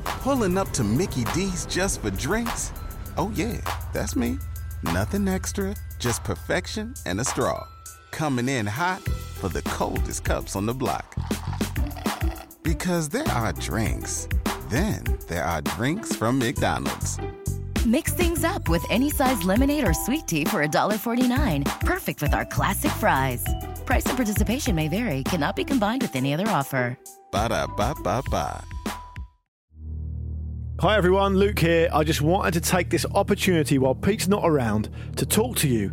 Pulling 0.05 0.59
up 0.59 0.70
to 0.72 0.84
Mickey 0.84 1.24
D's 1.32 1.64
just 1.64 2.03
for 2.03 2.11
drinks? 2.11 2.70
Oh, 3.16 3.32
yeah, 3.34 3.57
that's 3.95 4.14
me. 4.14 4.38
Nothing 4.82 5.26
extra, 5.26 5.74
just 5.99 6.22
perfection 6.22 6.93
and 7.07 7.18
a 7.18 7.24
straw. 7.24 7.66
Coming 8.11 8.47
in 8.47 8.66
hot 8.66 9.01
for 9.09 9.49
the 9.49 9.62
coldest 9.62 10.24
cups 10.24 10.55
on 10.55 10.66
the 10.66 10.74
block. 10.74 11.14
Because 12.62 13.09
there 13.09 13.28
are 13.28 13.55
drinks, 13.55 14.28
then 14.68 15.03
there 15.28 15.45
are 15.45 15.62
drinks 15.62 16.14
from 16.14 16.38
McDonald's. 16.38 17.18
Mix 17.91 18.12
things 18.12 18.45
up 18.45 18.68
with 18.68 18.86
any 18.88 19.11
size 19.11 19.43
lemonade 19.43 19.84
or 19.84 19.93
sweet 19.93 20.28
tea 20.28 20.45
for 20.45 20.64
$1.49. 20.64 21.80
Perfect 21.80 22.22
with 22.22 22.32
our 22.32 22.45
classic 22.45 22.93
fries. 22.93 23.45
Price 23.84 24.07
and 24.07 24.16
participation 24.16 24.76
may 24.76 24.86
vary, 24.86 25.24
cannot 25.24 25.57
be 25.57 25.64
combined 25.64 26.03
with 26.03 26.14
any 26.14 26.32
other 26.32 26.47
offer. 26.47 26.97
Ba 27.32 27.49
da 27.49 27.66
ba 27.66 27.97
ba 28.05 28.22
ba. 28.30 28.64
Hi 30.78 30.97
everyone, 30.97 31.36
Luke 31.36 31.59
here. 31.59 31.88
I 31.93 32.05
just 32.05 32.22
wanted 32.22 32.55
to 32.55 32.61
take 32.61 32.91
this 32.91 33.05
opportunity 33.12 33.76
while 33.78 33.97
Pete's 33.97 34.28
not 34.28 34.43
around 34.45 34.88
to 35.16 35.26
talk 35.26 35.57
to 35.57 35.68
you 35.68 35.93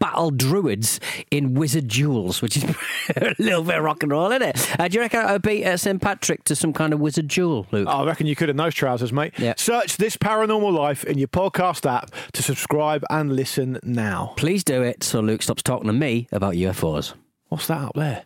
battle 0.01 0.31
druids 0.31 0.99
in 1.29 1.53
wizard 1.53 1.87
duels, 1.87 2.41
which 2.41 2.57
is 2.57 2.63
a 3.15 3.35
little 3.39 3.63
bit 3.63 3.77
of 3.77 3.83
rock 3.83 4.03
and 4.03 4.11
roll, 4.11 4.31
isn't 4.31 4.41
it? 4.41 4.79
Uh, 4.79 4.87
do 4.89 4.95
you 4.95 5.01
reckon 5.01 5.21
I 5.21 5.33
would 5.33 5.43
beat 5.43 5.63
uh, 5.63 5.77
St 5.77 6.01
Patrick 6.01 6.43
to 6.45 6.55
some 6.55 6.73
kind 6.73 6.91
of 6.91 6.99
wizard 6.99 7.29
duel, 7.29 7.67
Luke? 7.71 7.87
I 7.87 8.03
reckon 8.03 8.27
you 8.27 8.35
could 8.35 8.49
in 8.49 8.57
those 8.57 8.73
trousers, 8.75 9.13
mate. 9.13 9.33
Search 9.57 9.95
this 9.97 10.17
paranormal 10.17 10.73
life 10.73 11.05
in 11.05 11.17
your 11.17 11.29
podcast 11.29 11.89
app 11.89 12.11
to 12.33 12.43
subscribe 12.43 13.05
and 13.09 13.33
listen 13.35 13.79
now. 13.83 14.33
Please 14.35 14.63
do 14.63 14.81
it 14.81 15.03
so 15.03 15.21
Luke 15.21 15.43
stops 15.43 15.63
talking 15.63 15.87
to 15.87 15.93
me 15.93 16.27
about 16.31 16.55
UFOs. 16.55 17.13
What's 17.49 17.67
that 17.67 17.81
up 17.81 17.93
there? 17.95 18.25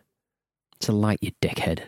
It's 0.78 0.88
a 0.88 0.94
light, 0.94 1.20
you 1.22 1.32
dickhead. 1.42 1.84